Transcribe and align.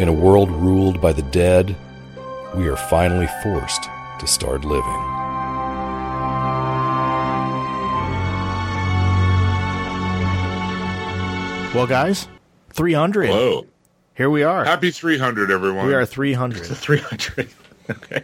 In 0.00 0.08
a 0.08 0.12
world 0.14 0.50
ruled 0.50 0.98
by 0.98 1.12
the 1.12 1.20
dead, 1.20 1.76
we 2.56 2.66
are 2.68 2.76
finally 2.76 3.28
forced 3.42 3.82
to 4.18 4.26
start 4.26 4.64
living. 4.64 4.82
Well, 11.74 11.86
guys, 11.86 12.28
300. 12.70 13.26
Hello. 13.26 13.66
Here 14.16 14.30
we 14.30 14.42
are. 14.42 14.64
Happy 14.64 14.90
300, 14.90 15.50
everyone. 15.50 15.86
We 15.86 15.92
are 15.92 16.06
300. 16.06 16.64
300. 16.64 17.50
okay. 17.90 18.22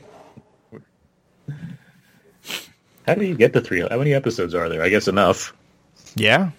How 3.06 3.16
do 3.16 3.26
you 3.26 3.34
get 3.34 3.52
to 3.52 3.60
300? 3.60 3.92
How 3.92 3.98
many 3.98 4.14
episodes 4.14 4.54
are 4.54 4.70
there? 4.70 4.82
I 4.82 4.88
guess 4.88 5.08
enough. 5.08 5.52
Yeah. 6.14 6.52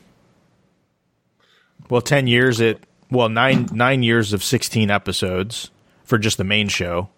Well, 1.90 2.02
10 2.02 2.28
years 2.28 2.60
it 2.60 2.84
well, 3.12 3.30
9 3.30 3.70
9 3.72 4.04
years 4.04 4.34
of 4.34 4.44
16 4.44 4.90
episodes 4.92 5.72
for 6.04 6.18
just 6.18 6.38
the 6.38 6.44
main 6.44 6.68
show. 6.68 7.10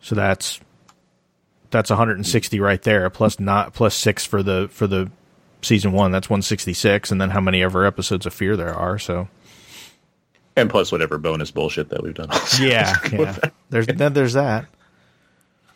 So 0.00 0.14
that's 0.14 0.60
that's 1.70 1.90
160 1.90 2.60
right 2.60 2.82
there 2.82 3.10
plus 3.10 3.38
not 3.38 3.74
plus 3.74 3.94
6 3.94 4.24
for 4.24 4.42
the 4.42 4.68
for 4.70 4.86
the 4.86 5.10
season 5.62 5.92
1. 5.92 6.10
That's 6.12 6.30
166 6.30 7.10
and 7.10 7.20
then 7.20 7.30
how 7.30 7.40
many 7.40 7.62
ever 7.62 7.84
episodes 7.84 8.26
of 8.26 8.32
Fear 8.32 8.56
there 8.56 8.74
are, 8.74 8.98
so 8.98 9.28
And 10.56 10.70
plus 10.70 10.90
whatever 10.92 11.18
bonus 11.18 11.50
bullshit 11.50 11.90
that 11.90 12.02
we've 12.02 12.14
done. 12.14 12.28
yeah, 12.60 12.94
yeah. 13.12 13.36
There's 13.70 13.86
then 13.86 14.12
there's 14.12 14.32
that. 14.34 14.66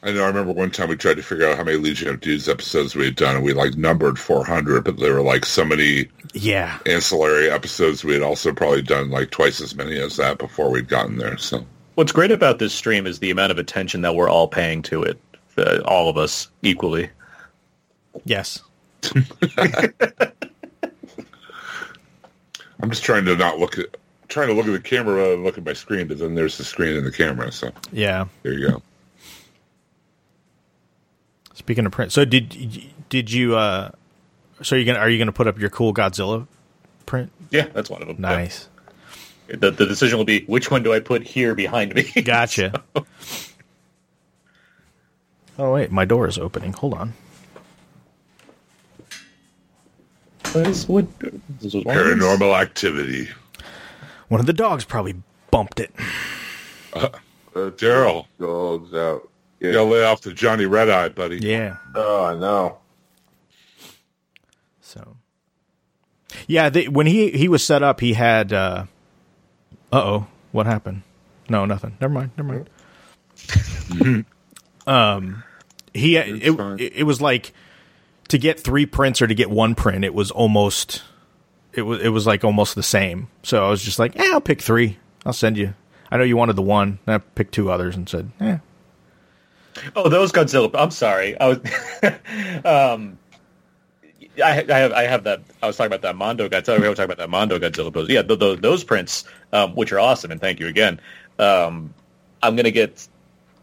I 0.04 0.10
know. 0.10 0.24
I 0.24 0.26
remember 0.26 0.52
one 0.52 0.70
time 0.72 0.88
we 0.88 0.96
tried 0.96 1.16
to 1.18 1.22
figure 1.22 1.48
out 1.48 1.56
how 1.56 1.62
many 1.64 1.76
Legion 1.78 2.08
of 2.08 2.20
Dudes 2.20 2.48
episodes 2.48 2.96
we 2.96 3.04
had 3.04 3.14
done, 3.16 3.36
and 3.36 3.44
we 3.44 3.52
like 3.52 3.76
numbered 3.76 4.18
400, 4.18 4.82
but 4.84 4.98
there 4.98 5.12
were 5.14 5.22
like 5.22 5.44
so 5.44 5.64
many 5.64 6.08
Yeah. 6.34 6.78
ancillary 6.86 7.48
episodes. 7.50 8.02
We 8.02 8.14
had 8.14 8.22
also 8.22 8.52
probably 8.52 8.82
done 8.82 9.10
like 9.10 9.30
twice 9.30 9.60
as 9.60 9.74
many 9.76 9.98
as 10.00 10.16
that 10.16 10.38
before 10.38 10.70
we'd 10.70 10.88
gotten 10.88 11.18
there. 11.18 11.36
So 11.38 11.64
What's 11.94 12.10
great 12.10 12.30
about 12.32 12.58
this 12.58 12.72
stream 12.74 13.06
is 13.06 13.18
the 13.20 13.30
amount 13.30 13.52
of 13.52 13.58
attention 13.58 14.00
that 14.00 14.14
we're 14.16 14.28
all 14.28 14.48
paying 14.48 14.80
to 14.82 15.02
it. 15.02 15.20
Uh, 15.58 15.80
all 15.84 16.08
of 16.08 16.16
us 16.16 16.48
equally. 16.62 17.10
Yes. 18.24 18.60
I'm 22.80 22.90
just 22.90 23.04
trying 23.04 23.24
to 23.26 23.36
not 23.36 23.58
look 23.58 23.78
at 23.78 23.86
trying 24.28 24.48
to 24.48 24.54
look 24.54 24.66
at 24.66 24.72
the 24.72 24.80
camera 24.80 25.14
rather 25.16 25.32
than 25.32 25.44
look 25.44 25.58
at 25.58 25.64
my 25.64 25.74
screen, 25.74 26.08
but 26.08 26.18
then 26.18 26.34
there's 26.34 26.56
the 26.58 26.64
screen 26.64 26.96
and 26.96 27.06
the 27.06 27.12
camera. 27.12 27.52
So 27.52 27.70
Yeah. 27.92 28.24
there 28.42 28.54
you 28.54 28.68
go. 28.70 28.82
Speaking 31.54 31.86
of 31.86 31.92
print, 31.92 32.12
so 32.12 32.24
did 32.24 32.90
did 33.08 33.30
you? 33.30 33.56
uh 33.56 33.90
So 34.62 34.74
you 34.74 34.84
gonna 34.84 34.98
are 34.98 35.08
you 35.10 35.18
gonna 35.18 35.32
put 35.32 35.46
up 35.46 35.58
your 35.58 35.70
cool 35.70 35.92
Godzilla 35.94 36.46
print? 37.06 37.30
Yeah, 37.50 37.66
that's 37.72 37.90
one 37.90 38.00
of 38.02 38.08
them. 38.08 38.16
Nice, 38.20 38.68
The, 39.48 39.70
the 39.70 39.86
decision 39.86 40.16
will 40.18 40.24
be 40.24 40.44
which 40.44 40.70
one 40.70 40.82
do 40.82 40.92
I 40.94 41.00
put 41.00 41.22
here 41.22 41.54
behind 41.54 41.94
me? 41.94 42.04
gotcha. 42.24 42.82
Oh 45.58 45.72
wait, 45.74 45.90
my 45.92 46.04
door 46.06 46.26
is 46.26 46.38
opening. 46.38 46.72
Hold 46.72 46.94
on. 46.94 47.12
What 50.52 50.66
is- 50.66 50.88
what- 50.88 51.06
this 51.60 51.74
was 51.74 51.84
one 51.84 51.96
of 51.96 52.04
these? 52.04 52.14
Paranormal 52.14 52.60
activity. 52.60 53.28
One 54.28 54.40
of 54.40 54.46
the 54.46 54.52
dogs 54.52 54.84
probably 54.84 55.14
bumped 55.50 55.80
it. 55.80 55.90
Uh, 56.94 57.08
Daryl, 57.54 58.26
Dogs 58.40 58.94
out. 58.94 59.28
You 59.62 59.68
Yeah. 59.68 59.74
gotta 59.74 59.90
lay 59.90 60.04
off 60.04 60.20
the 60.22 60.32
Johnny 60.32 60.66
Red 60.66 60.88
Eye, 60.90 61.08
buddy. 61.08 61.38
Yeah. 61.38 61.76
Oh, 61.94 62.24
I 62.24 62.34
know. 62.34 62.78
So. 64.80 65.16
Yeah, 66.46 66.68
they, 66.70 66.88
when 66.88 67.06
he 67.06 67.30
he 67.30 67.48
was 67.48 67.64
set 67.64 67.82
up, 67.82 68.00
he 68.00 68.14
had. 68.14 68.52
uh 68.52 68.86
oh, 69.92 70.26
what 70.50 70.66
happened? 70.66 71.02
No, 71.48 71.64
nothing. 71.64 71.96
Never 72.00 72.12
mind. 72.12 72.30
Never 72.36 72.64
mind. 73.98 74.24
um, 74.86 75.42
he 75.94 76.16
it, 76.16 76.42
it 76.42 76.92
it 76.98 77.02
was 77.04 77.20
like 77.20 77.52
to 78.28 78.38
get 78.38 78.58
three 78.60 78.86
prints 78.86 79.20
or 79.22 79.26
to 79.26 79.34
get 79.34 79.50
one 79.50 79.74
print. 79.74 80.04
It 80.04 80.14
was 80.14 80.30
almost 80.30 81.02
it 81.72 81.82
was 81.82 82.00
it 82.00 82.08
was 82.08 82.26
like 82.26 82.44
almost 82.44 82.74
the 82.74 82.82
same. 82.82 83.28
So 83.42 83.64
I 83.66 83.70
was 83.70 83.82
just 83.82 83.98
like, 83.98 84.14
yeah, 84.14 84.30
I'll 84.32 84.40
pick 84.40 84.62
three. 84.62 84.98
I'll 85.26 85.32
send 85.32 85.56
you. 85.56 85.74
I 86.10 86.16
know 86.16 86.24
you 86.24 86.36
wanted 86.36 86.56
the 86.56 86.62
one. 86.62 86.98
And 87.06 87.14
I 87.14 87.18
picked 87.18 87.54
two 87.54 87.70
others 87.70 87.96
and 87.96 88.08
said, 88.08 88.30
yeah, 88.40 88.58
Oh, 89.96 90.08
those 90.08 90.32
Godzilla. 90.32 90.70
I'm 90.74 90.90
sorry. 90.90 91.38
I 91.38 91.48
was. 91.48 91.58
um, 92.64 93.18
I, 94.42 94.64
I 94.68 94.78
have 94.78 94.92
I 94.92 95.02
have 95.02 95.24
that. 95.24 95.42
I 95.62 95.66
was 95.66 95.76
talking 95.76 95.88
about 95.88 96.02
that 96.02 96.16
Mondo 96.16 96.48
Godzilla. 96.48 96.80
We 96.80 96.88
were 96.88 96.94
talking 96.94 97.04
about 97.04 97.18
that 97.18 97.30
Mondo 97.30 97.58
Godzilla 97.58 97.92
pose. 97.92 98.08
Yeah, 98.08 98.22
th- 98.22 98.38
th- 98.38 98.60
those 98.60 98.84
prints, 98.84 99.24
um, 99.52 99.74
which 99.74 99.92
are 99.92 100.00
awesome, 100.00 100.30
and 100.30 100.40
thank 100.40 100.60
you 100.60 100.68
again. 100.68 101.00
Um, 101.38 101.92
I'm 102.42 102.56
gonna 102.56 102.70
get. 102.70 103.06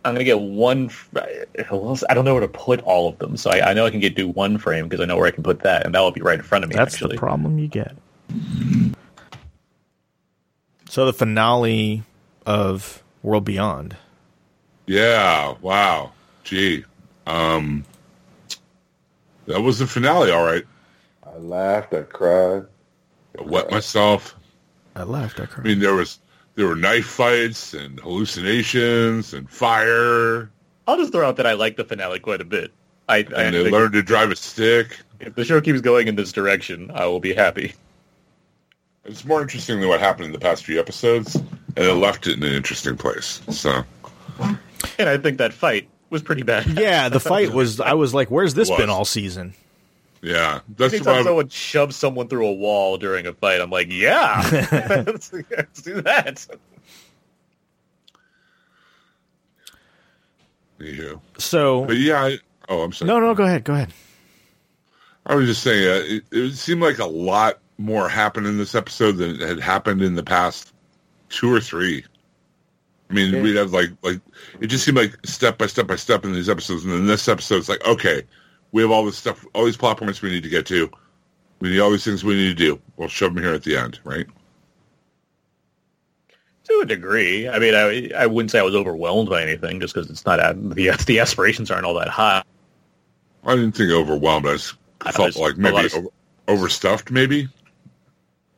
I'm 0.06 0.14
gonna 0.14 0.24
get 0.24 0.40
one. 0.40 0.92
well, 1.14 1.98
I 2.10 2.14
don't 2.14 2.24
know 2.24 2.34
where 2.34 2.42
to 2.42 2.48
put 2.48 2.82
all 2.82 3.10
of 3.10 3.18
them, 3.20 3.36
so 3.36 3.50
I, 3.50 3.72
I 3.72 3.74
know 3.74 3.86
I 3.86 3.90
can 3.90 4.00
get 4.00 4.16
do 4.16 4.30
one 4.30 4.58
frame 4.58 4.88
because 4.88 5.02
I 5.02 5.06
know 5.06 5.18
where 5.18 5.28
I 5.28 5.32
can 5.32 5.44
put 5.44 5.62
that, 5.62 5.86
and 5.86 5.94
that 5.96 6.00
will 6.00 6.12
be 6.12 6.22
right 6.22 6.40
in 6.40 6.46
front 6.46 6.64
of 6.64 6.70
me. 6.70 6.76
that's 6.76 6.94
actually, 6.94 7.16
the 7.16 7.20
problem 7.20 7.58
you 7.60 7.68
get. 7.68 7.96
So 10.88 11.06
the 11.06 11.14
finale 11.14 12.04
of 12.46 13.04
World 13.24 13.46
Beyond. 13.46 13.98
Yeah. 14.90 15.54
Wow. 15.62 16.14
Gee. 16.44 16.84
Um, 17.28 17.86
that 19.46 19.62
was 19.62 19.78
the 19.78 19.86
finale. 19.86 20.32
All 20.32 20.44
right. 20.44 20.66
I 21.24 21.38
laughed. 21.38 21.94
I 21.94 22.02
cried. 22.02 22.66
I 23.38 23.44
wet 23.44 23.70
myself. 23.70 24.36
I 24.96 25.04
laughed. 25.04 25.40
I 25.40 25.46
cried. 25.46 25.66
I 25.66 25.70
mean, 25.70 25.80
there 25.80 25.94
was 25.94 26.18
there 26.56 26.66
were 26.66 26.76
knife 26.76 27.06
fights 27.06 27.76
and 27.76 28.00
hallucinations 28.00 29.34
and 29.34 29.48
fire, 29.48 30.50
I'll 30.90 30.98
just 30.98 31.12
throw 31.12 31.28
out 31.28 31.36
that 31.36 31.46
I 31.46 31.54
like 31.54 31.78
the 31.78 31.84
finale 31.86 32.20
quite 32.20 32.42
a 32.42 32.46
bit. 32.46 32.72
I, 33.08 33.18
I 33.18 33.20
and 33.20 33.56
they 33.56 33.62
think 33.62 33.72
learned 33.72 33.94
to 33.94 34.02
drive 34.02 34.32
a 34.32 34.36
stick. 34.36 34.98
if 35.20 35.36
the 35.36 35.46
show 35.46 35.62
keeps 35.62 35.82
going 35.82 36.08
in 36.08 36.16
this 36.16 36.32
direction, 36.32 36.90
I 36.96 37.06
will 37.06 37.20
be 37.20 37.32
happy. 37.32 37.76
It's 39.06 39.24
more 39.24 39.40
interesting 39.40 39.80
than 39.82 39.88
what 39.88 40.00
happened 40.00 40.26
in 40.26 40.32
the 40.32 40.40
past 40.40 40.66
few 40.66 40.80
episodes, 40.80 41.36
and 41.36 41.78
it 41.78 41.94
left 41.94 42.26
it 42.26 42.38
in 42.38 42.44
an 42.44 42.54
interesting 42.54 42.98
place. 42.98 43.40
So 43.52 43.84
And 44.98 45.10
I 45.10 45.18
think 45.18 45.38
that 45.40 45.54
fight 45.54 45.90
was 46.10 46.22
pretty 46.22 46.44
bad. 46.44 46.66
yeah, 46.80 47.10
the 47.10 47.20
fight 47.32 47.52
was. 47.54 47.80
I 47.80 47.94
was 47.94 48.14
like, 48.14 48.30
"Where's 48.32 48.54
this 48.54 48.70
Was. 48.70 48.78
been 48.80 48.90
all 48.90 49.06
season?" 49.06 49.54
yeah, 50.22 50.60
that's 50.78 50.94
Anytime 50.94 51.18
why. 51.18 51.24
someone 51.24 51.50
shoves 51.50 51.96
someone 51.96 52.28
through 52.28 52.46
a 52.48 52.54
wall 52.54 52.98
during 52.98 53.26
a 53.26 53.34
fight, 53.34 53.62
I'm 53.62 53.70
like, 53.70 53.88
yeah, 53.90 54.42
let's, 55.08 55.32
let's 55.52 55.82
do 55.82 56.02
that. 56.02 56.46
Yeah. 60.80 61.14
So 61.38 61.86
But 61.86 61.98
yeah, 61.98 62.24
I, 62.24 62.38
oh, 62.70 62.82
I'm 62.82 62.94
sorry. 62.94 63.08
no, 63.08 63.20
no, 63.20 63.34
go 63.36 63.44
ahead, 63.44 63.64
go 63.64 63.74
ahead. 63.74 63.94
I 65.26 65.36
was 65.36 65.48
just 65.48 65.62
saying, 65.64 65.86
uh, 65.88 66.16
it, 66.16 66.24
it 66.32 66.54
seemed 66.54 66.82
like 66.82 67.00
a 67.00 67.06
lot 67.06 67.60
more 67.78 68.10
happened 68.10 68.48
in 68.48 68.58
this 68.58 68.76
episode 68.76 69.14
than 69.14 69.40
had 69.40 69.60
happened 69.60 70.02
in 70.02 70.16
the 70.16 70.24
past 70.24 70.74
two 71.30 71.54
or 71.54 71.60
three. 71.62 72.04
I 73.10 73.14
mean, 73.14 73.42
we'd 73.42 73.56
have 73.56 73.74
like 73.74 73.90
like 74.04 74.20
it 74.60 74.68
just 74.68 74.86
seemed 74.86 74.98
like 74.98 75.18
step 75.26 75.58
by 75.58 75.66
step 75.68 75.88
by 75.88 75.96
step 75.96 76.26
in 76.26 76.34
these 76.34 76.50
episodes, 76.50 76.84
and 76.84 76.94
then 76.94 77.08
this 77.08 77.28
episode's 77.28 77.68
like, 77.68 77.84
okay, 77.86 78.24
we 78.72 78.82
have 78.84 78.92
all 78.92 79.04
this 79.06 79.18
stuff, 79.18 79.46
all 79.54 79.66
these 79.66 79.78
plot 79.78 79.98
points 79.98 80.22
we 80.22 80.30
need 80.30 80.44
to 80.44 80.50
get 80.50 80.66
to. 80.68 80.90
We 81.60 81.70
need 81.70 81.80
all 81.80 81.92
these 81.92 82.04
things 82.06 82.24
we 82.24 82.36
need 82.36 82.50
to 82.58 82.66
do. 82.66 82.80
We'll 82.98 83.08
shove 83.10 83.34
them 83.34 83.44
here 83.44 83.54
at 83.54 83.64
the 83.64 83.76
end, 83.76 84.00
right? 84.04 84.28
To 86.66 86.80
a 86.84 86.86
degree, 86.86 87.50
I 87.50 87.58
mean, 87.58 87.74
I 87.74 88.12
I 88.16 88.28
wouldn't 88.28 88.52
say 88.52 88.60
I 88.60 88.64
was 88.64 88.76
overwhelmed 88.76 89.28
by 89.30 89.42
anything, 89.42 89.80
just 89.80 89.96
because 89.96 90.10
it's 90.10 90.26
not 90.26 90.38
the 90.56 91.04
the 91.08 91.20
aspirations 91.20 91.72
aren't 91.72 91.86
all 91.86 91.96
that 91.96 92.10
high. 92.10 92.44
I 93.44 93.56
didn't 93.56 93.72
think 93.72 93.92
overwhelmed. 93.92 94.46
I 94.46 94.54
just 94.54 94.76
I 95.02 95.12
felt 95.12 95.36
like 95.36 95.58
maybe 95.58 95.86
of- 95.88 95.96
over, 95.96 96.08
overstuffed. 96.48 97.10
Maybe 97.10 97.48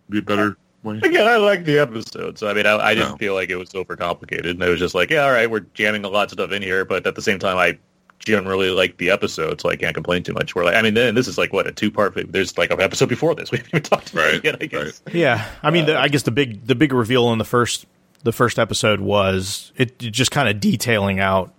be 0.09 0.19
better 0.19 0.49
way. 0.49 0.55
Again, 0.83 1.27
I 1.27 1.37
like 1.37 1.65
the 1.65 1.77
episode, 1.79 2.39
so 2.39 2.47
I 2.47 2.53
mean, 2.53 2.65
I, 2.65 2.75
I 2.77 2.93
didn't 2.95 3.11
No. 3.11 3.17
feel 3.17 3.33
like 3.35 3.49
it 3.49 3.55
was 3.55 3.69
overcomplicated. 3.69 4.49
And 4.51 4.63
it 4.63 4.69
was 4.69 4.79
just 4.79 4.95
like, 4.95 5.11
yeah, 5.11 5.23
all 5.25 5.31
right, 5.31 5.49
we're 5.49 5.59
jamming 5.75 6.03
a 6.05 6.09
lot 6.09 6.23
of 6.25 6.31
stuff 6.31 6.51
in 6.51 6.61
here, 6.63 6.85
but 6.85 7.05
at 7.05 7.13
the 7.15 7.21
same 7.21 7.37
time, 7.37 7.57
I 7.57 7.77
generally 8.19 8.69
like 8.71 8.97
the 8.97 9.09
episode, 9.11 9.59
so 9.61 9.69
I 9.69 9.75
can't 9.75 9.93
complain 9.93 10.23
too 10.23 10.33
much. 10.33 10.53
We're 10.55 10.63
like, 10.65 10.75
I 10.75 10.81
mean, 10.81 10.93
then 10.95 11.13
this 11.15 11.27
is 11.27 11.37
like 11.37 11.53
what 11.53 11.67
a 11.67 11.71
two 11.71 11.91
part. 11.91 12.13
There's 12.31 12.57
like 12.57 12.71
an 12.71 12.81
episode 12.81 13.09
before 13.09 13.35
this. 13.35 13.49
We 13.51 13.57
haven't 13.59 13.69
even 13.75 13.83
talked 13.83 14.11
about 14.13 14.25
Right, 14.25 14.33
it 14.35 14.43
yet. 14.43 14.57
I 14.61 14.65
guess. 14.65 15.01
Yeah, 15.13 15.47
I 15.61 15.69
mean, 15.71 15.85
the, 15.85 15.97
I 15.99 16.07
guess 16.07 16.23
the 16.23 16.31
big 16.31 16.65
the 16.65 16.75
big 16.75 16.93
reveal 16.93 17.31
in 17.31 17.37
the 17.37 17.45
first 17.45 17.85
the 18.23 18.31
first 18.31 18.57
episode 18.59 18.99
was 19.01 19.71
it 19.75 20.01
it 20.03 20.11
just 20.11 20.31
kind 20.31 20.47
of 20.49 20.59
detailing 20.59 21.19
out 21.19 21.51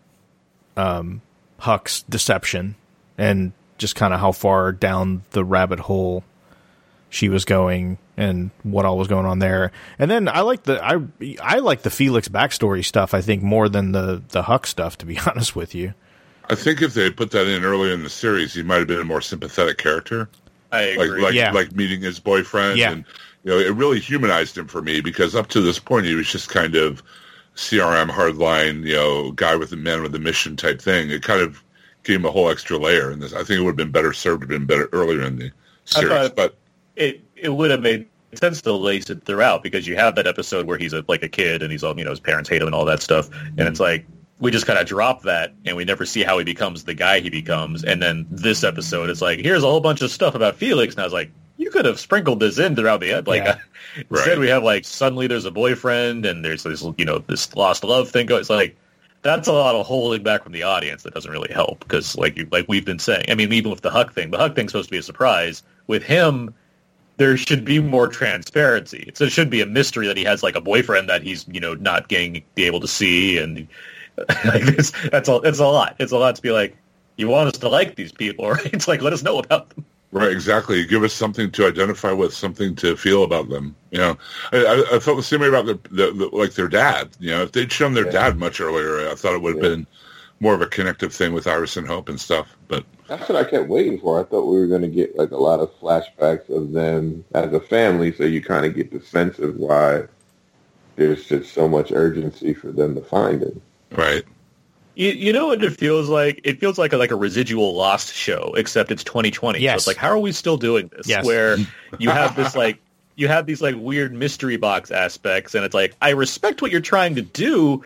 um, 0.77 1.21
Huck's 1.59 2.03
deception 2.03 2.75
and 3.19 3.53
just 3.79 3.95
kind 3.97 4.15
of 4.15 4.21
how 4.21 4.33
far 4.33 4.73
down 4.73 5.23
the 5.31 5.45
rabbit 5.45 5.81
hole 5.81 6.23
she 7.11 7.29
was 7.29 7.45
going 7.45 7.99
and 8.23 8.51
what 8.63 8.85
all 8.87 8.97
was 8.97 9.09
going 9.09 9.27
on 9.27 9.39
there. 9.41 9.73
And 9.99 10.11
then 10.11 10.29
I 10.29 10.41
like 10.41 10.63
the 10.63 10.83
I 10.85 10.99
I 11.43 11.59
like 11.59 11.83
the 11.83 11.91
Felix 11.91 12.29
backstory 12.29 12.85
stuff. 12.85 13.13
I 13.15 13.21
think 13.21 13.43
more 13.43 13.69
than 13.69 13.93
the 13.93 14.23
the 14.29 14.43
Huck 14.43 14.67
stuff. 14.67 14.97
To 14.99 15.07
be 15.07 15.19
honest 15.27 15.55
with 15.57 15.75
you, 15.75 15.93
I 16.49 16.55
think 16.55 16.81
if 16.83 16.95
they 16.95 17.05
had 17.05 17.17
put 17.17 17.31
that 17.33 17.47
in 17.47 17.65
earlier 17.65 17.93
in 17.93 18.03
the 18.03 18.11
series, 18.11 18.55
he 18.55 18.63
might 18.63 18.79
have 18.79 18.87
been 18.89 19.01
a 19.01 19.05
more 19.05 19.21
sympathetic 19.21 19.79
character. 19.79 20.29
I 20.71 20.95
like 20.97 21.09
agree. 21.09 21.23
like 21.23 21.35
Yeah. 21.35 21.53
like 21.53 21.73
meeting 21.73 22.01
his 22.01 22.19
boyfriend 22.19 22.79
Yeah. 22.79 22.93
and 22.93 23.05
you 23.45 23.51
know 23.51 23.59
it 23.59 23.75
really 23.75 24.01
humanized 24.01 24.57
him 24.57 24.69
for 24.69 24.81
me 24.81 25.01
because 25.03 25.35
up 25.35 25.49
to 25.49 25.61
this 25.61 25.79
point 25.79 26.07
he 26.07 26.15
was 26.15 26.31
just 26.33 26.49
kind 26.49 26.75
of 26.77 27.03
CRM 27.57 28.09
hardline 28.09 28.87
you 28.87 28.95
know 28.95 29.33
guy 29.33 29.55
with 29.57 29.73
a 29.73 29.77
man 29.77 30.01
with 30.03 30.15
a 30.15 30.19
mission 30.19 30.57
type 30.57 30.81
thing 30.81 31.11
it 31.11 31.23
kind 31.23 31.43
of 31.43 31.63
gave 32.05 32.17
him 32.17 32.25
a 32.25 32.31
whole 32.31 32.49
extra 32.49 32.79
layer 32.79 33.13
in 33.13 33.21
this 33.21 33.35
I 33.35 33.39
think 33.45 33.61
it 33.61 33.65
would 33.65 33.73
have 33.73 33.77
been 33.77 33.91
better 33.91 34.15
served 34.15 34.41
to 34.41 34.45
have 34.45 34.49
been 34.49 34.65
better 34.67 34.89
earlier 34.93 35.21
in 35.23 35.37
the 35.37 35.51
series 35.85 36.09
thought- 36.09 36.37
but 36.37 36.57
it 36.97 37.21
it 37.37 37.51
would 37.51 37.71
have 37.71 37.83
made 37.83 38.07
sense 38.35 38.63
to 38.63 38.73
lace 38.73 39.11
it 39.11 39.25
throughout 39.25 39.63
because 39.63 39.87
you 39.87 39.97
have 39.97 40.15
that 40.17 40.27
episode 40.27 40.67
where 40.67 40.79
he's 40.79 40.93
a, 40.93 41.05
like 41.09 41.23
a 41.23 41.29
kid 41.29 41.63
and 41.63 41.71
he's 41.71 41.85
all 41.85 41.97
you 41.99 42.05
know 42.05 42.11
his 42.11 42.21
parents 42.21 42.49
hate 42.49 42.61
him 42.63 42.67
and 42.69 42.75
all 42.75 42.85
that 42.85 43.03
stuff 43.03 43.29
and 43.59 43.61
it's 43.61 43.81
like 43.81 44.07
we 44.41 44.51
just 44.51 44.67
kind 44.67 44.79
of 44.79 44.87
drop 44.87 45.23
that 45.23 45.53
and 45.67 45.77
we 45.77 45.85
never 45.85 46.05
see 46.07 46.23
how 46.23 46.39
he 46.39 46.45
becomes 46.45 46.85
the 46.85 46.95
guy 46.95 47.21
he 47.21 47.31
becomes 47.31 47.85
and 47.85 48.03
then 48.03 48.27
this 48.31 48.65
episode 48.65 49.11
is 49.11 49.21
like 49.23 49.39
here's 49.39 49.63
a 49.63 49.67
whole 49.67 49.81
bunch 49.81 50.01
of 50.03 50.11
stuff 50.11 50.35
about 50.35 50.57
Felix 50.57 50.95
and 50.95 51.01
I 51.03 51.05
was 51.05 51.13
like 51.13 51.31
you 51.59 51.71
could 51.71 51.85
have 51.85 52.01
sprinkled 52.01 52.41
this 52.41 52.59
in 52.59 52.75
throughout 52.75 53.01
the 53.01 53.13
ep- 53.13 53.29
like 53.29 53.45
Yeah. 53.45 53.59
instead 54.11 54.29
Right. 54.31 54.39
we 54.39 54.49
have 54.49 54.63
like 54.65 54.85
suddenly 54.85 55.27
there's 55.27 55.45
a 55.45 55.51
boyfriend 55.51 56.25
and 56.25 56.45
there's 56.45 56.63
this 56.63 56.83
you 56.97 57.05
know 57.05 57.19
this 57.19 57.55
lost 57.55 57.85
love 57.85 58.09
thing 58.11 58.27
go 58.27 58.39
it's 58.39 58.51
like 58.51 58.77
that's 59.21 59.47
a 59.47 59.53
lot 59.53 59.75
of 59.77 59.87
holding 59.87 60.23
back 60.23 60.43
from 60.43 60.53
the 60.53 60.63
audience 60.65 61.03
that 61.05 61.15
doesn't 61.15 61.31
really 61.31 61.53
help 61.53 61.79
because 61.81 62.17
like 62.17 62.37
you 62.37 62.49
like 62.51 62.65
we've 62.69 62.87
been 62.87 62.99
saying 62.99 63.27
I 63.29 63.35
mean 63.35 63.53
even 63.53 63.71
with 63.71 63.83
the 63.83 63.91
Huck 63.91 64.13
thing 64.15 64.31
the 64.31 64.39
Huck 64.39 64.55
thing's 64.57 64.73
supposed 64.73 64.89
to 64.89 64.91
be 64.93 64.99
a 64.99 65.03
surprise 65.03 65.63
with 65.87 66.03
him 66.03 66.55
there 67.23 67.37
should 67.37 67.65
be 67.65 67.79
more 67.79 68.09
transparency. 68.09 69.13
So 69.15 69.25
it 69.25 69.31
should 69.31 69.49
be 69.49 69.61
a 69.61 69.67
mystery 69.67 70.09
that 70.09 70.17
he 70.17 70.25
has 70.25 70.43
like 70.43 70.57
a 70.57 70.61
boyfriend 70.61 71.09
that 71.09 71.23
he's 71.23 71.47
you 71.47 71.61
know 71.61 71.75
not 71.75 72.09
getting 72.09 72.43
be 72.57 72.65
able 72.65 72.81
to 72.81 72.89
see, 72.89 73.39
and 73.39 73.69
like 74.45 74.65
this, 74.65 74.91
that's 75.11 75.29
all. 75.29 75.41
It's 75.43 75.61
a 75.61 75.67
lot. 75.67 75.95
It's 76.01 76.11
a 76.13 76.19
lot 76.19 76.35
to 76.37 76.43
be 76.43 76.51
like. 76.51 76.77
You 77.19 77.29
want 77.29 77.49
us 77.49 77.59
to 77.59 77.69
like 77.69 77.95
these 77.95 78.11
people, 78.11 78.51
right? 78.57 78.73
It's 78.73 78.89
like 78.89 79.03
let 79.03 79.13
us 79.13 79.23
know 79.23 79.39
about 79.39 79.69
them. 79.71 79.85
Right, 80.13 80.33
exactly. 80.33 80.85
Give 80.87 81.05
us 81.05 81.13
something 81.13 81.51
to 81.53 81.67
identify 81.67 82.11
with, 82.11 82.33
something 82.35 82.75
to 82.77 82.97
feel 82.97 83.23
about 83.23 83.51
them. 83.51 83.77
You 83.91 83.99
know, 83.99 84.19
I, 84.51 84.65
I, 84.65 84.97
I 84.97 84.99
felt 84.99 85.19
the 85.19 85.23
same 85.23 85.41
way 85.41 85.49
about 85.49 85.67
the, 85.67 85.79
the, 85.91 86.13
the 86.13 86.31
like 86.33 86.55
their 86.55 86.69
dad. 86.69 87.11
You 87.21 87.31
know, 87.31 87.43
if 87.43 87.53
they'd 87.53 87.71
shown 87.71 87.93
their 87.95 88.07
Yeah. 88.07 88.13
dad 88.13 88.39
much 88.39 88.61
earlier, 88.61 89.09
I 89.11 89.15
thought 89.15 89.35
it 89.35 89.43
would 89.43 89.57
have 89.57 89.63
Yeah. 89.63 89.71
been 89.71 89.87
more 90.41 90.55
of 90.55 90.63
a 90.63 90.67
connective 90.67 91.13
thing 91.15 91.35
with 91.35 91.47
Iris 91.47 91.77
and 91.77 91.87
Hope 91.87 92.09
and 92.09 92.19
stuff. 92.19 92.57
But 92.67 92.85
That's 93.09 93.29
what 93.29 93.37
I 93.37 93.49
kept 93.49 93.69
waiting 93.69 94.01
for. 94.01 94.21
I 94.21 94.25
thought 94.25 94.47
we 94.47 94.59
were 94.59 94.67
going 94.69 94.83
to 94.83 94.89
get 94.89 95.17
like 95.17 95.31
a 95.33 95.37
lot 95.37 95.61
of 95.61 95.73
flashbacks 95.79 96.49
of 96.49 96.73
them 96.73 97.25
as 97.35 97.53
a 97.53 97.61
family, 97.61 98.13
so 98.13 98.25
you 98.25 98.43
kind 98.43 98.65
of 98.67 98.75
get 98.75 98.91
the 98.91 99.01
sense 99.01 99.39
of 99.39 99.57
why 99.57 100.05
there's 100.97 101.27
just 101.27 101.53
so 101.53 101.69
much 101.69 101.93
urgency 101.93 102.55
for 102.55 102.73
them 102.73 102.95
to 102.95 103.03
find 103.03 103.43
him. 103.43 103.63
right, 103.91 104.25
You, 104.95 105.11
you 105.11 105.33
know 105.33 105.49
what 105.49 105.63
it 105.65 105.79
feels 105.79 106.09
like? 106.09 106.41
It 106.45 106.61
feels 106.61 106.79
like 106.79 106.93
a, 106.93 106.97
like 106.99 107.11
a 107.11 107.17
residual 107.17 107.75
Lost 107.75 108.15
show, 108.15 108.55
except 108.57 108.91
it's 108.91 109.05
2020. 109.05 109.61
So 109.61 109.63
Yes. 109.63 109.79
it's 109.79 109.87
like, 109.87 109.97
how 109.97 110.09
are 110.11 110.19
we 110.19 110.33
still 110.33 110.57
doing 110.59 110.89
this? 110.97 111.07
Yes. 111.09 111.25
Where 111.25 111.57
you 111.99 112.11
have 112.11 112.37
this 112.37 112.55
like 112.57 112.81
you 113.17 113.29
have 113.29 113.47
these 113.47 113.63
like 113.63 113.75
weird 113.79 114.13
mystery 114.15 114.57
box 114.57 114.91
aspects, 114.91 115.55
and 115.55 115.65
it's 115.65 115.75
like 115.75 115.97
I 116.03 116.11
respect 116.11 116.63
what 116.63 116.71
you're 116.71 116.81
trying 116.81 117.15
to 117.17 117.23
do, 117.23 117.85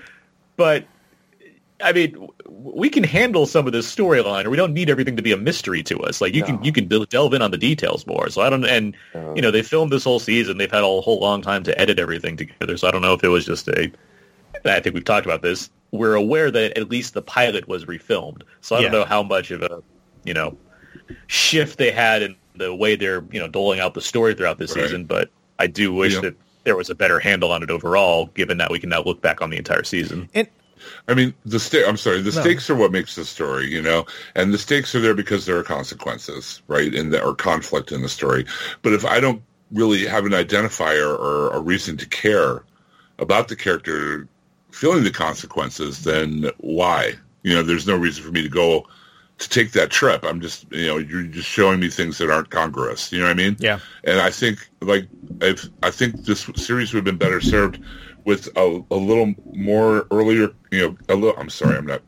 but 0.56 0.86
I 1.82 1.92
mean, 1.92 2.28
we 2.48 2.88
can 2.88 3.04
handle 3.04 3.44
some 3.46 3.66
of 3.66 3.72
this 3.72 3.92
storyline, 3.94 4.44
or 4.46 4.50
we 4.50 4.56
don't 4.56 4.72
need 4.72 4.88
everything 4.88 5.16
to 5.16 5.22
be 5.22 5.32
a 5.32 5.36
mystery 5.36 5.82
to 5.84 5.98
us. 6.00 6.20
Like 6.20 6.34
you 6.34 6.42
can 6.42 6.62
you 6.64 6.72
can 6.72 6.88
delve 6.88 7.34
in 7.34 7.42
on 7.42 7.50
the 7.50 7.58
details 7.58 8.06
more. 8.06 8.30
So 8.30 8.40
I 8.42 8.48
don't, 8.50 8.64
and 8.64 8.96
Um, 9.14 9.36
you 9.36 9.42
know, 9.42 9.50
they 9.50 9.62
filmed 9.62 9.92
this 9.92 10.04
whole 10.04 10.18
season. 10.18 10.56
They've 10.58 10.70
had 10.70 10.82
a 10.82 11.00
whole 11.00 11.20
long 11.20 11.42
time 11.42 11.62
to 11.64 11.78
edit 11.78 11.98
everything 11.98 12.36
together. 12.36 12.76
So 12.78 12.88
I 12.88 12.90
don't 12.90 13.02
know 13.02 13.12
if 13.12 13.22
it 13.22 13.28
was 13.28 13.44
just 13.44 13.68
a. 13.68 13.90
I 14.64 14.80
think 14.80 14.94
we've 14.94 15.04
talked 15.04 15.26
about 15.26 15.42
this. 15.42 15.68
We're 15.92 16.14
aware 16.14 16.50
that 16.50 16.76
at 16.78 16.90
least 16.90 17.14
the 17.14 17.22
pilot 17.22 17.68
was 17.68 17.84
refilmed. 17.84 18.42
So 18.62 18.74
I 18.76 18.80
don't 18.82 18.92
Yeah. 18.92 18.98
know 19.00 19.04
how 19.04 19.22
much 19.22 19.50
of 19.50 19.62
a 19.62 19.82
you 20.24 20.32
know 20.34 20.56
shift 21.26 21.78
they 21.78 21.90
had 21.90 22.22
in 22.22 22.36
the 22.56 22.74
way 22.74 22.96
they're 22.96 23.22
you 23.30 23.38
know 23.38 23.48
doling 23.48 23.80
out 23.80 23.94
the 23.94 24.00
story 24.00 24.34
throughout 24.34 24.58
this 24.58 24.74
Right. 24.74 24.84
season. 24.84 25.04
But 25.04 25.30
I 25.58 25.66
do 25.66 25.92
wish 25.92 26.14
Yeah. 26.14 26.20
that 26.22 26.36
there 26.64 26.76
was 26.76 26.90
a 26.90 26.94
better 26.94 27.18
handle 27.20 27.52
on 27.52 27.62
it 27.62 27.70
overall, 27.70 28.26
given 28.34 28.58
that 28.58 28.70
we 28.70 28.78
can 28.78 28.88
now 28.88 29.02
look 29.02 29.20
back 29.20 29.40
on 29.42 29.50
the 29.50 29.56
entire 29.58 29.84
season. 29.84 30.28
and 30.34 30.48
I 31.08 31.14
mean, 31.14 31.34
the 31.44 31.58
sta- 31.60 31.84
I'm 31.86 31.96
sorry, 31.96 32.20
the 32.20 32.34
No. 32.34 32.40
stakes 32.42 32.68
are 32.70 32.74
what 32.74 32.92
makes 32.92 33.14
the 33.14 33.24
story, 33.24 33.66
you 33.70 33.82
know, 33.82 34.06
and 34.34 34.52
the 34.52 34.58
stakes 34.58 34.94
are 34.94 35.00
there 35.00 35.14
because 35.14 35.46
there 35.46 35.56
are 35.56 35.62
consequences, 35.62 36.62
right, 36.68 36.94
and 36.94 37.12
there 37.12 37.26
are 37.26 37.34
conflict 37.34 37.92
in 37.92 38.02
the 38.02 38.08
story. 38.08 38.44
But 38.82 38.92
if 38.92 39.04
I 39.04 39.20
don't 39.20 39.42
really 39.72 40.06
have 40.06 40.24
an 40.26 40.32
identifier 40.32 41.18
or 41.18 41.50
a 41.50 41.60
reason 41.60 41.96
to 41.98 42.06
care 42.06 42.62
about 43.18 43.48
the 43.48 43.56
character 43.56 44.28
feeling 44.70 45.04
the 45.04 45.10
consequences, 45.10 46.04
then 46.04 46.50
why? 46.58 47.14
You 47.42 47.54
know, 47.54 47.62
there's 47.62 47.86
no 47.86 47.96
reason 47.96 48.22
for 48.22 48.30
me 48.30 48.42
to 48.42 48.48
go 48.48 48.86
to 49.38 49.48
take 49.48 49.72
that 49.72 49.90
trip. 49.90 50.24
I'm 50.24 50.40
just, 50.40 50.66
you 50.72 50.86
know, 50.86 50.98
you're 50.98 51.22
just 51.22 51.48
showing 51.48 51.78
me 51.80 51.88
things 51.90 52.18
that 52.18 52.30
aren't 52.30 52.50
congruous. 52.50 53.12
You 53.12 53.18
know 53.18 53.26
what 53.26 53.32
I 53.32 53.34
mean? 53.34 53.56
Yeah. 53.58 53.80
And 54.04 54.20
I 54.20 54.30
think, 54.30 54.68
like, 54.80 55.08
if 55.40 55.68
I 55.82 55.90
think 55.90 56.24
this 56.24 56.48
series 56.56 56.92
would 56.92 56.98
have 56.98 57.04
been 57.04 57.18
better 57.18 57.40
served 57.40 57.78
with 58.26 58.48
a, 58.56 58.84
a 58.90 58.96
little 58.96 59.34
more 59.54 60.06
earlier, 60.10 60.50
you 60.70 60.80
know, 60.88 60.96
a 61.08 61.14
little. 61.14 61.38
I'm 61.40 61.48
sorry, 61.48 61.76
I'm 61.78 61.86
not. 61.86 62.02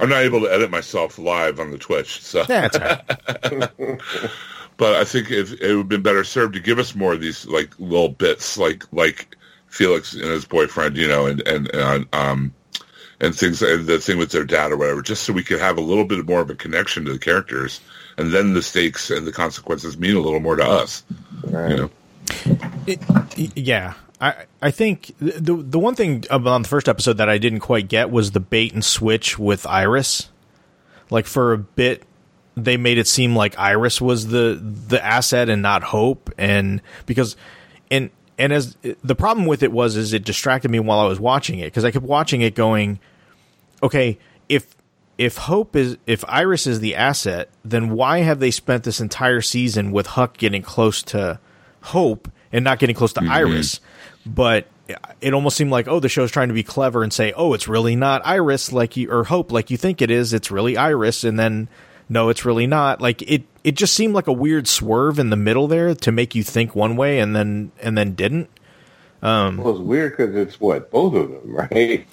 I'm 0.00 0.08
not 0.08 0.22
able 0.22 0.40
to 0.40 0.46
edit 0.52 0.70
myself 0.70 1.18
live 1.18 1.60
on 1.60 1.70
the 1.70 1.78
Twitch, 1.78 2.22
so. 2.22 2.44
yeah, 2.48 2.68
that's 2.68 3.52
all 3.52 3.58
right. 3.58 4.00
But 4.78 4.94
I 4.94 5.04
think 5.04 5.30
if 5.30 5.52
it 5.60 5.68
would 5.68 5.78
have 5.78 5.88
been 5.90 6.02
better 6.02 6.24
served 6.24 6.54
to 6.54 6.60
give 6.60 6.78
us 6.78 6.94
more 6.94 7.12
of 7.12 7.20
these 7.20 7.46
like 7.46 7.78
little 7.78 8.08
bits, 8.08 8.56
like 8.56 8.84
like 8.92 9.36
Felix 9.68 10.14
and 10.14 10.24
his 10.24 10.44
boyfriend, 10.46 10.96
you 10.96 11.06
know, 11.06 11.26
and 11.26 11.46
and, 11.46 11.72
and 11.74 12.06
um 12.14 12.54
and 13.20 13.34
things 13.34 13.62
and 13.62 13.86
the 13.86 13.98
thing 14.00 14.16
with 14.18 14.32
their 14.32 14.44
dad 14.44 14.72
or 14.72 14.76
whatever, 14.78 15.02
just 15.02 15.22
so 15.24 15.32
we 15.34 15.44
could 15.44 15.60
have 15.60 15.76
a 15.76 15.82
little 15.82 16.06
bit 16.06 16.26
more 16.26 16.40
of 16.40 16.50
a 16.50 16.54
connection 16.54 17.04
to 17.04 17.12
the 17.12 17.18
characters, 17.18 17.80
and 18.16 18.32
then 18.32 18.54
the 18.54 18.62
stakes 18.62 19.10
and 19.10 19.26
the 19.26 19.30
consequences 19.30 19.98
mean 19.98 20.16
a 20.16 20.20
little 20.20 20.40
more 20.40 20.56
to 20.56 20.64
us. 20.64 21.04
Right. 21.44 21.70
You 21.70 21.76
know, 21.76 21.90
It- 22.86 23.56
yeah, 23.56 23.94
I 24.22 24.46
I 24.62 24.70
think 24.70 25.12
the 25.18 25.56
the 25.56 25.78
one 25.78 25.96
thing 25.96 26.24
on 26.30 26.62
the 26.62 26.68
first 26.68 26.88
episode 26.88 27.18
that 27.18 27.28
I 27.28 27.38
didn't 27.38 27.60
quite 27.60 27.88
get 27.88 28.10
was 28.10 28.30
the 28.30 28.40
bait 28.40 28.72
and 28.72 28.84
switch 28.84 29.38
with 29.38 29.66
Iris. 29.66 30.30
Like 31.10 31.26
for 31.26 31.52
a 31.52 31.58
bit, 31.58 32.04
they 32.56 32.76
made 32.76 32.98
it 32.98 33.08
seem 33.08 33.34
like 33.34 33.58
Iris 33.58 34.00
was 34.00 34.28
the 34.28 34.58
the 34.62 35.04
asset 35.04 35.48
and 35.48 35.60
not 35.60 35.82
Hope, 35.82 36.30
and 36.38 36.80
because 37.04 37.36
and 37.90 38.10
and 38.38 38.52
as 38.52 38.76
the 39.02 39.16
problem 39.16 39.46
with 39.46 39.64
it 39.64 39.72
was 39.72 39.96
is 39.96 40.12
it 40.12 40.24
distracted 40.24 40.70
me 40.70 40.78
while 40.78 41.00
I 41.00 41.06
was 41.06 41.18
watching 41.18 41.58
it 41.58 41.66
because 41.66 41.84
I 41.84 41.90
kept 41.90 42.06
watching 42.06 42.42
it 42.42 42.54
going, 42.54 43.00
okay, 43.82 44.18
if 44.48 44.76
if 45.18 45.36
Hope 45.36 45.74
is 45.74 45.98
if 46.06 46.24
Iris 46.28 46.68
is 46.68 46.78
the 46.78 46.94
asset, 46.94 47.50
then 47.64 47.90
why 47.90 48.20
have 48.20 48.38
they 48.38 48.52
spent 48.52 48.84
this 48.84 49.00
entire 49.00 49.40
season 49.40 49.90
with 49.90 50.06
Huck 50.06 50.38
getting 50.38 50.62
close 50.62 51.02
to 51.04 51.40
Hope 51.82 52.30
and 52.52 52.64
not 52.64 52.78
getting 52.78 52.94
close 52.94 53.12
to 53.14 53.20
mm-hmm. 53.20 53.32
Iris? 53.32 53.80
But 54.24 54.68
it 55.20 55.34
almost 55.34 55.56
seemed 55.56 55.70
like 55.70 55.88
oh, 55.88 56.00
the 56.00 56.08
show's 56.08 56.30
trying 56.30 56.48
to 56.48 56.54
be 56.54 56.62
clever 56.62 57.02
and 57.02 57.12
say 57.12 57.32
oh, 57.32 57.54
it's 57.54 57.68
really 57.68 57.96
not 57.96 58.24
Iris 58.24 58.72
like 58.72 58.96
you 58.96 59.10
or 59.10 59.24
Hope 59.24 59.52
like 59.52 59.70
you 59.70 59.76
think 59.76 60.02
it 60.02 60.10
is. 60.10 60.32
It's 60.32 60.50
really 60.50 60.76
Iris, 60.76 61.24
and 61.24 61.38
then 61.38 61.68
no, 62.08 62.28
it's 62.28 62.44
really 62.44 62.66
not. 62.66 63.00
Like 63.00 63.22
it 63.22 63.44
it 63.64 63.72
just 63.72 63.94
seemed 63.94 64.14
like 64.14 64.26
a 64.26 64.32
weird 64.32 64.68
swerve 64.68 65.18
in 65.18 65.30
the 65.30 65.36
middle 65.36 65.68
there 65.68 65.94
to 65.94 66.12
make 66.12 66.34
you 66.34 66.42
think 66.42 66.74
one 66.74 66.96
way 66.96 67.18
and 67.18 67.34
then 67.34 67.72
and 67.80 67.96
then 67.96 68.14
didn't. 68.14 68.50
Well, 69.22 69.70
it's 69.70 69.78
weird 69.80 70.16
because 70.16 70.34
it's 70.34 70.60
what 70.60 70.90
both 70.90 71.14
of 71.14 71.30
them, 71.30 71.40
right? 71.54 72.06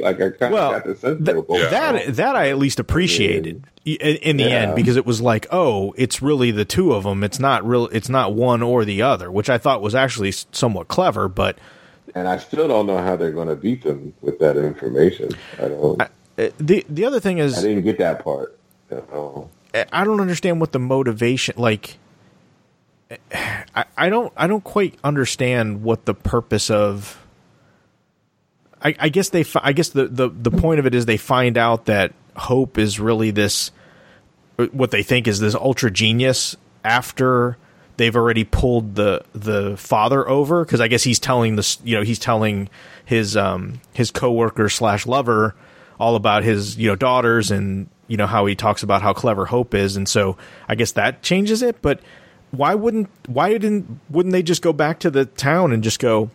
Like 0.00 0.16
I 0.16 0.30
kind 0.30 0.42
of 0.42 0.50
Well, 0.52 0.70
got 0.72 0.84
the 0.84 0.94
sense 0.94 1.18
th- 1.18 1.26
they 1.26 1.34
were 1.34 1.42
both 1.42 1.60
Yeah. 1.60 1.70
that 1.70 2.14
that 2.16 2.36
I 2.36 2.50
at 2.50 2.58
least 2.58 2.78
appreciated 2.78 3.64
in, 3.84 3.96
in 3.96 4.36
the 4.36 4.44
Yeah. 4.44 4.48
end 4.62 4.76
because 4.76 4.96
it 4.96 5.04
was 5.04 5.20
like, 5.20 5.46
oh, 5.50 5.92
it's 5.98 6.22
really 6.22 6.50
the 6.52 6.64
two 6.64 6.92
of 6.92 7.02
them. 7.04 7.24
It's 7.24 7.38
not 7.40 7.66
real. 7.66 7.86
It's 7.88 8.08
not 8.08 8.34
one 8.34 8.62
or 8.62 8.84
the 8.84 9.02
other, 9.02 9.30
which 9.30 9.50
I 9.50 9.58
thought 9.58 9.82
was 9.82 9.94
actually 9.94 10.30
somewhat 10.32 10.86
clever. 10.88 11.28
But 11.28 11.58
And 12.14 12.28
I 12.28 12.38
still 12.38 12.68
don't 12.68 12.86
know 12.86 12.98
how 12.98 13.16
they're 13.16 13.32
going 13.32 13.48
to 13.48 13.56
beat 13.56 13.82
them 13.82 14.14
with 14.20 14.38
that 14.38 14.56
information. 14.56 15.30
I 15.58 15.68
don't. 15.68 16.00
I, 16.00 16.08
uh, 16.38 16.50
the 16.58 16.84
the 16.88 17.04
other 17.04 17.18
thing 17.20 17.38
is, 17.38 17.58
I 17.58 17.62
didn't 17.62 17.82
get 17.82 17.98
that 17.98 18.22
part. 18.22 18.56
I 19.92 20.04
don't 20.04 20.20
understand 20.20 20.60
what 20.60 20.72
the 20.72 20.78
motivation 20.78 21.54
like. 21.58 21.98
I, 23.74 23.84
I 23.96 24.08
don't 24.08 24.32
I 24.36 24.46
don't 24.46 24.64
quite 24.64 24.98
understand 25.02 25.82
what 25.82 26.04
the 26.04 26.14
purpose 26.14 26.70
of. 26.70 27.18
I, 28.82 28.94
I 28.98 29.08
guess 29.08 29.28
they 29.28 29.44
I 29.62 29.72
guess 29.72 29.90
the, 29.90 30.08
the 30.08 30.28
the 30.28 30.50
point 30.50 30.80
of 30.80 30.86
it 30.86 30.94
is 30.94 31.06
they 31.06 31.16
find 31.16 31.56
out 31.56 31.86
that 31.86 32.12
Hope 32.36 32.78
is 32.78 32.98
really 32.98 33.30
this 33.30 33.70
what 34.72 34.90
they 34.90 35.02
think 35.02 35.28
is 35.28 35.40
this 35.40 35.54
ultra 35.54 35.90
genius 35.90 36.56
after 36.84 37.56
they've 37.96 38.16
already 38.16 38.44
pulled 38.44 38.94
the 38.96 39.24
the 39.32 39.76
father 39.76 40.28
over 40.28 40.64
because 40.64 40.80
I 40.80 40.88
guess 40.88 41.02
he's 41.02 41.18
telling 41.18 41.56
this 41.56 41.78
you 41.84 41.96
know 41.96 42.02
he's 42.02 42.18
telling 42.18 42.68
his 43.04 43.36
um 43.36 43.80
his 43.92 44.10
coworker 44.10 44.68
slash 44.68 45.06
lover 45.06 45.54
all 46.00 46.16
about 46.16 46.42
his 46.42 46.76
you 46.76 46.88
know 46.88 46.96
daughters 46.96 47.50
and 47.50 47.88
you 48.08 48.16
know 48.16 48.26
how 48.26 48.46
he 48.46 48.54
talks 48.54 48.82
about 48.82 49.02
how 49.02 49.12
clever 49.12 49.46
Hope 49.46 49.74
is 49.74 49.96
and 49.96 50.08
so 50.08 50.36
I 50.68 50.74
guess 50.74 50.92
that 50.92 51.22
changes 51.22 51.62
it 51.62 51.80
but 51.82 52.00
why 52.52 52.74
wouldn't 52.74 53.08
why 53.26 53.50
didn't 53.50 53.98
wouldn't 54.08 54.32
they 54.32 54.42
just 54.42 54.62
go 54.62 54.72
back 54.72 55.00
to 55.00 55.10
the 55.10 55.24
town 55.24 55.72
and 55.72 55.82
just 55.82 55.98
go 55.98 56.30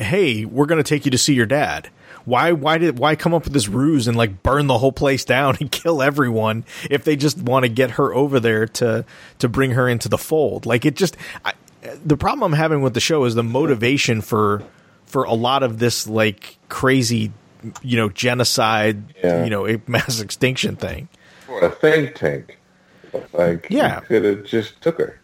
hey 0.00 0.44
we're 0.44 0.66
going 0.66 0.82
to 0.82 0.88
take 0.88 1.04
you 1.04 1.10
to 1.10 1.18
see 1.18 1.34
your 1.34 1.46
dad 1.46 1.88
why 2.24 2.50
why 2.52 2.78
did 2.78 2.98
why 2.98 3.14
come 3.14 3.32
up 3.32 3.44
with 3.44 3.52
this 3.52 3.68
ruse 3.68 4.08
and 4.08 4.16
like 4.16 4.42
burn 4.42 4.66
the 4.66 4.78
whole 4.78 4.90
place 4.92 5.24
down 5.24 5.56
and 5.60 5.70
kill 5.70 6.02
everyone 6.02 6.64
if 6.90 7.04
they 7.04 7.14
just 7.16 7.38
want 7.38 7.64
to 7.64 7.68
get 7.68 7.92
her 7.92 8.12
over 8.12 8.40
there 8.40 8.66
to 8.66 9.04
to 9.38 9.48
bring 9.48 9.70
her 9.72 9.88
into 9.88 10.08
the 10.08 10.18
fold 10.18 10.66
like 10.66 10.84
it 10.84 10.96
just 10.96 11.16
I, 11.44 11.52
the 12.04 12.16
problem 12.16 12.52
i'm 12.52 12.58
having 12.58 12.82
with 12.82 12.94
the 12.94 13.00
show 13.00 13.24
is 13.24 13.34
the 13.34 13.44
motivation 13.44 14.20
for 14.20 14.62
for 15.06 15.24
a 15.24 15.34
lot 15.34 15.62
of 15.62 15.78
this 15.78 16.06
like 16.08 16.58
crazy 16.68 17.30
you 17.82 17.96
know 17.96 18.08
genocide 18.08 19.14
Yeah. 19.22 19.44
you 19.44 19.50
know 19.50 19.66
a 19.68 19.80
mass 19.86 20.20
extinction 20.20 20.76
thing 20.76 21.08
For 21.46 21.60
a 21.60 21.70
think 21.70 22.14
tank. 22.16 22.58
Like, 23.32 23.66
Yeah. 23.70 24.00
could 24.00 24.24
have 24.24 24.44
just 24.44 24.80
took 24.82 24.98
her. 24.98 25.20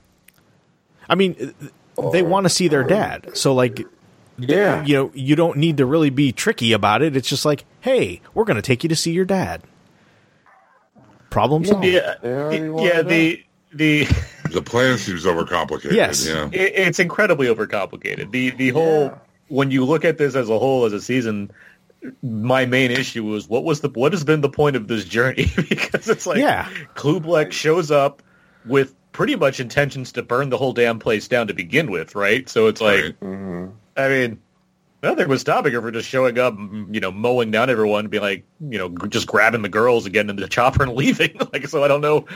i 1.08 1.14
mean 1.14 1.54
they 2.12 2.22
want 2.22 2.44
to 2.44 2.48
see 2.50 2.68
their 2.68 2.84
dad 2.84 3.30
so 3.36 3.52
like 3.54 3.82
Yeah. 4.38 4.84
you 4.84 4.94
know 4.94 5.10
you 5.14 5.36
don't 5.36 5.56
need 5.58 5.76
to 5.78 5.86
really 5.86 6.10
be 6.10 6.32
tricky 6.32 6.72
about 6.72 7.02
it 7.02 7.16
it's 7.16 7.28
just 7.28 7.44
like 7.44 7.64
hey 7.80 8.20
we're 8.34 8.44
going 8.44 8.56
to 8.56 8.62
take 8.62 8.82
you 8.84 8.88
to 8.88 8.96
see 8.96 9.12
your 9.12 9.24
dad 9.24 9.62
problem 11.30 11.64
solved 11.64 11.84
Yeah, 11.84 12.14
They 12.22 12.68
yeah. 12.84 13.02
The 13.02 13.44
the 13.72 14.04
The 14.50 14.62
plan 14.62 14.98
seems 14.98 15.24
overcomplicated. 15.24 15.92
Yes. 15.92 16.26
Yeah. 16.26 16.48
it, 16.52 16.72
it's 16.74 16.98
incredibly 16.98 17.46
overcomplicated. 17.46 18.32
The 18.32 18.50
the 18.50 18.70
whole 18.70 19.12
when 19.48 19.70
you 19.70 19.84
look 19.84 20.04
at 20.04 20.18
this 20.18 20.34
as 20.34 20.48
a 20.48 20.58
whole 20.58 20.84
as 20.86 20.92
a 20.92 21.00
season, 21.00 21.50
my 22.22 22.64
main 22.66 22.90
issue 22.90 23.24
was 23.24 23.48
what 23.48 23.64
was 23.64 23.80
the 23.80 23.88
what 23.90 24.12
has 24.12 24.24
been 24.24 24.40
the 24.40 24.48
point 24.48 24.76
of 24.76 24.88
this 24.88 25.04
journey 25.04 25.46
because 25.68 26.08
it's 26.08 26.26
like 26.26 26.38
Yeah. 26.38 26.68
Kublek 26.94 27.52
shows 27.52 27.90
up 27.90 28.22
with 28.64 28.94
pretty 29.12 29.36
much 29.36 29.60
intentions 29.60 30.12
to 30.12 30.22
burn 30.22 30.48
the 30.50 30.56
whole 30.56 30.72
damn 30.72 30.98
place 30.98 31.28
down 31.28 31.46
to 31.48 31.54
begin 31.54 31.90
with, 31.90 32.14
right? 32.14 32.48
So 32.48 32.68
it's 32.68 32.80
like 32.80 33.14
Right. 33.20 33.68
I 33.96 34.08
mean, 34.08 34.40
nothing 35.02 35.28
was 35.28 35.40
stopping 35.42 35.72
her 35.72 35.82
from 35.82 35.92
just 35.92 36.08
showing 36.08 36.38
up, 36.38 36.56
you 36.90 37.00
know, 37.00 37.10
mowing 37.10 37.50
down 37.50 37.68
everyone, 37.70 38.00
and 38.06 38.10
be 38.10 38.18
like, 38.20 38.44
you 38.60 38.78
know, 38.78 38.88
g- 38.88 39.08
just 39.08 39.26
grabbing 39.26 39.62
the 39.62 39.68
girls 39.68 40.06
and 40.06 40.12
getting 40.14 40.30
in 40.30 40.36
the 40.36 40.48
chopper 40.56 40.82
and 40.84 40.92
leaving. 40.94 41.36
like, 41.52 41.66
so 41.68 41.84
I 41.84 41.88
don't 41.88 42.00
know. 42.00 42.26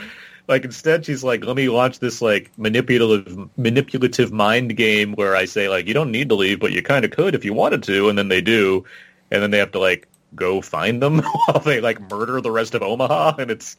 Like, 0.47 0.63
instead, 0.63 1.05
she's 1.05 1.23
like, 1.23 1.43
let 1.43 1.55
me 1.55 1.69
launch 1.69 1.97
this 1.99 2.21
like 2.21 2.51
manipulative, 2.57 3.49
manipulative 3.57 4.31
mind 4.31 4.75
game 4.77 5.13
where 5.13 5.35
I 5.35 5.45
say 5.45 5.69
like, 5.69 5.87
you 5.87 5.93
don't 5.95 6.11
need 6.11 6.29
to 6.29 6.35
leave, 6.35 6.59
but 6.59 6.71
you 6.71 6.83
kind 6.83 7.03
of 7.03 7.09
could 7.09 7.33
if 7.33 7.43
you 7.45 7.53
wanted 7.53 7.81
to, 7.83 8.09
and 8.09 8.17
then 8.17 8.27
they 8.27 8.41
do, 8.41 8.85
and 9.31 9.41
then 9.41 9.51
they 9.51 9.57
have 9.59 9.71
to 9.71 9.79
like 9.79 10.07
go 10.35 10.61
find 10.61 11.01
them 11.01 11.19
while 11.47 11.59
they 11.59 11.81
like 11.81 11.99
murder 12.11 12.41
the 12.41 12.51
rest 12.51 12.75
of 12.75 12.81
Omaha, 12.81 13.35
and 13.39 13.51
it's 13.51 13.77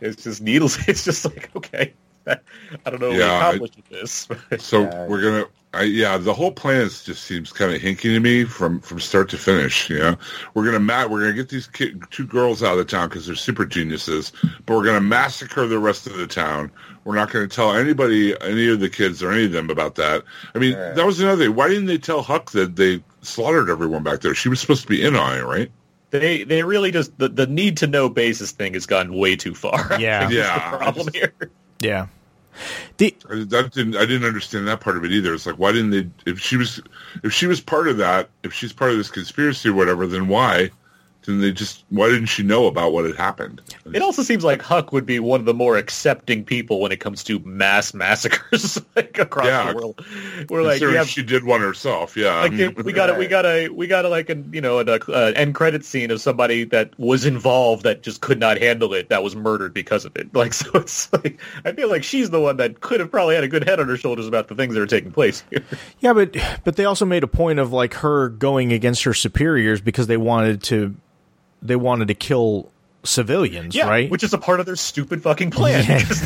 it's 0.00 0.24
just 0.24 0.40
needles. 0.42 0.78
It's 0.88 1.04
just 1.04 1.24
like 1.24 1.50
okay. 1.56 1.92
I 2.26 2.36
don't 2.90 3.00
know. 3.00 3.10
Yeah, 3.10 3.24
I- 3.26 3.52
Yeah, 3.52 3.58
we 3.58 3.66
accomplished 3.66 3.80
this. 3.90 4.28
So 4.58 4.82
Yeah. 4.82 5.06
we're 5.06 5.22
gonna, 5.22 5.44
I, 5.72 5.82
yeah, 5.82 6.18
the 6.18 6.34
whole 6.34 6.50
plan 6.50 6.80
is, 6.82 7.04
just 7.04 7.22
seems 7.22 7.52
kind 7.52 7.72
of 7.72 7.80
hinky 7.80 8.02
to 8.14 8.18
me 8.18 8.42
from 8.44 8.80
from 8.80 8.98
start 8.98 9.28
to 9.30 9.38
finish. 9.38 9.88
You 9.88 9.98
know, 9.98 10.16
we're 10.54 10.64
gonna 10.64 10.80
ma- 10.80 11.06
we're 11.06 11.20
gonna 11.20 11.32
get 11.32 11.48
these 11.48 11.68
kid, 11.68 12.02
two 12.10 12.26
girls 12.26 12.62
out 12.62 12.72
of 12.72 12.78
the 12.78 12.84
town 12.84 13.08
because 13.08 13.26
they're 13.26 13.36
super 13.36 13.64
geniuses, 13.64 14.32
but 14.66 14.76
we're 14.76 14.84
gonna 14.84 15.00
massacre 15.00 15.66
the 15.68 15.78
rest 15.78 16.08
of 16.08 16.16
the 16.16 16.26
town. 16.26 16.72
We're 17.04 17.14
not 17.14 17.30
gonna 17.30 17.46
tell 17.46 17.72
anybody, 17.72 18.34
any 18.40 18.68
of 18.68 18.80
the 18.80 18.90
kids 18.90 19.22
or 19.22 19.30
any 19.30 19.44
of 19.44 19.52
them 19.52 19.70
about 19.70 19.94
that. 19.94 20.24
I 20.56 20.58
mean, 20.58 20.72
Yeah. 20.72 20.92
that 20.92 21.06
was 21.06 21.20
another 21.20 21.44
thing. 21.44 21.54
Why 21.54 21.68
didn't 21.68 21.86
they 21.86 21.98
tell 21.98 22.22
Huck 22.22 22.50
that 22.50 22.74
they 22.74 23.00
slaughtered 23.22 23.70
everyone 23.70 24.02
back 24.02 24.22
there? 24.22 24.34
She 24.34 24.48
was 24.48 24.60
supposed 24.60 24.82
to 24.82 24.88
be 24.88 25.00
in 25.02 25.14
on 25.14 25.38
it, 25.38 25.44
right? 25.44 25.70
They 26.10 26.42
they 26.42 26.64
really 26.64 26.90
just 26.90 27.16
the, 27.18 27.28
the 27.28 27.46
need 27.46 27.76
to 27.76 27.86
know 27.86 28.08
basis 28.08 28.50
thing 28.50 28.74
has 28.74 28.86
gone 28.86 29.12
way 29.14 29.36
too 29.36 29.54
far. 29.54 29.86
Yeah. 30.00 30.28
Yeah, 30.30 30.70
the 30.72 30.76
problem 30.78 31.06
just- 31.06 31.16
here. 31.16 31.32
yeah 31.78 32.06
the 32.98 33.14
I, 33.30 33.44
that 33.44 33.72
didn't 33.72 33.96
I 33.96 34.06
didn't 34.06 34.26
understand 34.26 34.66
that 34.68 34.80
part 34.80 34.96
of 34.96 35.04
it 35.04 35.12
either. 35.12 35.34
It's 35.34 35.46
like 35.46 35.56
why 35.56 35.72
didn't 35.72 35.90
they 35.90 36.30
if 36.30 36.40
she 36.40 36.56
was 36.56 36.80
if 37.22 37.32
she 37.32 37.46
was 37.46 37.60
part 37.60 37.88
of 37.88 37.98
that, 37.98 38.30
if 38.42 38.52
she's 38.52 38.72
part 38.72 38.90
of 38.90 38.96
this 38.96 39.10
conspiracy 39.10 39.68
or 39.68 39.74
whatever, 39.74 40.06
then 40.06 40.28
why 40.28 40.70
didn't 41.22 41.42
they 41.42 41.52
just 41.52 41.84
why 41.90 42.08
didn't 42.08 42.26
she 42.26 42.42
know 42.42 42.66
about 42.66 42.92
what 42.92 43.04
had 43.04 43.16
happened? 43.16 43.60
It 43.92 44.00
also 44.02 44.22
seems 44.22 44.42
like 44.42 44.62
Huck 44.62 44.92
would 44.92 45.04
be 45.04 45.20
one 45.20 45.40
of 45.40 45.46
the 45.46 45.52
more 45.54 45.76
accepting 45.76 46.44
people 46.44 46.80
when 46.80 46.92
it 46.92 47.00
comes 47.00 47.22
to 47.24 47.38
mass 47.40 47.92
massacres 47.92 48.80
like 48.96 49.18
across 49.18 49.46
Yeah. 49.46 49.70
the 49.72 49.76
world. 49.76 50.04
We're 50.48 50.62
like, 50.62 50.80
yeah, 50.80 51.04
she 51.04 51.22
did 51.22 51.44
one 51.44 51.60
herself, 51.60 52.16
yeah. 52.16 52.40
like 52.40 52.52
if 52.52 52.76
we 52.84 52.92
got 52.92 53.10
a, 53.10 53.14
we 53.14 53.26
got 53.26 53.44
a 53.44 53.68
we 53.68 53.86
got 53.86 54.04
a 54.04 54.08
like 54.08 54.30
a 54.30 54.36
you 54.50 54.60
know 54.60 54.78
an 54.78 54.88
uh, 54.88 55.32
end 55.36 55.54
credit 55.54 55.84
scene 55.84 56.10
of 56.10 56.20
somebody 56.20 56.64
that 56.64 56.98
was 56.98 57.26
involved 57.26 57.82
that 57.84 58.02
just 58.02 58.20
could 58.22 58.40
not 58.40 58.58
handle 58.58 58.94
it 58.94 59.08
that 59.10 59.22
was 59.22 59.36
murdered 59.36 59.74
because 59.74 60.04
of 60.04 60.16
it. 60.16 60.28
Like 60.40 60.54
so, 60.54 60.70
it's 60.74 61.12
like 61.12 61.38
I 61.66 61.72
feel 61.72 61.90
like 61.90 62.02
she's 62.02 62.30
the 62.30 62.40
one 62.40 62.56
that 62.56 62.80
could 62.80 63.00
have 63.00 63.10
probably 63.10 63.34
had 63.34 63.44
a 63.44 63.48
good 63.48 63.68
head 63.68 63.78
on 63.78 63.88
her 63.88 63.96
shoulders 63.98 64.26
about 64.26 64.48
the 64.48 64.54
things 64.54 64.72
that 64.74 64.80
are 64.80 64.86
taking 64.86 65.12
place 65.12 65.44
here. 65.50 65.62
Yeah, 65.98 66.14
but 66.14 66.34
but 66.64 66.76
they 66.76 66.86
also 66.86 67.04
made 67.04 67.22
a 67.24 67.26
point 67.28 67.58
of 67.58 67.72
like 67.72 67.92
her 67.94 68.30
going 68.30 68.72
against 68.72 69.02
her 69.04 69.12
superiors 69.12 69.82
because 69.82 70.06
they 70.06 70.16
wanted 70.16 70.62
to 70.64 70.96
they 71.62 71.76
wanted 71.76 72.08
to 72.08 72.14
kill 72.14 72.70
civilians, 73.02 73.74
Yeah, 73.74 73.88
right? 73.88 74.10
which 74.10 74.22
is 74.22 74.34
a 74.34 74.38
part 74.38 74.60
of 74.60 74.66
their 74.66 74.76
stupid 74.76 75.22
fucking 75.22 75.50
plan. 75.50 75.84
Because, 76.00 76.22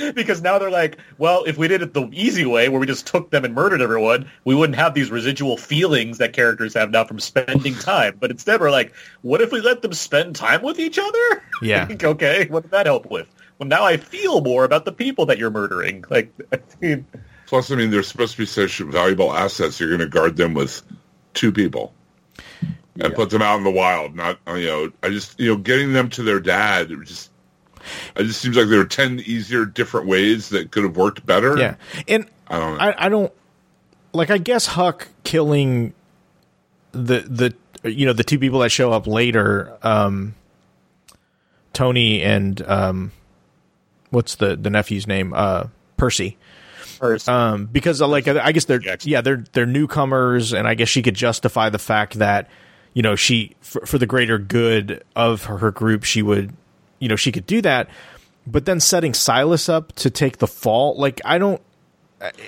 now, 0.00 0.12
because 0.12 0.42
now 0.42 0.58
they're 0.58 0.70
like, 0.70 0.98
well, 1.18 1.44
if 1.44 1.56
we 1.56 1.68
did 1.68 1.82
it 1.82 1.94
the 1.94 2.08
easy 2.12 2.44
way, 2.44 2.68
where 2.68 2.80
we 2.80 2.86
just 2.86 3.06
took 3.06 3.30
them 3.30 3.44
and 3.44 3.54
murdered 3.54 3.80
everyone, 3.80 4.28
we 4.44 4.54
wouldn't 4.54 4.76
have 4.76 4.94
these 4.94 5.10
residual 5.10 5.56
feelings 5.56 6.18
that 6.18 6.32
characters 6.32 6.74
have 6.74 6.90
now 6.90 7.04
from 7.04 7.20
spending 7.20 7.74
time. 7.74 8.16
But 8.18 8.30
instead, 8.32 8.60
we're 8.60 8.70
like, 8.72 8.92
what 9.22 9.40
if 9.40 9.52
we 9.52 9.60
let 9.60 9.82
them 9.82 9.92
spend 9.92 10.34
time 10.34 10.62
with 10.62 10.78
each 10.80 10.98
other? 10.98 11.42
Yeah. 11.62 11.86
Like, 11.88 12.02
okay, 12.04 12.46
what 12.48 12.62
did 12.64 12.72
that 12.72 12.86
help 12.86 13.08
with? 13.10 13.32
Well, 13.58 13.68
now 13.68 13.84
I 13.84 13.96
feel 13.96 14.40
more 14.42 14.64
about 14.64 14.84
the 14.84 14.92
people 14.92 15.26
that 15.26 15.38
you're 15.38 15.50
murdering. 15.50 16.04
Like, 16.10 16.32
I 16.52 16.58
mean, 16.80 17.06
Plus, 17.46 17.70
I 17.70 17.76
mean, 17.76 17.90
they're 17.92 18.02
supposed 18.02 18.32
to 18.32 18.38
be 18.38 18.46
such 18.46 18.78
valuable 18.78 19.32
assets. 19.32 19.78
You're 19.78 19.88
going 19.90 20.00
to 20.00 20.08
guard 20.08 20.36
them 20.36 20.52
with 20.54 20.82
two 21.34 21.52
people 21.52 21.94
and 23.00 23.14
put 23.14 23.30
them 23.30 23.42
out 23.42 23.58
in 23.58 23.64
the 23.64 23.70
wild. 23.70 24.14
Not 24.14 24.38
you 24.48 24.66
know, 24.66 24.92
I 25.02 25.10
just 25.10 25.38
you 25.38 25.48
know, 25.48 25.56
getting 25.56 25.92
them 25.92 26.08
to 26.10 26.22
their 26.22 26.40
dad. 26.40 26.90
It 26.90 27.04
just 27.04 27.30
it 28.16 28.24
just 28.24 28.40
seems 28.40 28.56
like 28.56 28.68
there 28.68 28.80
are 28.80 28.86
ten 28.86 29.20
easier, 29.20 29.64
different 29.64 30.06
ways 30.06 30.48
that 30.50 30.70
could 30.70 30.82
have 30.84 30.96
worked 30.96 31.24
better. 31.24 31.56
yeah, 31.58 31.76
and 32.08 32.28
I 32.48 32.58
don't 32.58 32.78
know. 32.78 32.84
I, 32.84 33.06
I 33.06 33.08
don't 33.08 33.32
like. 34.12 34.30
I 34.30 34.38
guess 34.38 34.66
Huck 34.66 35.08
killing 35.24 35.94
the 36.92 37.20
the 37.82 37.90
you 37.90 38.06
know 38.06 38.12
the 38.12 38.24
two 38.24 38.38
people 38.38 38.60
that 38.60 38.70
show 38.70 38.92
up 38.92 39.06
later, 39.06 39.76
um, 39.82 40.34
Tony 41.72 42.22
and 42.22 42.60
um, 42.62 43.12
what's 44.10 44.36
the 44.36 44.56
the 44.56 44.70
nephew's 44.70 45.06
name? 45.06 45.32
Uh, 45.34 45.68
Percy. 45.96 46.36
first, 46.98 47.28
um, 47.28 47.66
because 47.66 48.00
uh, 48.00 48.08
like 48.08 48.28
I 48.28 48.52
guess 48.52 48.64
they're 48.64 48.80
yeah 49.02 49.20
they're 49.20 49.44
they're 49.52 49.66
newcomers, 49.66 50.52
and 50.52 50.66
I 50.66 50.74
guess 50.74 50.88
she 50.88 51.02
could 51.02 51.14
justify 51.14 51.68
the 51.70 51.78
fact 51.78 52.14
that 52.14 52.48
you 52.96 53.02
know 53.02 53.14
she 53.14 53.54
for, 53.60 53.84
for 53.84 53.98
the 53.98 54.06
greater 54.06 54.38
good 54.38 55.04
of 55.14 55.44
her, 55.44 55.58
her 55.58 55.70
group 55.70 56.02
she 56.02 56.22
would 56.22 56.54
you 56.98 57.08
know 57.08 57.14
she 57.14 57.30
could 57.30 57.46
do 57.46 57.60
that, 57.60 57.90
but 58.46 58.64
then 58.64 58.80
setting 58.80 59.12
Silas 59.12 59.68
up 59.68 59.92
to 59.96 60.08
take 60.08 60.38
the 60.38 60.46
fall 60.46 60.96
like 60.98 61.20
I 61.22 61.36
don't. 61.36 61.60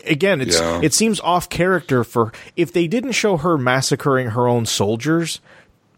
Again, 0.07 0.41
it's 0.41 0.59
Yeah. 0.59 0.81
it 0.83 0.95
seems 0.95 1.21
off 1.21 1.51
character 1.51 2.03
for 2.03 2.33
if 2.57 2.73
they 2.73 2.89
didn't 2.89 3.13
show 3.13 3.37
her 3.37 3.59
massacring 3.59 4.29
her 4.29 4.49
own 4.49 4.65
soldiers 4.65 5.41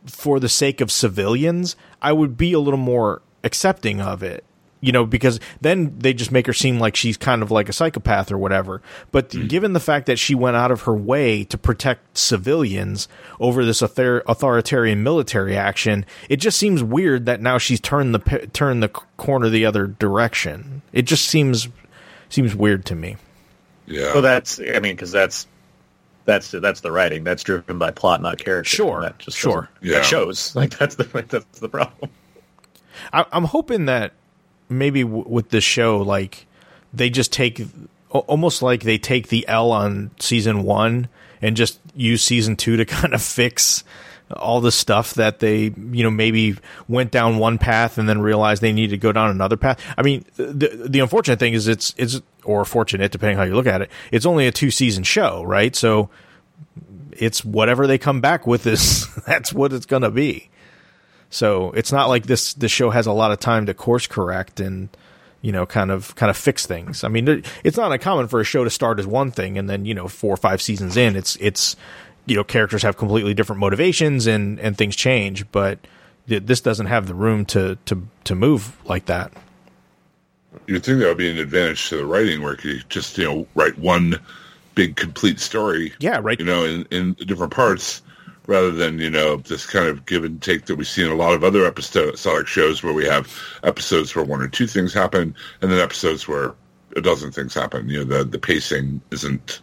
for 0.05 0.41
the 0.41 0.49
sake 0.49 0.81
of 0.81 0.91
civilians, 0.91 1.77
I 2.03 2.13
would 2.13 2.37
be 2.37 2.53
a 2.53 2.59
little 2.59 2.81
more 2.81 3.23
accepting 3.45 4.01
of 4.01 4.25
it. 4.25 4.43
You 4.81 4.93
know, 4.93 5.05
because 5.05 5.41
then 5.61 5.99
they 5.99 6.15
just 6.15 6.33
make 6.33 6.47
her 6.47 6.53
seem 6.55 6.79
like 6.79 6.97
she's 6.97 7.17
kind 7.17 7.43
of 7.43 7.51
like 7.51 7.69
a 7.69 7.73
psychopath 7.73 8.33
or 8.33 8.39
whatever. 8.39 8.81
But 9.13 9.31
mm. 9.31 9.49
given 9.49 9.75
the 9.75 9.81
fact 9.81 10.07
that 10.07 10.19
she 10.19 10.35
went 10.35 10.57
out 10.57 10.71
of 10.71 10.83
her 10.83 10.95
way 10.95 11.45
to 11.45 11.59
protect 11.59 12.17
civilians 12.17 13.07
over 13.39 13.65
this 13.65 13.83
author- 13.83 14.23
authoritarian 14.27 15.03
military 15.03 15.57
action, 15.57 16.07
it 16.31 16.37
just 16.37 16.59
seems 16.59 16.83
weird 16.83 17.27
that 17.27 17.43
now 17.43 17.59
she's 17.59 17.81
turned 17.81 18.15
the 18.15 18.49
turned 18.53 18.83
the 18.83 18.89
corner 18.89 19.51
the 19.51 19.67
other 19.67 19.87
direction. 19.87 20.81
It 20.93 21.03
just 21.03 21.27
seems 21.27 21.69
seems 22.31 22.55
weird 22.55 22.87
to 22.87 22.95
me. 22.95 23.17
yeah. 23.87 24.13
so 24.13 24.21
that's 24.21 24.61
I 24.61 24.79
mean, 24.81 24.95
because 24.95 25.13
that's 25.13 25.47
that's 26.25 26.51
that's 26.51 26.81
the 26.81 26.93
writing. 26.93 27.25
That's 27.25 27.43
driven 27.43 27.79
by 27.79 27.91
plot, 27.91 28.23
not 28.23 28.39
character. 28.39 28.69
Sure, 28.69 29.01
that 29.03 29.19
just 29.19 29.37
sure. 29.37 29.69
Yeah. 29.83 29.97
That 29.97 30.05
shows 30.05 30.55
like 30.57 30.77
that's 30.79 30.95
the 30.95 31.05
that's 31.29 31.59
the 31.59 31.69
problem. 31.69 32.11
I, 33.13 33.25
I'm 33.33 33.45
hoping 33.45 33.87
that 33.87 34.13
maybe 34.71 35.03
w- 35.03 35.25
with 35.27 35.51
this 35.51 35.65
show, 35.65 35.99
like 35.99 36.47
they 36.93 37.11
just 37.11 37.33
take 37.33 37.63
almost 38.11 38.63
like 38.63 38.83
they 38.83 38.99
take 38.99 39.29
the 39.29 39.47
L 39.49 39.73
on 39.73 40.11
season 40.19 40.63
one 40.63 41.09
and 41.43 41.57
just 41.57 41.81
use 41.95 42.23
season 42.23 42.57
two 42.57 42.77
to 42.77 42.85
kind 42.87 43.15
of 43.15 43.23
fix 43.23 43.85
all 44.37 44.61
the 44.61 44.71
stuff 44.71 45.15
that 45.15 45.41
they 45.41 45.75
you 45.93 46.03
know 46.05 46.11
maybe 46.11 46.57
went 46.87 47.11
down 47.11 47.39
one 47.39 47.59
path 47.59 47.99
and 47.99 48.09
then 48.09 48.21
realized 48.21 48.63
they 48.63 48.73
needed 48.73 48.91
to 48.91 48.97
go 48.97 49.13
down 49.13 49.31
another 49.31 49.57
path. 49.57 49.81
I 49.97 50.03
mean, 50.03 50.25
the 50.37 50.87
the 50.89 51.01
unfortunate 51.01 51.39
thing 51.39 51.55
is 51.55 51.69
it's 51.69 51.95
it's 51.97 52.21
or 52.45 52.65
fortunate 52.65 53.13
depending 53.13 53.37
how 53.37 53.45
you 53.45 53.55
look 53.55 53.67
at 53.67 53.83
it. 53.83 53.91
It's 54.13 54.27
only 54.27 54.47
a 54.47 54.53
two 54.53 54.71
season 54.71 55.03
show, 55.03 55.43
right? 55.43 55.75
So 55.75 56.11
it's 57.13 57.45
whatever 57.45 57.87
they 57.87 57.99
come 57.99 58.21
back 58.21 58.47
with 58.47 58.67
is 58.67 59.07
that's 59.27 59.53
what 59.53 59.73
it's 59.73 59.87
going 59.87 60.03
to 60.03 60.11
be. 60.11 60.49
So 61.31 61.71
it's 61.73 61.93
not 61.93 62.09
like 62.09 62.27
this 62.27 62.55
this 62.55 62.73
show 62.73 62.91
has 62.91 63.07
a 63.07 63.13
lot 63.13 63.31
of 63.31 63.39
time 63.39 63.67
to 63.67 63.75
course 63.75 64.07
correct 64.07 64.61
and 64.61 64.89
you 65.43 65.53
know 65.53 65.65
kind 65.65 65.91
of 65.91 66.15
kind 66.17 66.29
of 66.29 66.37
fix 66.37 66.67
things. 66.67 67.05
I 67.05 67.09
mean, 67.09 67.43
it's 67.65 67.77
not 67.77 67.93
uncommon 67.93 68.29
for 68.29 68.41
a 68.41 68.45
show 68.45 68.65
to 68.65 68.71
start 68.71 68.99
as 68.99 69.07
one 69.07 69.31
thing 69.31 69.57
and 69.57 69.71
then 69.71 69.85
you 69.85 69.95
know 69.95 70.09
four 70.09 70.35
or 70.35 70.37
five 70.37 70.61
seasons 70.61 70.97
in, 70.97 71.17
it's 71.17 71.37
it's 71.37 71.77
you 72.27 72.37
know 72.37 72.45
characters 72.45 72.83
have 72.83 72.97
completely 72.97 73.33
different 73.35 73.61
motivations 73.61 74.27
and 74.27 74.59
and 74.61 74.77
things 74.77 74.97
change, 74.97 75.51
but 75.53 75.79
this 76.27 76.61
doesn't 76.61 76.87
have 76.87 77.07
the 77.07 77.15
room 77.15 77.45
to 77.47 77.77
to 77.87 78.07
to 78.25 78.35
move 78.35 78.77
like 78.85 79.07
that. 79.07 79.33
You'd 80.67 80.85
think 80.85 80.99
that 81.01 81.07
would 81.07 81.17
be 81.17 81.31
an 81.31 81.39
advantage 81.39 81.89
to 81.89 81.97
the 81.97 82.07
writing, 82.07 82.43
where 82.43 82.59
you 82.63 82.81
just 82.89 83.17
you 83.19 83.25
know 83.25 83.47
write 83.55 83.79
one 83.79 84.21
big 84.75 84.97
complete 84.97 85.41
story. 85.41 85.93
Yeah, 86.01 86.21
right. 86.23 86.39
You 86.39 86.47
know, 86.47 86.65
in 86.65 86.87
in 86.91 87.15
different 87.15 87.53
parts, 87.53 88.03
rather 88.47 88.71
than 88.71 88.99
you 88.99 89.11
know 89.11 89.37
this 89.37 89.67
kind 89.67 89.87
of 89.87 90.07
give 90.07 90.25
and 90.25 90.41
take 90.43 90.67
that 90.67 90.77
we 90.77 90.85
see 90.85 91.05
in 91.05 91.11
a 91.11 91.15
lot 91.15 91.35
of 91.35 91.45
other 91.45 91.65
episodic 91.65 92.47
shows 92.47 92.83
where 92.83 92.93
we 92.93 93.07
have 93.07 93.33
episodes 93.63 94.15
where 94.15 94.25
one 94.25 94.41
or 94.41 94.49
two 94.49 94.67
things 94.67 94.93
happen, 94.93 95.35
and 95.61 95.71
then 95.71 95.79
episodes 95.79 96.27
where 96.27 96.55
a 96.97 97.01
dozen 97.01 97.31
things 97.31 97.55
happen. 97.55 97.89
You 97.89 98.05
know, 98.05 98.19
the 98.19 98.25
the 98.25 98.39
pacing 98.39 99.01
isn't 99.11 99.61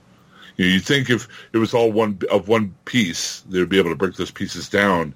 you 0.57 0.65
know, 0.65 0.73
you 0.73 0.79
think 0.79 1.09
if 1.09 1.27
it 1.53 1.57
was 1.57 1.73
all 1.73 1.91
one 1.91 2.19
of 2.31 2.47
one 2.47 2.73
piece, 2.85 3.41
they'd 3.49 3.69
be 3.69 3.79
able 3.79 3.91
to 3.91 3.95
break 3.95 4.15
those 4.15 4.31
pieces 4.31 4.69
down 4.69 5.13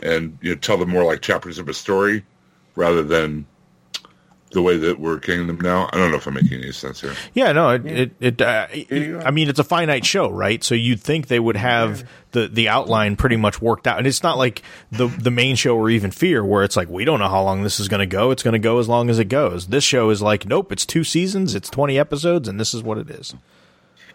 and 0.00 0.38
you 0.40 0.50
know 0.50 0.56
tell 0.56 0.76
them 0.76 0.90
more 0.90 1.04
like 1.04 1.20
chapters 1.20 1.58
of 1.58 1.68
a 1.68 1.74
story 1.74 2.24
rather 2.76 3.02
than 3.02 3.46
the 4.50 4.62
way 4.62 4.76
that 4.76 4.98
we're 4.98 5.18
getting 5.18 5.46
them 5.46 5.60
now. 5.60 5.88
I 5.92 5.98
don't 5.98 6.10
know 6.10 6.16
if 6.16 6.26
I'm 6.26 6.34
making 6.34 6.62
any 6.62 6.72
sense 6.72 7.00
here. 7.00 7.14
Yeah, 7.34 7.52
no, 7.52 7.70
it, 7.70 7.86
it, 7.86 8.12
it 8.20 8.40
uh, 8.40 8.66
I 9.24 9.30
mean, 9.30 9.48
it's 9.48 9.58
a 9.58 9.64
finite 9.64 10.04
show, 10.04 10.30
right? 10.30 10.62
So 10.64 10.74
you'd 10.74 11.00
think 11.00 11.28
they 11.28 11.40
would 11.40 11.56
have 11.56 12.08
the, 12.32 12.48
the 12.48 12.68
outline 12.68 13.16
pretty 13.16 13.36
much 13.36 13.60
worked 13.60 13.86
out. 13.86 13.98
And 13.98 14.06
it's 14.06 14.22
not 14.22 14.38
like 14.38 14.62
the, 14.90 15.08
the 15.08 15.30
main 15.30 15.56
show 15.56 15.76
or 15.76 15.90
even 15.90 16.10
Fear 16.10 16.44
where 16.44 16.64
it's 16.64 16.76
like, 16.76 16.88
we 16.88 17.04
don't 17.04 17.20
know 17.20 17.28
how 17.28 17.42
long 17.42 17.62
this 17.62 17.78
is 17.78 17.88
going 17.88 18.00
to 18.00 18.06
go. 18.06 18.30
It's 18.30 18.42
going 18.42 18.52
to 18.52 18.58
go 18.58 18.78
as 18.78 18.88
long 18.88 19.10
as 19.10 19.18
it 19.18 19.26
goes. 19.26 19.68
This 19.68 19.84
show 19.84 20.10
is 20.10 20.22
like, 20.22 20.46
nope, 20.46 20.72
it's 20.72 20.86
two 20.86 21.04
seasons, 21.04 21.54
it's 21.54 21.68
20 21.70 21.98
episodes, 21.98 22.48
and 22.48 22.58
this 22.58 22.74
is 22.74 22.82
what 22.82 22.98
it 22.98 23.10
is. 23.10 23.34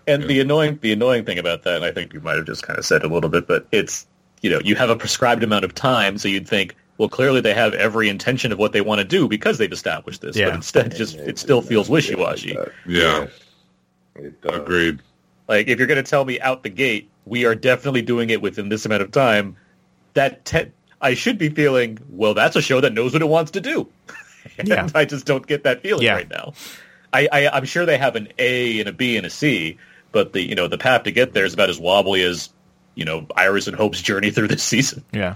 And 0.05 0.23
yeah. 0.23 0.27
the 0.27 0.39
annoying 0.41 0.79
the 0.81 0.91
annoying 0.91 1.25
thing 1.25 1.39
about 1.39 1.63
that, 1.63 1.77
and 1.77 1.85
I 1.85 1.91
think 1.91 2.13
you 2.13 2.19
might 2.19 2.35
have 2.35 2.45
just 2.45 2.63
kind 2.63 2.77
of 2.77 2.85
said 2.85 3.03
a 3.03 3.07
little 3.07 3.29
bit, 3.29 3.47
but 3.47 3.67
it's 3.71 4.05
you 4.41 4.49
know 4.49 4.59
you 4.61 4.75
have 4.75 4.89
a 4.89 4.97
prescribed 4.97 5.43
amount 5.43 5.63
of 5.63 5.73
time, 5.73 6.17
so 6.17 6.27
you'd 6.27 6.47
think, 6.47 6.75
well, 6.97 7.09
clearly 7.09 7.41
they 7.41 7.53
have 7.53 7.73
every 7.73 8.09
intention 8.09 8.51
of 8.51 8.59
what 8.59 8.71
they 8.71 8.81
want 8.81 8.99
to 8.99 9.05
do 9.05 9.27
because 9.27 9.57
they've 9.57 9.71
established 9.71 10.21
this, 10.21 10.35
yeah. 10.35 10.47
but 10.47 10.55
instead, 10.55 10.95
just 10.95 11.15
it 11.15 11.37
still 11.37 11.61
feels 11.61 11.89
wishy 11.89 12.15
washy. 12.15 12.55
Yeah, 12.85 13.27
agreed. 14.43 14.99
Like 15.47 15.67
if 15.67 15.79
you're 15.79 15.87
going 15.87 16.03
to 16.03 16.09
tell 16.09 16.23
me 16.23 16.39
out 16.39 16.63
the 16.63 16.69
gate, 16.69 17.09
we 17.25 17.45
are 17.45 17.55
definitely 17.55 18.01
doing 18.01 18.29
it 18.29 18.41
within 18.41 18.69
this 18.69 18.85
amount 18.85 19.01
of 19.01 19.11
time, 19.11 19.57
that 20.13 20.45
te- 20.45 20.71
I 21.01 21.15
should 21.15 21.37
be 21.37 21.49
feeling, 21.49 21.99
well, 22.09 22.33
that's 22.33 22.55
a 22.55 22.61
show 22.61 22.81
that 22.81 22.93
knows 22.93 23.13
what 23.13 23.21
it 23.21 23.27
wants 23.27 23.51
to 23.51 23.61
do. 23.61 23.87
and 24.57 24.67
yeah. 24.69 24.87
I 24.95 25.05
just 25.05 25.25
don't 25.25 25.45
get 25.45 25.63
that 25.63 25.81
feeling 25.81 26.05
yeah. 26.05 26.13
right 26.13 26.29
now. 26.29 26.53
I, 27.11 27.27
I, 27.31 27.49
I'm 27.49 27.65
sure 27.65 27.85
they 27.85 27.97
have 27.97 28.15
an 28.15 28.29
A 28.39 28.79
and 28.79 28.89
a 28.89 28.93
B 28.93 29.17
and 29.17 29.25
a 29.25 29.29
C, 29.29 29.77
but 30.11 30.33
the 30.33 30.41
you 30.41 30.55
know 30.55 30.67
the 30.67 30.77
path 30.77 31.03
to 31.03 31.11
get 31.11 31.33
there 31.33 31.45
is 31.45 31.53
about 31.53 31.69
as 31.69 31.79
wobbly 31.79 32.23
as 32.23 32.49
you 32.95 33.05
know 33.05 33.27
Iris 33.35 33.67
and 33.67 33.75
Hope's 33.75 34.01
journey 34.01 34.31
through 34.31 34.47
this 34.47 34.63
season. 34.63 35.03
Yeah. 35.11 35.35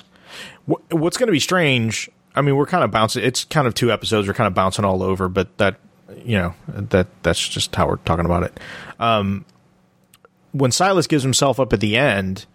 What's 0.65 1.17
going 1.17 1.27
to 1.27 1.32
be 1.32 1.39
strange? 1.39 2.10
I 2.36 2.41
mean, 2.41 2.56
we're 2.56 2.65
kind 2.65 2.84
of 2.84 2.91
bouncing. 2.91 3.24
It's 3.24 3.46
kind 3.46 3.67
of 3.67 3.74
two 3.74 3.91
episodes. 3.91 4.27
We're 4.27 4.34
kind 4.34 4.48
of 4.48 4.53
bouncing 4.53 4.86
all 4.86 5.01
over, 5.01 5.27
but 5.27 5.58
that 5.58 5.77
you 6.24 6.38
know 6.38 6.53
that 6.67 7.08
that's 7.24 7.48
just 7.48 7.75
how 7.75 7.88
we're 7.88 7.98
talking 7.98 8.25
about 8.25 8.44
it. 8.44 8.60
Um, 9.00 9.46
when 10.51 10.72
Silas 10.72 11.08
gives 11.08 11.24
himself 11.24 11.60
up 11.60 11.74
at 11.74 11.79
the 11.79 11.98
end, 11.98 12.46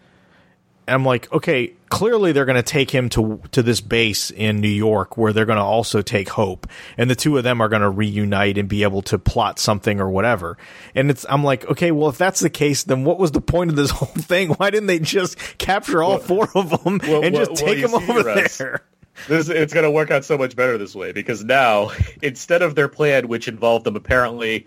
I'm 0.89 1.05
like, 1.05 1.33
okay, 1.33 1.75
clearly 1.89 2.33
they're 2.33 2.45
going 2.45 2.57
to 2.57 2.62
take 2.62 2.91
him 2.91 3.09
to 3.11 3.41
to 3.53 3.62
this 3.62 3.81
base 3.81 4.31
in 4.31 4.61
New 4.61 4.69
York 4.69 5.17
where 5.17 5.33
they're 5.33 5.47
going 5.47 5.59
to 5.59 5.65
also 5.65 6.02
take 6.02 6.30
Hope, 6.30 6.67
and 6.97 7.09
the 7.09 7.15
two 7.15 7.37
of 7.37 7.45
them 7.45 7.61
are 7.61 7.69
going 7.69 7.83
to 7.83 7.91
reunite 7.91 8.59
and 8.59 8.69
be 8.69 8.83
able 8.83 9.02
to 9.02 9.19
plot 9.19 9.59
something 9.59 10.00
or 10.00 10.11
whatever. 10.11 10.56
And 10.95 11.11
it's 11.11 11.25
I'm 11.28 11.45
like, 11.45 11.69
okay, 11.71 11.93
well 11.93 12.09
if 12.09 12.19
that's 12.19 12.41
the 12.41 12.50
case, 12.50 12.85
then 12.85 13.04
what 13.04 13.19
was 13.19 13.33
the 13.33 13.41
point 13.41 13.71
of 13.71 13.76
this 13.76 13.91
whole 13.93 14.09
thing? 14.09 14.50
Why 14.50 14.71
didn't 14.71 14.87
they 14.87 14.99
just 14.99 15.39
capture 15.59 16.02
all 16.02 16.19
well, 16.19 16.21
four 16.21 16.49
of 16.54 16.71
them 16.71 17.00
well, 17.02 17.23
and 17.23 17.35
well, 17.35 17.47
just 17.47 17.65
take 17.65 17.83
them 17.83 17.95
over 17.95 18.23
there? 18.23 18.83
This, 19.28 19.49
it's 19.49 19.75
going 19.75 19.85
to 19.85 19.91
work 19.91 20.11
out 20.11 20.25
so 20.25 20.39
much 20.39 20.56
better 20.56 20.78
this 20.78 20.95
way 20.95 21.13
because 21.13 21.45
now 21.45 21.91
instead 22.23 22.63
of 22.63 22.75
their 22.75 22.89
plan, 22.89 23.28
which 23.28 23.47
involved 23.47 23.85
them 23.85 23.97
apparently 23.97 24.67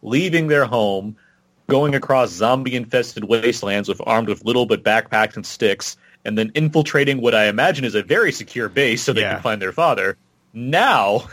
leaving 0.00 0.48
their 0.48 0.64
home 0.64 1.16
going 1.72 1.94
across 1.94 2.28
zombie-infested 2.28 3.24
wastelands 3.24 3.88
with 3.88 3.98
armed 4.04 4.28
with 4.28 4.44
little 4.44 4.66
but 4.66 4.82
backpacks 4.82 5.36
and 5.36 5.46
sticks, 5.46 5.96
and 6.22 6.36
then 6.36 6.52
infiltrating 6.54 7.22
what 7.22 7.34
I 7.34 7.46
imagine 7.46 7.86
is 7.86 7.94
a 7.94 8.02
very 8.02 8.30
secure 8.30 8.68
base 8.68 9.02
so 9.02 9.14
they 9.14 9.22
yeah. 9.22 9.32
can 9.32 9.42
find 9.42 9.62
their 9.62 9.72
father. 9.72 10.18
Now, 10.52 11.30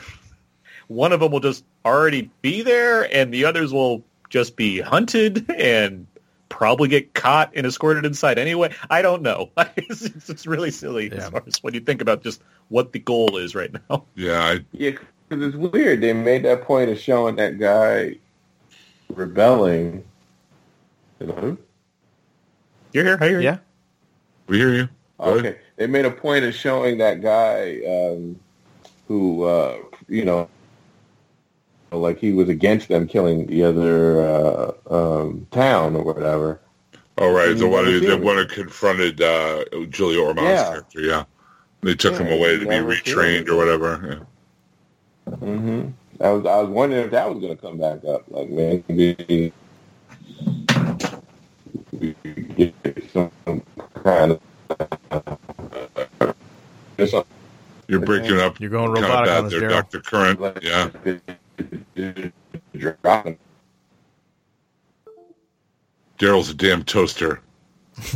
one 0.87 1.11
of 1.11 1.19
them 1.19 1.33
will 1.33 1.41
just 1.41 1.65
already 1.83 2.31
be 2.41 2.61
there, 2.61 3.03
and 3.13 3.33
the 3.33 3.43
others 3.43 3.73
will 3.73 4.01
just 4.29 4.55
be 4.55 4.79
hunted 4.79 5.51
and 5.51 6.07
probably 6.47 6.87
get 6.87 7.13
caught 7.13 7.51
and 7.53 7.67
escorted 7.67 8.05
inside 8.05 8.39
anyway. 8.39 8.73
I 8.89 9.01
don't 9.01 9.21
know. 9.21 9.49
it's, 9.75 10.29
it's 10.29 10.47
really 10.47 10.71
silly 10.71 11.09
yeah. 11.09 11.17
as 11.17 11.29
far 11.31 11.43
as 11.47 11.61
when 11.61 11.73
you 11.73 11.81
think 11.81 12.01
about 12.01 12.23
just 12.23 12.41
what 12.69 12.93
the 12.93 12.99
goal 12.99 13.35
is 13.35 13.55
right 13.55 13.73
now. 13.73 14.05
Yeah, 14.15 14.39
I... 14.39 14.59
yeah, 14.71 14.91
because 15.27 15.53
it's 15.53 15.57
weird. 15.57 15.99
They 15.99 16.13
made 16.13 16.45
that 16.45 16.61
point 16.61 16.89
of 16.89 16.97
showing 16.97 17.35
that 17.35 17.59
guy 17.59 18.15
rebelling 19.09 20.05
Hello? 21.19 21.57
You're 22.93 23.03
here. 23.03 23.17
I 23.19 23.27
hear 23.27 23.39
you. 23.39 23.45
Yeah. 23.45 23.57
We 24.47 24.57
hear 24.57 24.73
you. 24.73 24.89
Go 25.19 25.25
okay. 25.25 25.39
Ahead. 25.39 25.59
They 25.75 25.87
made 25.87 26.05
a 26.05 26.11
point 26.11 26.45
of 26.45 26.55
showing 26.55 26.97
that 26.99 27.21
guy 27.21 27.81
um, 27.85 28.39
who, 29.07 29.43
uh, 29.43 29.77
you 30.07 30.23
know, 30.23 30.49
like 31.91 32.19
he 32.19 32.31
was 32.31 32.47
against 32.47 32.87
them 32.87 33.05
killing 33.05 33.47
the 33.47 33.63
other 33.63 34.21
uh, 34.21 34.71
um, 34.89 35.45
town 35.51 35.95
or 35.95 36.03
whatever. 36.03 36.61
Oh, 37.17 37.33
right. 37.33 37.55
The 37.57 37.67
one, 37.67 37.83
who, 37.83 37.99
the 37.99 38.17
one 38.17 38.37
who 38.37 38.45
confronted 38.45 39.21
uh, 39.21 39.65
Julia 39.89 40.21
Ormond's 40.21 40.49
yeah. 40.49 40.69
character, 40.69 41.01
yeah. 41.01 41.25
They 41.81 41.95
took 41.95 42.13
yeah, 42.13 42.19
him 42.19 42.39
away 42.39 42.59
to 42.59 42.65
be 42.65 42.75
retrained 42.75 43.49
or 43.49 43.57
whatever. 43.57 44.25
Yeah. 45.27 45.35
Mm-hmm. 45.35 45.89
I 46.21 46.29
was 46.31 46.45
I 46.45 46.57
was 46.61 46.69
wondering 46.69 47.05
if 47.05 47.11
that 47.11 47.29
was 47.29 47.39
going 47.39 47.55
to 47.55 47.61
come 47.61 47.77
back 47.77 48.03
up. 48.05 48.23
Like 48.29 48.49
maybe 48.49 49.53
get 52.57 53.11
some 53.11 53.31
kind 54.03 54.31
of. 54.31 54.41
You're 57.87 57.99
breaking 58.01 58.39
up. 58.39 58.59
You're 58.59 58.69
going 58.69 58.91
robotic 58.91 59.31
on 59.31 59.45
us, 59.45 59.51
there, 59.51 59.69
Doctor 59.69 59.99
Current. 59.99 60.39
Yeah. 60.61 60.89
Daryl's 66.19 66.49
a 66.49 66.53
damn 66.53 66.83
toaster. 66.83 67.41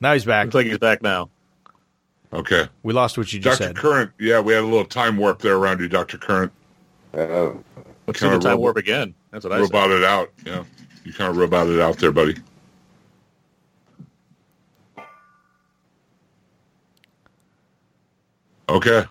now 0.00 0.12
he's 0.12 0.24
back. 0.24 0.46
Looks 0.46 0.54
like 0.54 0.66
he's 0.66 0.78
back 0.78 1.02
now. 1.02 1.28
Okay. 2.32 2.68
We 2.82 2.92
lost 2.94 3.18
what 3.18 3.32
you 3.32 3.40
just 3.40 3.58
Dr. 3.58 3.68
said. 3.68 3.74
Dr. 3.74 3.88
Current, 3.88 4.10
yeah, 4.18 4.40
we 4.40 4.54
had 4.54 4.62
a 4.62 4.66
little 4.66 4.84
time 4.84 5.16
warp 5.16 5.40
there 5.40 5.56
around 5.56 5.80
you, 5.80 5.88
Dr. 5.88 6.16
Current. 6.16 6.52
Uh, 7.12 7.50
Let's 8.06 8.20
see 8.20 8.28
the 8.28 8.38
time 8.38 8.58
warp 8.58 8.76
again. 8.76 9.14
That's 9.30 9.44
what 9.44 9.52
I 9.52 9.56
said. 9.56 9.62
robot 9.62 9.90
said. 9.90 9.98
it 9.98 10.04
out. 10.04 10.32
Yeah. 10.44 10.64
You 11.04 11.12
kind 11.12 11.30
of 11.30 11.36
robot 11.36 11.66
it 11.68 11.80
out 11.80 11.98
there, 11.98 12.12
buddy. 12.12 12.36
Okay. 18.68 19.04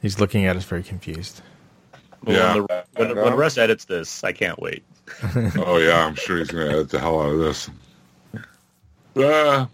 He's 0.00 0.20
looking 0.20 0.46
at 0.46 0.56
us 0.56 0.64
very 0.64 0.84
confused. 0.84 1.42
Well, 2.22 2.36
yeah. 2.36 2.54
When, 2.54 3.08
the, 3.08 3.14
when, 3.14 3.24
when, 3.24 3.34
Russ 3.34 3.58
edits 3.58 3.86
this, 3.86 4.22
I 4.22 4.32
can't 4.32 4.60
wait. 4.60 4.84
oh 5.56 5.78
yeah, 5.78 6.06
I'm 6.06 6.14
sure 6.14 6.38
he's 6.38 6.48
going 6.48 6.68
to 6.68 6.72
edit 6.72 6.90
the 6.90 7.00
hell 7.00 7.20
out 7.20 7.32
of 7.32 7.38
this. 7.38 7.68
Uh, 9.16 9.66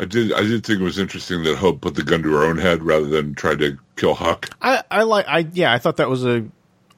I 0.00 0.04
did. 0.04 0.32
I 0.32 0.42
did 0.42 0.64
think 0.64 0.80
it 0.80 0.84
was 0.84 0.98
interesting 0.98 1.42
that 1.42 1.56
Hope 1.56 1.80
put 1.80 1.96
the 1.96 2.04
gun 2.04 2.22
to 2.22 2.32
her 2.32 2.44
own 2.44 2.58
head 2.58 2.82
rather 2.82 3.06
than 3.06 3.34
try 3.34 3.56
to 3.56 3.76
kill 3.96 4.14
Huck. 4.14 4.50
I, 4.62 4.82
I 4.90 5.02
like. 5.02 5.26
I 5.26 5.38
yeah. 5.52 5.72
I 5.72 5.78
thought 5.78 5.96
that 5.96 6.08
was 6.08 6.24
a. 6.24 6.46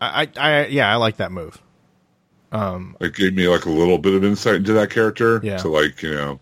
I, 0.00 0.28
I 0.36 0.66
yeah. 0.66 0.92
I 0.92 0.96
like 0.96 1.16
that 1.16 1.32
move. 1.32 1.60
Um, 2.52 2.96
it 3.00 3.14
gave 3.14 3.34
me 3.34 3.48
like 3.48 3.64
a 3.64 3.70
little 3.70 3.98
bit 3.98 4.14
of 4.14 4.24
insight 4.24 4.56
into 4.56 4.74
that 4.74 4.90
character. 4.90 5.40
Yeah. 5.42 5.56
To 5.58 5.68
like 5.68 6.02
you 6.02 6.14
know, 6.14 6.40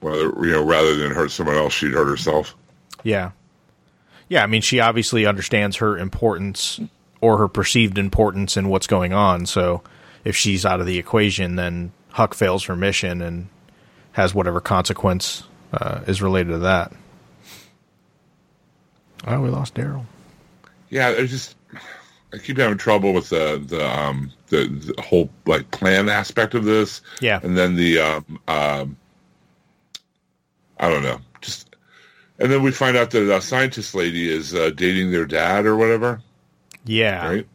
whether 0.00 0.24
you 0.44 0.50
know 0.50 0.64
rather 0.64 0.96
than 0.96 1.12
hurt 1.12 1.30
someone 1.30 1.56
else, 1.56 1.72
she'd 1.72 1.92
hurt 1.92 2.08
herself. 2.08 2.56
Yeah. 3.04 3.30
Yeah. 4.28 4.42
I 4.42 4.46
mean, 4.46 4.62
she 4.62 4.80
obviously 4.80 5.26
understands 5.26 5.76
her 5.76 5.96
importance 5.96 6.80
or 7.20 7.38
her 7.38 7.48
perceived 7.48 7.98
importance 7.98 8.56
in 8.56 8.68
what's 8.68 8.88
going 8.88 9.12
on. 9.12 9.46
So 9.46 9.82
if 10.24 10.34
she's 10.34 10.66
out 10.66 10.80
of 10.80 10.86
the 10.86 10.98
equation, 10.98 11.54
then 11.54 11.92
Huck 12.10 12.34
fails 12.34 12.64
her 12.64 12.74
mission 12.74 13.22
and 13.22 13.48
has 14.16 14.34
whatever 14.34 14.62
consequence 14.62 15.42
uh, 15.74 16.00
is 16.06 16.22
related 16.22 16.48
to 16.52 16.58
that. 16.60 16.90
Oh, 19.26 19.42
we 19.42 19.50
lost 19.50 19.74
Daryl. 19.74 20.06
Yeah, 20.88 21.08
I 21.08 21.26
just 21.26 21.54
I 22.32 22.38
keep 22.38 22.56
having 22.56 22.78
trouble 22.78 23.12
with 23.12 23.28
the 23.28 23.62
the 23.66 23.86
um 23.86 24.32
the, 24.48 24.66
the 24.96 25.02
whole 25.02 25.28
like 25.44 25.70
plan 25.70 26.08
aspect 26.08 26.54
of 26.54 26.64
this. 26.64 27.02
Yeah. 27.20 27.40
and 27.42 27.58
then 27.58 27.76
the 27.76 27.98
um 28.00 28.40
um 28.48 28.96
I 30.78 30.88
don't 30.88 31.02
know, 31.02 31.20
just 31.42 31.76
and 32.38 32.50
then 32.50 32.62
we 32.62 32.70
find 32.70 32.96
out 32.96 33.10
that 33.10 33.30
a 33.34 33.40
scientist 33.42 33.94
lady 33.94 34.30
is 34.30 34.54
uh, 34.54 34.70
dating 34.70 35.10
their 35.10 35.26
dad 35.26 35.66
or 35.66 35.76
whatever, 35.76 36.22
Yeah. 36.86 37.26
right? 37.28 37.46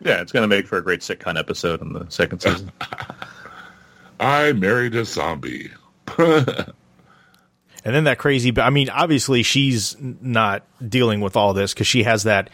Yeah, 0.00 0.20
it's 0.20 0.30
going 0.32 0.42
to 0.42 0.48
make 0.48 0.66
for 0.66 0.78
a 0.78 0.82
great 0.82 1.00
sitcom 1.00 1.38
episode 1.38 1.80
in 1.80 1.92
the 1.92 2.06
second 2.10 2.40
season. 2.40 2.70
I 4.20 4.52
married 4.52 4.94
a 4.94 5.04
zombie. 5.04 5.70
And 7.86 7.94
then 7.94 8.02
that 8.04 8.18
crazy, 8.18 8.52
I 8.58 8.70
mean, 8.70 8.90
obviously 8.90 9.44
she's 9.44 9.96
not 10.00 10.64
dealing 10.88 11.20
with 11.20 11.36
all 11.36 11.54
this 11.54 11.72
because 11.72 11.86
she 11.86 12.02
has 12.02 12.24
that 12.24 12.50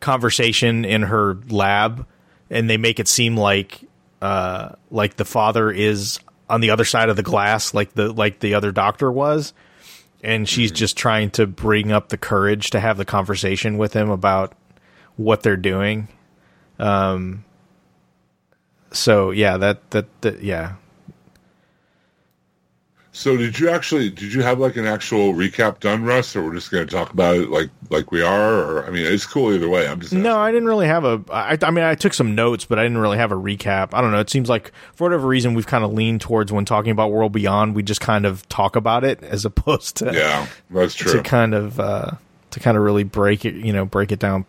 conversation 0.00 0.84
in 0.84 1.00
her 1.00 1.38
lab, 1.48 2.06
and 2.50 2.68
they 2.68 2.76
make 2.76 3.00
it 3.00 3.08
seem 3.08 3.34
like, 3.34 3.80
uh, 4.20 4.74
like 4.90 5.16
the 5.16 5.24
father 5.24 5.70
is 5.70 6.20
on 6.50 6.60
the 6.60 6.68
other 6.68 6.84
side 6.84 7.08
of 7.08 7.16
the 7.16 7.22
glass, 7.22 7.72
like 7.72 7.94
the 7.94 8.12
like 8.12 8.40
the 8.40 8.52
other 8.52 8.72
doctor 8.72 9.10
was, 9.10 9.54
and 10.22 10.46
she's 10.46 10.70
just 10.70 10.98
trying 10.98 11.30
to 11.30 11.46
bring 11.46 11.90
up 11.90 12.10
the 12.10 12.18
courage 12.18 12.68
to 12.68 12.78
have 12.78 12.98
the 12.98 13.06
conversation 13.06 13.78
with 13.78 13.94
him 13.94 14.10
about 14.10 14.52
what 15.16 15.42
they're 15.42 15.56
doing. 15.56 16.08
Um. 16.78 17.46
So 18.92 19.30
yeah, 19.30 19.56
that 19.56 19.90
that, 19.92 20.20
that 20.20 20.42
yeah, 20.42 20.74
So 23.14 23.36
did 23.36 23.60
you 23.60 23.70
actually 23.70 24.10
did 24.10 24.34
you 24.34 24.42
have 24.42 24.58
like 24.58 24.74
an 24.74 24.86
actual 24.86 25.34
recap 25.34 25.78
done, 25.78 26.02
Russ, 26.02 26.34
or 26.34 26.42
we're 26.42 26.54
just 26.54 26.72
going 26.72 26.84
to 26.84 26.92
talk 26.92 27.12
about 27.12 27.36
it 27.36 27.48
like 27.48 27.70
like 27.88 28.10
we 28.10 28.22
are? 28.22 28.54
Or 28.54 28.86
I 28.86 28.90
mean, 28.90 29.06
it's 29.06 29.24
cool 29.24 29.54
either 29.54 29.68
way. 29.68 29.86
I'm 29.86 30.00
just 30.00 30.12
No, 30.12 30.36
I 30.36 30.50
didn't 30.50 30.66
really 30.66 30.88
have 30.88 31.04
a. 31.04 31.22
I, 31.30 31.56
I 31.62 31.70
mean, 31.70 31.84
I 31.84 31.94
took 31.94 32.12
some 32.12 32.34
notes, 32.34 32.64
but 32.64 32.80
I 32.80 32.82
didn't 32.82 32.98
really 32.98 33.16
have 33.18 33.30
a 33.30 33.36
recap. 33.36 33.90
I 33.92 34.00
don't 34.00 34.10
know. 34.10 34.18
It 34.18 34.30
seems 34.30 34.48
like 34.48 34.72
for 34.94 35.04
whatever 35.04 35.28
reason, 35.28 35.54
we've 35.54 35.66
kind 35.66 35.84
of 35.84 35.92
leaned 35.92 36.22
towards 36.22 36.52
when 36.52 36.64
talking 36.64 36.90
about 36.90 37.12
World 37.12 37.30
Beyond, 37.30 37.76
we 37.76 37.84
just 37.84 38.00
kind 38.00 38.26
of 38.26 38.48
talk 38.48 38.74
about 38.74 39.04
it 39.04 39.22
as 39.22 39.44
opposed 39.44 39.98
to 39.98 40.12
yeah, 40.12 40.48
that's 40.68 40.94
true. 40.96 41.12
to 41.12 41.22
kind 41.22 41.54
of 41.54 41.78
uh, 41.78 42.10
to 42.50 42.60
kind 42.60 42.76
of 42.76 42.82
really 42.82 43.04
break 43.04 43.44
it. 43.44 43.54
You 43.54 43.72
know, 43.72 43.84
break 43.84 44.10
it 44.10 44.18
down. 44.18 44.44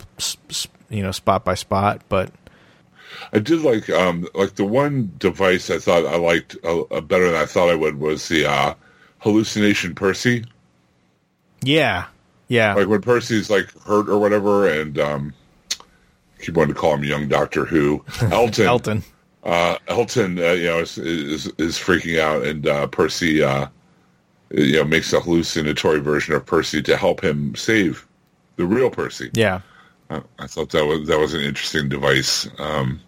You 0.90 1.04
know, 1.04 1.12
spot 1.12 1.46
by 1.46 1.54
spot. 1.54 2.02
But 2.10 2.32
I 3.34 3.40
did 3.40 3.62
like 3.62 3.90
um 3.90 4.28
like 4.34 4.56
the 4.56 4.66
one 4.66 5.12
device 5.20 5.70
I 5.70 5.80
thought 5.80 6.06
I 6.06 6.18
liked 6.18 6.58
uh, 6.64 6.82
uh, 6.82 7.02
better 7.02 7.32
than 7.32 7.42
I 7.42 7.46
thought 7.46 7.70
I 7.70 7.76
would 7.76 8.00
was 8.00 8.28
the 8.28 8.46
uh, 8.46 8.74
hallucination 9.20 9.96
Percy. 9.96 10.46
yeah, 11.62 12.06
yeah, 12.48 12.74
Like 12.76 12.88
when 12.88 13.02
Percy's 13.02 13.50
like 13.50 13.72
hurt 13.82 14.08
or 14.10 14.20
whatever, 14.20 14.68
and 14.70 15.00
um, 15.00 15.34
I 15.72 16.44
keep 16.44 16.56
wanting 16.56 16.74
to 16.76 16.80
call 16.80 16.94
him 16.96 17.04
young 17.04 17.28
Doctor 17.28 17.66
Who. 17.66 18.04
Elton, 18.22 18.66
Elton. 18.68 19.04
uh, 19.44 19.78
Elton, 19.88 20.38
uh, 20.40 20.52
you 20.52 20.66
know, 20.66 20.80
is, 20.80 20.98
is 20.98 21.48
is 21.58 21.78
freaking 21.78 22.20
out, 22.20 22.44
and 22.46 22.68
uh, 22.68 22.88
Percy, 22.88 23.42
uh, 23.44 23.68
you 24.52 24.74
know, 24.74 24.84
makes 24.84 25.12
a 25.14 25.20
hallucinatory 25.20 26.00
version 26.00 26.36
of 26.36 26.46
Percy 26.46 26.82
to 26.84 26.96
help 26.98 27.24
him 27.24 27.56
save 27.56 28.06
the 28.58 28.66
real 28.66 28.90
Percy. 28.92 29.32
Yeah, 29.34 29.62
I, 30.12 30.22
I 30.38 30.46
thought 30.48 30.70
that 30.70 30.86
was 30.86 31.08
that 31.08 31.18
was 31.18 31.34
an 31.34 31.42
interesting 31.42 31.90
device. 31.90 32.48
Um, 32.60 33.02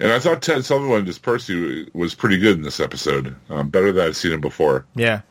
and 0.00 0.12
I 0.12 0.18
thought 0.18 0.42
Ted 0.42 0.64
Sutherland 0.64 1.08
as 1.08 1.18
Percy 1.18 1.88
was 1.94 2.14
pretty 2.14 2.38
good 2.38 2.56
in 2.56 2.62
this 2.62 2.80
episode, 2.80 3.34
um, 3.50 3.68
better 3.70 3.92
than 3.92 4.06
I'd 4.06 4.16
seen 4.16 4.32
him 4.32 4.40
before. 4.40 4.84
yeah. 4.94 5.22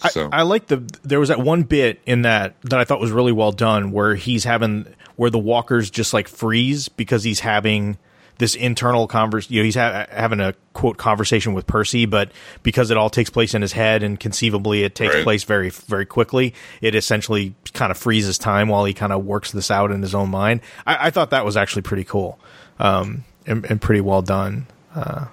I, 0.00 0.10
So 0.10 0.28
I 0.32 0.42
like 0.42 0.68
the 0.68 0.76
there 1.02 1.18
was 1.18 1.28
that 1.28 1.40
one 1.40 1.64
bit 1.64 2.00
in 2.06 2.22
that 2.22 2.54
that 2.62 2.78
I 2.78 2.84
thought 2.84 3.00
was 3.00 3.10
really 3.10 3.32
well 3.32 3.50
done 3.50 3.90
where 3.90 4.14
he's 4.14 4.44
having 4.44 4.86
where 5.16 5.28
the 5.30 5.40
walkers 5.40 5.90
just 5.90 6.14
like 6.14 6.28
freeze 6.28 6.88
because 6.88 7.24
he's 7.24 7.40
having 7.40 7.98
this 8.38 8.54
internal 8.54 9.08
convers 9.08 9.50
you 9.50 9.60
know 9.60 9.64
he's 9.64 9.74
ha- 9.74 10.06
having 10.12 10.38
a 10.38 10.54
quote 10.72 10.98
conversation 10.98 11.52
with 11.52 11.66
Percy 11.66 12.06
but 12.06 12.30
because 12.62 12.92
it 12.92 12.96
all 12.96 13.10
takes 13.10 13.28
place 13.28 13.54
in 13.54 13.60
his 13.62 13.72
head 13.72 14.04
and 14.04 14.20
conceivably 14.20 14.84
it 14.84 14.94
takes 14.94 15.16
Right. 15.16 15.24
place 15.24 15.42
very 15.42 15.70
very 15.70 16.06
quickly 16.06 16.54
it 16.80 16.94
essentially 16.94 17.56
kind 17.74 17.90
of 17.90 17.98
freezes 17.98 18.38
time 18.38 18.68
while 18.68 18.84
he 18.84 18.94
kind 18.94 19.12
of 19.12 19.24
works 19.24 19.50
this 19.50 19.68
out 19.68 19.90
in 19.90 20.00
his 20.02 20.14
own 20.14 20.28
mind 20.30 20.60
I, 20.86 21.08
I 21.08 21.10
thought 21.10 21.30
that 21.30 21.44
was 21.44 21.56
actually 21.56 21.82
pretty 21.82 22.04
cool 22.04 22.38
um 22.78 23.24
and, 23.48 23.64
and 23.66 23.80
pretty 23.80 24.00
well 24.00 24.22
done 24.22 24.66
uh 24.94 25.26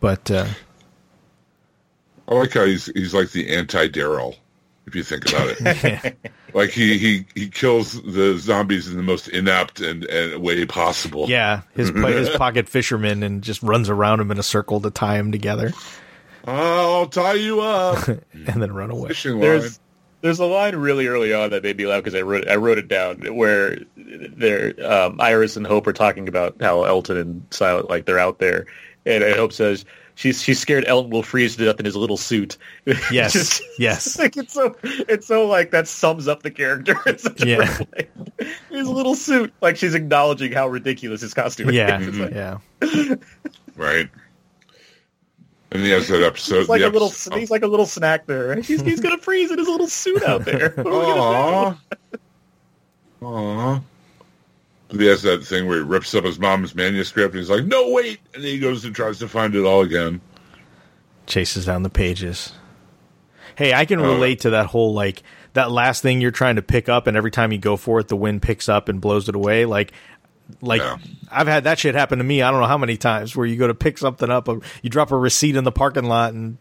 but 0.00 0.30
uh 0.30 0.46
I 2.28 2.34
like 2.34 2.52
how 2.52 2.64
he's 2.64 2.86
he's 2.86 3.14
like 3.14 3.30
the 3.30 3.54
anti 3.56 3.88
Daryl, 3.88 4.36
if 4.86 4.94
you 4.94 5.02
think 5.02 5.26
about 5.26 5.48
it. 5.48 6.16
like 6.52 6.68
he, 6.68 6.98
he 6.98 7.24
he 7.34 7.48
kills 7.48 8.02
the 8.02 8.36
zombies 8.36 8.86
in 8.86 8.98
the 8.98 9.02
most 9.02 9.28
inept 9.28 9.80
and, 9.80 10.04
and 10.04 10.42
way 10.42 10.66
possible. 10.66 11.26
Yeah, 11.26 11.62
his 11.74 11.88
his 11.94 12.28
pocket 12.36 12.68
fisherman 12.68 13.22
and 13.22 13.42
just 13.42 13.62
runs 13.62 13.88
around 13.88 14.20
him 14.20 14.30
in 14.30 14.38
a 14.38 14.42
circle 14.42 14.78
to 14.82 14.90
tie 14.90 15.16
him 15.16 15.32
together 15.32 15.72
I'll 16.48 17.06
tie 17.06 17.34
you 17.34 17.60
up. 17.60 18.08
and 18.32 18.62
then 18.62 18.72
run 18.72 18.90
away. 18.90 19.08
Fishing 19.08 19.40
line. 19.40 19.62
There's 20.20 20.38
there's 20.38 20.38
a 20.40 20.46
line 20.46 20.76
really 20.76 21.06
early 21.06 21.32
on 21.32 21.50
that 21.50 21.62
made 21.62 21.76
me 21.76 21.86
laugh 21.86 22.02
because 22.04 22.14
I 22.14 22.22
wrote 22.22 22.48
I 22.48 22.56
wrote 22.56 22.78
it 22.78 22.88
down 22.88 23.20
where 23.34 23.78
they're 23.96 24.74
um, 24.84 25.20
Iris 25.20 25.56
and 25.56 25.66
Hope 25.66 25.86
are 25.86 25.92
talking 25.92 26.28
about 26.28 26.56
how 26.60 26.84
Elton 26.84 27.16
and 27.16 27.46
Silas 27.50 27.86
like 27.88 28.06
they're 28.06 28.18
out 28.18 28.38
there, 28.38 28.66
and, 29.06 29.22
and 29.22 29.34
Hope 29.36 29.52
says 29.52 29.84
she's 30.14 30.42
she's 30.42 30.58
scared 30.58 30.84
Elton 30.86 31.10
will 31.10 31.22
freeze 31.22 31.56
to 31.56 31.64
death 31.64 31.78
in 31.78 31.84
his 31.84 31.94
little 31.96 32.16
suit. 32.16 32.56
Yes, 33.12 33.32
just- 33.32 33.62
yes. 33.78 34.18
like 34.20 34.36
it's 34.36 34.52
so 34.54 34.74
it's 34.82 35.26
so 35.26 35.46
like 35.46 35.70
that 35.70 35.86
sums 35.88 36.26
up 36.28 36.42
the 36.42 36.50
character 36.50 36.96
in 37.06 37.18
such 37.18 37.42
a 37.42 37.46
Yeah. 37.46 37.76
great 37.92 38.16
way. 38.16 38.48
His 38.70 38.88
little 38.88 39.14
suit, 39.14 39.52
like 39.60 39.76
she's 39.76 39.94
acknowledging 39.94 40.52
how 40.52 40.68
ridiculous 40.68 41.20
his 41.20 41.34
costume 41.34 41.70
Yeah, 41.70 42.00
is. 42.00 42.18
Like, 42.18 42.32
yeah, 42.34 42.58
right. 43.76 44.08
And 45.70 45.82
he 45.82 45.90
has 45.90 46.08
that 46.08 46.22
episode. 46.22 46.60
He's 46.60 46.68
like 46.68 46.80
a 46.82 46.88
little 46.88 47.08
episode- 47.08 47.34
he's 47.36 47.50
like 47.50 47.62
a 47.62 47.66
little 47.66 47.84
snack 47.86 48.26
there. 48.26 48.48
Right? 48.48 48.64
He's 48.64 48.80
he's 48.80 49.00
gonna 49.00 49.18
freeze 49.18 49.50
in 49.50 49.58
his 49.58 49.68
little 49.68 49.86
suit 49.86 50.22
out 50.22 50.44
there. 50.46 50.70
What 50.76 50.86
are 50.86 50.98
we 50.98 51.06
gonna 51.06 51.78
do? 52.12 52.18
Aww. 53.26 53.28
Aww. 53.28 53.82
He 54.98 55.06
has 55.06 55.22
that 55.22 55.44
thing 55.44 55.66
where 55.66 55.76
he 55.78 55.82
rips 55.82 56.14
up 56.14 56.24
his 56.24 56.38
mom's 56.38 56.74
manuscript 56.74 57.34
and 57.34 57.40
he's 57.40 57.50
like, 57.50 57.64
no, 57.66 57.90
wait. 57.90 58.20
And 58.32 58.42
then 58.42 58.50
he 58.50 58.58
goes 58.58 58.84
and 58.86 58.94
tries 58.96 59.18
to 59.18 59.28
find 59.28 59.54
it 59.54 59.64
all 59.64 59.82
again. 59.82 60.20
chases 61.26 61.66
down 61.66 61.82
the 61.82 61.90
pages. 61.90 62.52
Hey, 63.56 63.74
I 63.74 63.84
can 63.84 64.00
Oh. 64.00 64.04
relate 64.14 64.40
to 64.40 64.50
that 64.50 64.66
whole 64.66 64.94
like 64.94 65.22
that 65.52 65.70
last 65.70 66.00
thing 66.02 66.20
you're 66.22 66.30
trying 66.30 66.56
to 66.56 66.62
pick 66.62 66.88
up, 66.88 67.06
and 67.06 67.16
every 67.16 67.30
time 67.30 67.52
you 67.52 67.58
go 67.58 67.76
for 67.76 67.98
it, 68.00 68.08
the 68.08 68.16
wind 68.16 68.40
picks 68.40 68.68
up 68.68 68.88
and 68.88 69.00
blows 69.00 69.28
it 69.28 69.34
away. 69.34 69.64
Like, 69.66 69.92
like 70.60 70.80
Yeah. 70.80 70.98
I've 71.30 71.46
had 71.46 71.64
that 71.64 71.78
shit 71.78 71.94
happen 71.94 72.18
to 72.18 72.24
me. 72.24 72.42
I 72.42 72.50
don't 72.50 72.60
know 72.60 72.66
how 72.66 72.78
many 72.78 72.96
times 72.96 73.36
where 73.36 73.46
you 73.46 73.56
go 73.56 73.66
to 73.66 73.74
pick 73.74 73.98
something 73.98 74.30
up, 74.30 74.48
you 74.82 74.90
drop 74.90 75.10
a 75.10 75.16
receipt 75.16 75.56
in 75.56 75.64
the 75.64 75.72
parking 75.72 76.04
lot, 76.04 76.32
and 76.34 76.58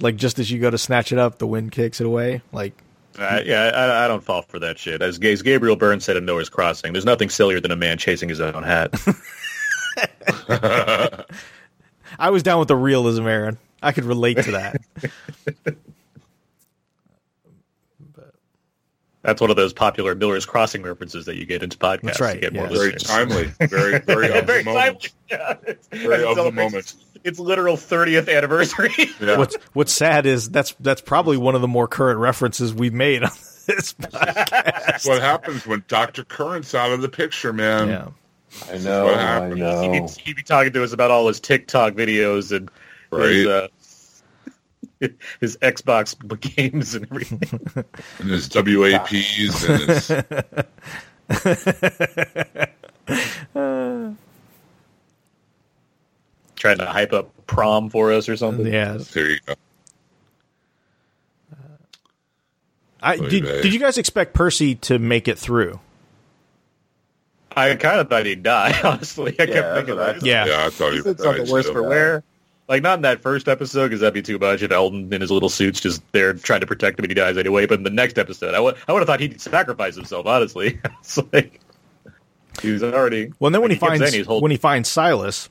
like 0.00 0.16
just 0.16 0.38
as 0.38 0.50
you 0.50 0.58
go 0.60 0.70
to 0.70 0.78
snatch 0.78 1.12
it 1.12 1.18
up, 1.18 1.38
the 1.38 1.46
wind 1.46 1.72
kicks 1.72 2.00
it 2.00 2.06
away. 2.06 2.42
Like, 2.52 2.74
Uh, 3.18 3.40
yeah, 3.44 3.70
I, 3.74 4.04
I 4.04 4.08
don't 4.08 4.22
fall 4.22 4.42
for 4.42 4.58
that 4.60 4.78
shit. 4.78 5.02
As, 5.02 5.18
as 5.18 5.42
Gabriel 5.42 5.76
Byrne 5.76 6.00
said 6.00 6.16
in 6.16 6.24
Noah's 6.24 6.48
Crossing, 6.48 6.92
there's 6.92 7.04
nothing 7.04 7.28
sillier 7.28 7.60
than 7.60 7.70
a 7.70 7.76
man 7.76 7.98
chasing 7.98 8.28
his 8.28 8.40
own 8.40 8.62
hat. 8.62 8.94
I 12.18 12.30
was 12.30 12.42
down 12.42 12.58
with 12.58 12.68
the 12.68 12.76
realism, 12.76 13.26
Aaron. 13.26 13.58
I 13.82 13.92
could 13.92 14.04
relate 14.04 14.36
to 14.42 14.50
that. 14.52 14.80
That's 19.22 19.40
one 19.40 19.50
of 19.50 19.56
those 19.56 19.72
popular 19.74 20.14
Miller's 20.14 20.46
Crossing 20.46 20.82
references 20.82 21.26
that 21.26 21.36
you 21.36 21.44
get 21.44 21.62
into 21.62 21.76
podcasts. 21.76 22.00
That's 22.02 22.20
right, 22.20 22.34
To 22.34 22.40
get 22.40 22.54
more 22.54 22.64
yeah. 22.64 22.68
Very 22.70 22.92
listeners. 22.92 23.02
timely. 23.02 23.44
Very, 23.66 23.98
very 24.06 24.38
of 24.38 24.46
Very 24.46 24.62
the 24.62 24.70
moment. 24.72 24.74
timely. 24.74 25.08
Yeah, 25.30 25.54
it's, 25.66 25.88
Very 25.88 26.24
of 26.24 26.36
the 26.36 26.50
moment. 26.52 26.94
Its 27.22 27.38
literal 27.38 27.76
30th 27.76 28.34
anniversary. 28.34 28.90
Yeah. 29.20 29.36
What's 29.36 29.56
What's 29.74 29.92
sad 29.92 30.24
is 30.24 30.48
that's 30.48 30.74
that's 30.80 31.02
probably 31.02 31.36
one 31.36 31.54
of 31.54 31.60
the 31.60 31.68
more 31.68 31.86
current 31.86 32.18
references 32.18 32.72
we've 32.72 32.94
made 32.94 33.22
on 33.22 33.30
this. 33.66 33.92
That's 33.92 35.06
what 35.06 35.20
happens 35.20 35.66
when 35.66 35.84
Dr. 35.86 36.24
Current's 36.24 36.74
out 36.74 36.90
of 36.92 37.02
the 37.02 37.08
picture, 37.10 37.52
man. 37.52 37.88
yeah. 37.88 38.08
I 38.72 38.78
know, 38.78 39.04
what 39.04 39.14
I 39.14 39.20
happened. 39.20 39.52
he'd, 39.58 39.60
know. 39.60 40.06
be, 40.06 40.22
he'd 40.22 40.36
be 40.36 40.42
talking 40.42 40.72
to 40.72 40.82
us 40.82 40.92
about 40.92 41.10
all 41.10 41.28
his 41.28 41.38
TikTok 41.40 41.92
videos 41.92 42.56
and 42.56 42.70
his, 43.12 43.46
Right. 43.46 43.46
uh, 43.46 43.68
his 45.40 45.56
Xbox 45.58 46.16
games 46.56 46.94
and 46.94 47.06
everything. 47.10 47.60
And 48.18 48.30
his 48.30 48.48
WAPs 48.48 49.64
and 49.68 49.82
his... 49.90 50.08
Trying 56.56 56.78
to 56.78 56.86
hype 56.86 57.12
up 57.12 57.46
prom 57.46 57.88
for 57.88 58.12
us 58.12 58.28
or 58.28 58.36
something. 58.36 58.66
Yeah. 58.66 58.98
There 58.98 59.30
you 59.30 59.38
go. 59.46 59.54
Uh, 61.52 61.56
I, 63.00 63.16
did, 63.16 63.44
did 63.62 63.72
you 63.72 63.80
guys 63.80 63.96
expect 63.96 64.34
Percy 64.34 64.74
to 64.76 64.98
make 64.98 65.26
it 65.26 65.38
through? 65.38 65.80
I 67.56 67.74
kind 67.76 68.00
of 68.00 68.08
thought 68.10 68.26
he'd 68.26 68.42
die. 68.42 68.78
Honestly, 68.84 69.34
I 69.38 69.44
Yeah, 69.44 69.52
kept 69.54 69.76
thinking 69.76 69.96
that's 69.96 70.20
that. 70.20 70.26
Yeah. 70.26 70.46
Yeah, 70.46 70.66
I 70.66 70.70
thought 70.70 70.92
he 70.92 70.98
It's 70.98 71.06
was 71.06 71.18
not 71.18 71.36
the 71.36 71.50
worse 71.50 71.70
for 71.70 71.82
wear. 71.82 72.22
Like 72.70 72.84
not 72.84 73.00
in 73.00 73.02
that 73.02 73.20
first 73.20 73.48
episode 73.48 73.88
because 73.88 73.98
that'd 73.98 74.14
be 74.14 74.22
too 74.22 74.38
much. 74.38 74.62
If 74.62 74.70
Elton 74.70 75.12
in 75.12 75.20
his 75.20 75.32
little 75.32 75.48
suits 75.48 75.80
just 75.80 76.00
there 76.12 76.32
trying 76.34 76.60
to 76.60 76.68
protect 76.68 77.00
him 77.00 77.04
and 77.04 77.10
he 77.10 77.16
dies 77.16 77.36
anyway. 77.36 77.66
But 77.66 77.78
in 77.78 77.82
the 77.82 77.90
next 77.90 78.16
episode, 78.16 78.54
I 78.54 78.60
would 78.60 78.76
I 78.86 78.92
would 78.92 79.00
have 79.00 79.08
thought 79.08 79.18
he'd 79.18 79.40
sacrifice 79.40 79.96
himself. 79.96 80.24
Honestly, 80.24 80.78
it's 81.00 81.18
like 81.32 81.60
he 82.62 82.70
was 82.70 82.84
already. 82.84 83.32
Well, 83.40 83.48
and 83.48 83.54
then 83.56 83.60
when 83.62 83.70
like, 83.70 83.80
he 83.80 83.86
kept 83.86 83.98
finds 83.98 84.14
he's 84.14 84.28
when 84.28 84.52
he 84.52 84.56
finds 84.56 84.88
Silas, 84.88 85.50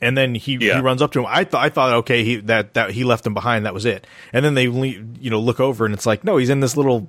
and 0.00 0.16
then 0.16 0.34
he, 0.34 0.56
he 0.56 0.72
runs 0.78 1.02
up 1.02 1.12
to 1.12 1.20
him. 1.20 1.26
I 1.28 1.44
thought 1.44 1.64
I 1.64 1.68
thought 1.68 1.92
okay 1.98 2.24
he 2.24 2.36
that 2.36 2.74
that 2.74 2.90
he 2.90 3.04
left 3.04 3.26
him 3.26 3.34
behind. 3.34 3.66
That 3.66 3.74
was 3.74 3.84
it. 3.84 4.06
And 4.32 4.44
then 4.44 4.54
they 4.54 4.64
you 4.64 5.30
know 5.30 5.40
look 5.40 5.60
over 5.60 5.84
and 5.84 5.94
it's 5.94 6.06
like 6.06 6.24
no, 6.24 6.36
he's 6.36 6.50
in 6.50 6.60
this 6.60 6.76
little 6.76 7.08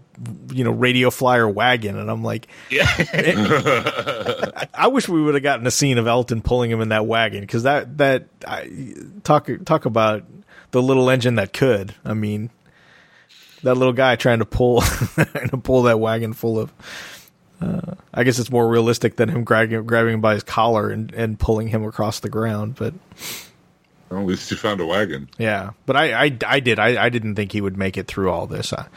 you 0.52 0.64
know 0.64 0.72
radio 0.72 1.10
flyer 1.10 1.48
wagon, 1.48 1.98
and 1.98 2.10
I'm 2.12 2.24
like, 2.24 2.48
yeah. 2.70 2.88
I, 2.98 4.68
I 4.74 4.88
wish 4.88 5.08
we 5.08 5.22
would 5.22 5.36
have 5.36 5.44
gotten 5.44 5.66
a 5.66 5.72
scene 5.72 5.98
of 5.98 6.08
Elton 6.08 6.42
pulling 6.42 6.70
him 6.72 6.82
in 6.82 6.90
that 6.90 7.06
wagon 7.06 7.42
because 7.42 7.64
that 7.64 7.98
that 7.98 8.28
I, 8.46 8.70
talk 9.24 9.50
talk 9.66 9.86
about 9.86 10.24
the 10.72 10.82
little 10.82 11.10
engine 11.10 11.36
that 11.36 11.54
could. 11.54 11.96
I 12.04 12.14
mean, 12.14 12.50
that 13.64 13.76
little 13.76 13.94
guy 13.94 14.16
trying 14.16 14.40
to 14.40 14.46
pull 14.46 14.82
trying 15.16 15.50
to 15.50 15.58
pull 15.58 15.84
that 15.84 16.00
wagon 16.00 16.34
full 16.34 16.60
of. 16.60 16.74
Uh, 17.62 17.96
I 18.14 18.24
guess 18.24 18.40
it's 18.40 18.50
more 18.52 18.68
realistic 18.68 19.16
than 19.18 19.30
him 19.30 19.44
grabbing 19.44 19.86
grabbing 19.86 20.16
him 20.16 20.22
by 20.22 20.34
his 20.34 20.44
collar 20.44 20.90
and, 20.90 21.14
and 21.14 21.40
pulling 21.40 21.68
him 21.68 21.84
across 21.84 22.20
the 22.20 22.30
ground. 22.30 22.76
But 22.76 22.94
Well, 24.10 24.22
at 24.22 24.26
least 24.26 24.50
you 24.52 24.58
found 24.58 24.82
a 24.82 24.86
wagon. 24.86 25.30
yeah, 25.38 25.72
but 25.86 25.96
I 25.96 26.26
I, 26.26 26.38
I 26.48 26.60
did 26.60 26.80
I, 26.80 27.04
I 27.06 27.10
didn't 27.10 27.36
think 27.36 27.52
he 27.52 27.62
would 27.62 27.78
make 27.78 27.98
it 27.98 28.08
through 28.08 28.32
all 28.32 28.48
this. 28.48 28.74
I, 28.74 28.88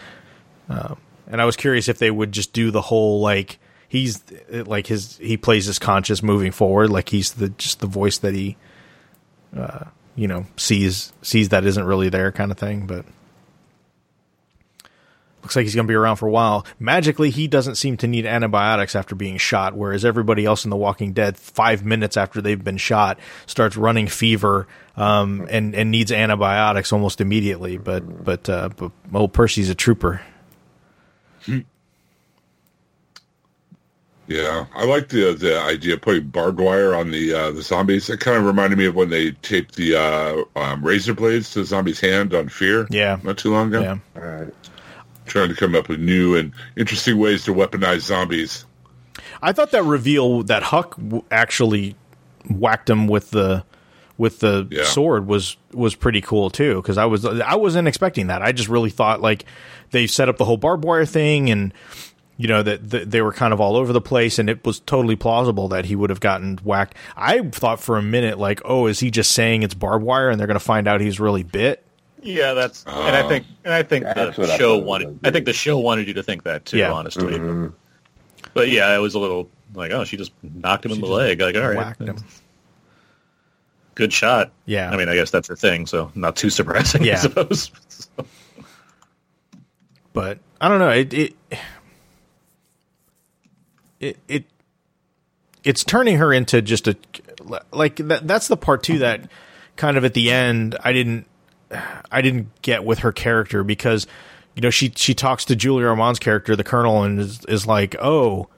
um, 0.68 0.96
and 1.26 1.40
I 1.40 1.44
was 1.44 1.56
curious 1.56 1.88
if 1.88 1.98
they 1.98 2.10
would 2.10 2.32
just 2.32 2.52
do 2.52 2.70
the 2.70 2.80
whole 2.80 3.20
like 3.20 3.58
he's 3.88 4.22
like 4.50 4.86
his 4.86 5.18
he 5.18 5.36
plays 5.36 5.66
his 5.66 5.78
conscious 5.78 6.22
moving 6.22 6.52
forward, 6.52 6.90
like 6.90 7.10
he's 7.10 7.34
the 7.34 7.50
just 7.50 7.80
the 7.80 7.86
voice 7.86 8.18
that 8.18 8.34
he, 8.34 8.56
uh, 9.56 9.84
you 10.16 10.26
know, 10.26 10.46
sees 10.56 11.12
sees 11.22 11.50
that 11.50 11.64
isn't 11.66 11.84
really 11.84 12.08
there 12.08 12.32
kind 12.32 12.50
of 12.50 12.58
thing. 12.58 12.86
But 12.86 13.04
looks 15.44 15.54
like 15.54 15.64
he's 15.64 15.74
going 15.74 15.86
to 15.86 15.90
be 15.90 15.94
around 15.94 16.16
for 16.16 16.26
a 16.26 16.30
while. 16.30 16.66
Magically, 16.78 17.28
he 17.30 17.46
doesn't 17.46 17.74
seem 17.74 17.96
to 17.98 18.06
need 18.06 18.24
antibiotics 18.24 18.96
after 18.96 19.14
being 19.14 19.36
shot, 19.36 19.76
whereas 19.76 20.04
everybody 20.04 20.46
else 20.46 20.64
in 20.64 20.70
The 20.70 20.76
Walking 20.76 21.12
Dead, 21.12 21.36
five 21.36 21.84
minutes 21.84 22.16
after 22.16 22.40
they've 22.40 22.62
been 22.62 22.78
shot, 22.78 23.18
starts 23.46 23.76
running 23.76 24.08
fever 24.08 24.66
um, 24.96 25.46
and 25.50 25.74
and 25.74 25.90
needs 25.90 26.10
antibiotics 26.10 26.92
almost 26.92 27.20
immediately. 27.20 27.76
But 27.76 28.24
but 28.24 28.48
uh, 28.48 28.70
but 28.76 28.90
old 29.12 29.32
Percy's 29.34 29.68
a 29.68 29.74
trooper. 29.74 30.22
Yeah, 34.26 34.64
I 34.74 34.86
like 34.86 35.08
the 35.08 35.34
the 35.34 35.60
idea 35.60 35.94
of 35.94 36.00
putting 36.00 36.28
barbed 36.28 36.58
wire 36.58 36.94
on 36.94 37.10
the 37.10 37.34
uh, 37.34 37.50
the 37.50 37.60
zombies. 37.60 38.08
It 38.08 38.20
kind 38.20 38.38
of 38.38 38.44
reminded 38.44 38.78
me 38.78 38.86
of 38.86 38.94
when 38.94 39.10
they 39.10 39.32
taped 39.32 39.76
the 39.76 39.96
uh, 39.96 40.58
um, 40.58 40.82
razor 40.82 41.12
blades 41.12 41.50
to 41.50 41.58
the 41.60 41.64
zombie's 41.66 42.00
hand 42.00 42.32
on 42.32 42.48
Fear. 42.48 42.86
Yeah. 42.88 43.18
not 43.22 43.36
too 43.36 43.52
long 43.52 43.68
ago. 43.68 43.82
Yeah. 43.82 43.98
All 44.16 44.26
right. 44.26 44.54
Trying 45.26 45.48
to 45.48 45.54
come 45.54 45.74
up 45.74 45.88
with 45.88 46.00
new 46.00 46.36
and 46.36 46.52
interesting 46.76 47.18
ways 47.18 47.44
to 47.44 47.54
weaponize 47.54 48.00
zombies. 48.00 48.66
I 49.42 49.52
thought 49.52 49.70
that 49.70 49.82
reveal 49.84 50.42
that 50.44 50.62
Huck 50.64 50.98
actually 51.30 51.96
whacked 52.50 52.90
him 52.90 53.06
with 53.06 53.30
the 53.30 53.64
with 54.16 54.40
the 54.40 54.66
Yeah. 54.70 54.84
sword 54.84 55.26
was 55.26 55.56
was 55.72 55.94
pretty 55.94 56.20
cool 56.20 56.50
too 56.50 56.76
because 56.76 56.98
I 56.98 57.04
was 57.06 57.24
I 57.24 57.56
wasn't 57.56 57.88
expecting 57.88 58.26
that. 58.28 58.42
I 58.42 58.52
just 58.52 58.68
really 58.68 58.90
thought 58.90 59.20
like 59.20 59.44
they 59.90 60.06
set 60.06 60.28
up 60.28 60.36
the 60.36 60.44
whole 60.44 60.56
barbed 60.56 60.84
wire 60.84 61.04
thing 61.06 61.50
and 61.50 61.72
you 62.36 62.48
know 62.48 62.62
that, 62.62 62.90
that 62.90 63.10
they 63.10 63.22
were 63.22 63.32
kind 63.32 63.52
of 63.52 63.60
all 63.60 63.76
over 63.76 63.92
the 63.92 64.00
place 64.00 64.38
and 64.38 64.50
it 64.50 64.64
was 64.64 64.80
totally 64.80 65.16
plausible 65.16 65.68
that 65.68 65.84
he 65.86 65.94
would 65.96 66.10
have 66.10 66.20
gotten 66.20 66.58
whacked. 66.64 66.96
I 67.16 67.40
thought 67.50 67.80
for 67.80 67.96
a 67.96 68.02
minute 68.02 68.38
like, 68.38 68.60
oh, 68.64 68.86
is 68.86 69.00
he 69.00 69.10
just 69.10 69.30
saying 69.32 69.62
it's 69.62 69.74
barbed 69.74 70.04
wire 70.04 70.30
and 70.30 70.38
they're 70.38 70.46
going 70.48 70.58
to 70.58 70.64
find 70.64 70.86
out 70.88 71.00
he's 71.00 71.18
really 71.20 71.44
bit? 71.44 71.84
Yeah, 72.24 72.54
that's 72.54 72.84
and 72.86 73.14
I 73.14 73.28
think 73.28 73.44
and 73.64 73.72
I 73.74 73.82
think 73.82 74.04
the 74.06 74.32
what 74.36 74.50
I 74.50 74.56
show 74.56 74.78
wanted. 74.78 75.20
I 75.24 75.30
think 75.30 75.44
the 75.44 75.52
show 75.52 75.78
wanted 75.78 76.08
you 76.08 76.14
to 76.14 76.22
think 76.22 76.44
that 76.44 76.64
too. 76.64 76.78
Yeah. 76.78 76.90
Honestly, 76.90 77.34
Mm-hmm. 77.34 77.66
but 78.54 78.70
yeah, 78.70 78.94
it 78.94 78.98
was 78.98 79.14
a 79.14 79.18
little 79.18 79.50
like, 79.74 79.90
oh, 79.92 80.04
she 80.04 80.16
just 80.16 80.32
knocked 80.42 80.86
him 80.86 80.92
in 80.92 81.00
the 81.00 81.06
leg. 81.06 81.40
Like, 81.40 81.54
all 81.54 81.68
right, 81.68 81.96
him. 81.98 82.16
good 83.94 84.10
shot. 84.12 84.52
Yeah. 84.64 84.90
I 84.90 84.96
mean, 84.96 85.08
I 85.10 85.14
guess 85.14 85.30
that's 85.30 85.48
her 85.48 85.56
thing, 85.56 85.86
so 85.86 86.10
not 86.14 86.34
too 86.36 86.48
surprising. 86.48 87.04
Yeah. 87.04 87.14
I 87.14 87.18
suppose. 87.18 87.70
but 90.14 90.38
I 90.60 90.68
don't 90.68 90.78
know. 90.78 90.90
It 90.90 91.12
it 91.12 91.34
it, 94.00 94.18
it 94.28 94.44
it's 95.62 95.84
turning 95.84 96.16
her 96.16 96.32
into 96.32 96.62
just 96.62 96.88
a 96.88 96.96
like 97.70 97.96
that. 97.96 98.26
That's 98.26 98.48
the 98.48 98.56
part 98.56 98.82
too 98.82 98.98
that 99.00 99.28
kind 99.76 99.96
of 99.98 100.04
at 100.06 100.14
the 100.14 100.30
end 100.30 100.76
I 100.82 100.92
didn't 100.92 101.26
I 102.10 102.22
didn't 102.22 102.62
get 102.62 102.84
with 102.84 103.00
her 103.00 103.12
character 103.12 103.64
because 103.64 104.06
you 104.54 104.62
know 104.62 104.70
she 104.70 104.92
she 104.96 105.14
talks 105.14 105.44
to 105.46 105.56
Julia 105.56 105.86
Ormond's 105.88 106.18
character, 106.18 106.56
the 106.56 106.64
Colonel, 106.64 107.02
and 107.02 107.20
is, 107.20 107.44
is 107.46 107.66
like, 107.66 107.96
oh. 108.00 108.48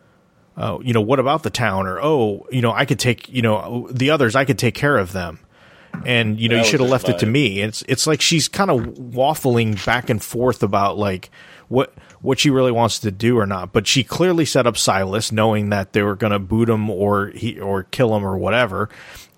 Uh, 0.59 0.79
you 0.81 0.95
know 0.95 1.03
what 1.03 1.21
about 1.21 1.43
the 1.43 1.51
town? 1.51 1.87
or 1.87 2.01
oh 2.01 2.47
you 2.51 2.63
know 2.63 2.73
i 2.73 2.87
could 2.87 2.99
take 2.99 3.29
you 3.29 3.43
know 3.43 3.87
the 3.93 4.09
others 4.09 4.35
i 4.35 4.43
could 4.43 4.59
take 4.59 4.75
care 4.75 4.97
of 4.97 5.13
them. 5.13 5.39
And 6.05 6.41
you 6.41 6.49
know 6.49 6.57
That 6.57 6.65
you 6.65 6.71
should 6.71 6.81
have 6.81 6.91
left 6.91 7.09
it 7.09 7.19
to 7.21 7.27
me. 7.27 7.61
It's 7.61 7.83
it's 7.89 8.07
like 8.07 8.21
she's 8.21 8.49
kind 8.49 8.71
of 8.71 8.81
waffling 8.81 9.85
back 9.85 10.11
and 10.11 10.23
forth 10.23 10.63
about 10.63 10.99
like 10.99 11.31
what 11.69 11.95
what 12.21 12.39
she 12.39 12.51
really 12.51 12.73
wants 12.73 12.99
to 13.01 13.11
do 13.11 13.39
or 13.39 13.47
not. 13.47 13.73
But 13.73 13.87
she 13.87 14.05
clearly 14.05 14.45
set 14.45 14.67
up 14.67 14.77
Silas 14.77 15.33
knowing 15.33 15.71
that 15.71 15.93
they 15.93 16.03
were 16.03 16.17
going 16.17 16.33
to 16.33 16.39
boot 16.39 16.69
him 16.69 16.91
or 16.91 17.29
he 17.29 17.59
or 17.59 17.85
kill 17.85 18.15
him 18.17 18.25
or 18.25 18.37
whatever. 18.37 18.89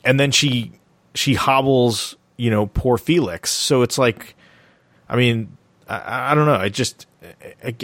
And 0.04 0.18
then 0.18 0.30
she 0.30 0.72
she 1.14 1.34
hobbles 1.34 2.16
you 2.38 2.50
know 2.50 2.66
poor 2.66 2.96
Felix 2.96 3.50
so 3.50 3.82
it's 3.82 3.98
like 3.98 4.34
I 5.08 5.16
mean 5.16 5.58
I, 5.86 6.32
I 6.32 6.34
don't 6.34 6.46
know 6.46 6.54
I 6.54 6.70
just 6.70 7.06
I, 7.62 7.74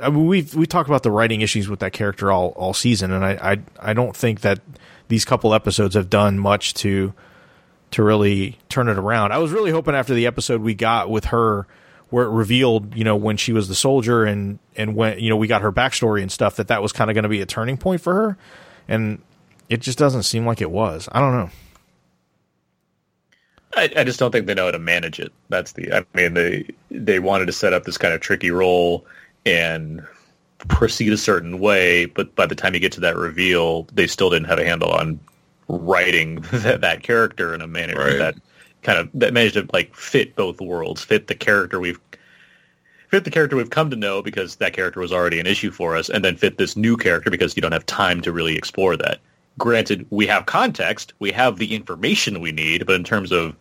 I, 0.00 0.08
mean, 0.08 0.26
we 0.26 0.48
we 0.56 0.66
talked 0.66 0.88
about 0.88 1.02
the 1.02 1.10
writing 1.10 1.42
issues 1.42 1.68
with 1.68 1.80
that 1.80 1.92
character 1.92 2.32
all 2.32 2.48
all 2.56 2.72
season 2.72 3.12
and 3.12 3.22
I, 3.22 3.32
I 3.52 3.90
I 3.90 3.92
don't 3.92 4.16
think 4.16 4.40
that 4.40 4.60
these 5.08 5.26
couple 5.26 5.52
episodes 5.52 5.94
have 5.94 6.08
done 6.08 6.38
much 6.38 6.72
to 6.74 7.12
to 7.90 8.02
really 8.02 8.58
turn 8.68 8.88
it 8.88 8.98
around. 8.98 9.32
I 9.32 9.38
was 9.38 9.50
really 9.50 9.70
hoping 9.70 9.94
after 9.94 10.14
the 10.14 10.26
episode 10.26 10.60
we 10.60 10.74
got 10.74 11.10
with 11.10 11.26
her 11.26 11.66
where 12.10 12.24
it 12.24 12.30
revealed, 12.30 12.94
you 12.96 13.04
know, 13.04 13.16
when 13.16 13.36
she 13.36 13.52
was 13.52 13.68
the 13.68 13.74
soldier 13.74 14.24
and 14.24 14.58
and 14.76 14.94
when 14.94 15.18
you 15.18 15.28
know 15.28 15.36
we 15.36 15.46
got 15.46 15.62
her 15.62 15.72
backstory 15.72 16.22
and 16.22 16.32
stuff 16.32 16.56
that 16.56 16.68
that 16.68 16.82
was 16.82 16.92
kind 16.92 17.10
of 17.10 17.14
going 17.14 17.24
to 17.24 17.28
be 17.28 17.40
a 17.40 17.46
turning 17.46 17.76
point 17.76 18.00
for 18.00 18.14
her, 18.14 18.38
and 18.86 19.20
it 19.68 19.80
just 19.80 19.98
doesn't 19.98 20.22
seem 20.22 20.46
like 20.46 20.60
it 20.60 20.70
was. 20.70 21.08
I 21.12 21.20
don't 21.20 21.32
know. 21.32 21.50
I, 23.76 23.90
I 23.96 24.04
just 24.04 24.18
don't 24.18 24.32
think 24.32 24.46
they 24.46 24.54
know 24.54 24.66
how 24.66 24.70
to 24.70 24.78
manage 24.78 25.20
it. 25.20 25.32
That's 25.48 25.72
the. 25.72 25.92
I 25.92 26.04
mean, 26.14 26.34
they 26.34 26.68
they 26.90 27.18
wanted 27.18 27.46
to 27.46 27.52
set 27.52 27.72
up 27.72 27.84
this 27.84 27.98
kind 27.98 28.14
of 28.14 28.20
tricky 28.20 28.50
role 28.50 29.06
and 29.46 30.06
proceed 30.68 31.12
a 31.12 31.16
certain 31.18 31.58
way, 31.60 32.06
but 32.06 32.34
by 32.34 32.46
the 32.46 32.54
time 32.54 32.74
you 32.74 32.80
get 32.80 32.92
to 32.92 33.00
that 33.00 33.16
reveal, 33.16 33.84
they 33.92 34.06
still 34.06 34.30
didn't 34.30 34.48
have 34.48 34.58
a 34.58 34.64
handle 34.64 34.90
on 34.90 35.20
writing 35.68 36.40
that, 36.52 36.80
that 36.80 37.02
character 37.02 37.54
in 37.54 37.60
a 37.60 37.66
manner 37.66 37.94
Right. 37.96 38.18
that 38.18 38.34
kind 38.82 38.98
of 38.98 39.10
that 39.14 39.32
managed 39.34 39.54
to 39.54 39.68
like 39.72 39.94
fit 39.94 40.34
both 40.34 40.60
worlds, 40.60 41.04
fit 41.04 41.26
the 41.28 41.34
character 41.34 41.78
we've 41.80 42.00
fit 43.08 43.24
the 43.24 43.30
character 43.30 43.56
we've 43.56 43.70
come 43.70 43.90
to 43.90 43.96
know 43.96 44.22
because 44.22 44.56
that 44.56 44.72
character 44.72 45.00
was 45.00 45.12
already 45.12 45.38
an 45.40 45.46
issue 45.46 45.70
for 45.70 45.96
us, 45.96 46.08
and 46.08 46.24
then 46.24 46.36
fit 46.36 46.58
this 46.58 46.76
new 46.76 46.96
character 46.96 47.30
because 47.30 47.56
you 47.56 47.62
don't 47.62 47.72
have 47.72 47.86
time 47.86 48.20
to 48.22 48.32
really 48.32 48.56
explore 48.56 48.96
that. 48.96 49.20
Granted, 49.58 50.06
we 50.10 50.26
have 50.26 50.46
context, 50.46 51.12
we 51.18 51.32
have 51.32 51.58
the 51.58 51.74
information 51.74 52.40
we 52.40 52.52
need, 52.52 52.86
but 52.86 52.94
in 52.94 53.04
terms 53.04 53.32
of 53.32 53.56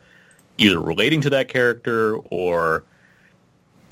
either 0.57 0.79
relating 0.79 1.21
to 1.21 1.29
that 1.31 1.49
character 1.49 2.17
or 2.29 2.83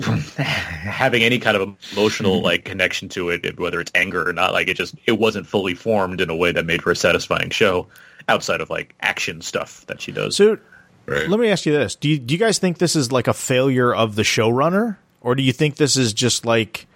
having 0.00 1.22
any 1.22 1.38
kind 1.38 1.56
of 1.56 1.76
emotional 1.92 2.36
mm-hmm. 2.36 2.44
like 2.44 2.64
connection 2.64 3.08
to 3.10 3.30
it, 3.30 3.58
whether 3.58 3.80
it's 3.80 3.92
anger 3.94 4.28
or 4.28 4.32
not, 4.32 4.52
like 4.52 4.68
it 4.68 4.74
just 4.76 4.94
it 5.06 5.18
wasn't 5.18 5.46
fully 5.46 5.74
formed 5.74 6.20
in 6.20 6.30
a 6.30 6.36
way 6.36 6.52
that 6.52 6.64
made 6.64 6.82
for 6.82 6.90
a 6.90 6.96
satisfying 6.96 7.50
show 7.50 7.86
outside 8.28 8.60
of 8.60 8.70
like 8.70 8.94
action 9.00 9.40
stuff 9.40 9.84
that 9.86 10.00
she 10.00 10.12
does. 10.12 10.36
So 10.36 10.58
Right. 11.06 11.28
let 11.28 11.38
me 11.38 11.48
ask 11.48 11.66
you 11.66 11.72
this: 11.72 11.94
Do 11.94 12.08
you, 12.08 12.18
do 12.18 12.34
you 12.34 12.38
guys 12.38 12.58
think 12.58 12.78
this 12.78 12.96
is 12.96 13.12
like 13.12 13.28
a 13.28 13.32
failure 13.32 13.94
of 13.94 14.16
the 14.16 14.22
showrunner, 14.22 14.96
or 15.20 15.36
do 15.36 15.42
you 15.42 15.52
think 15.52 15.76
this 15.76 15.96
is 15.96 16.12
just 16.12 16.44
like 16.44 16.86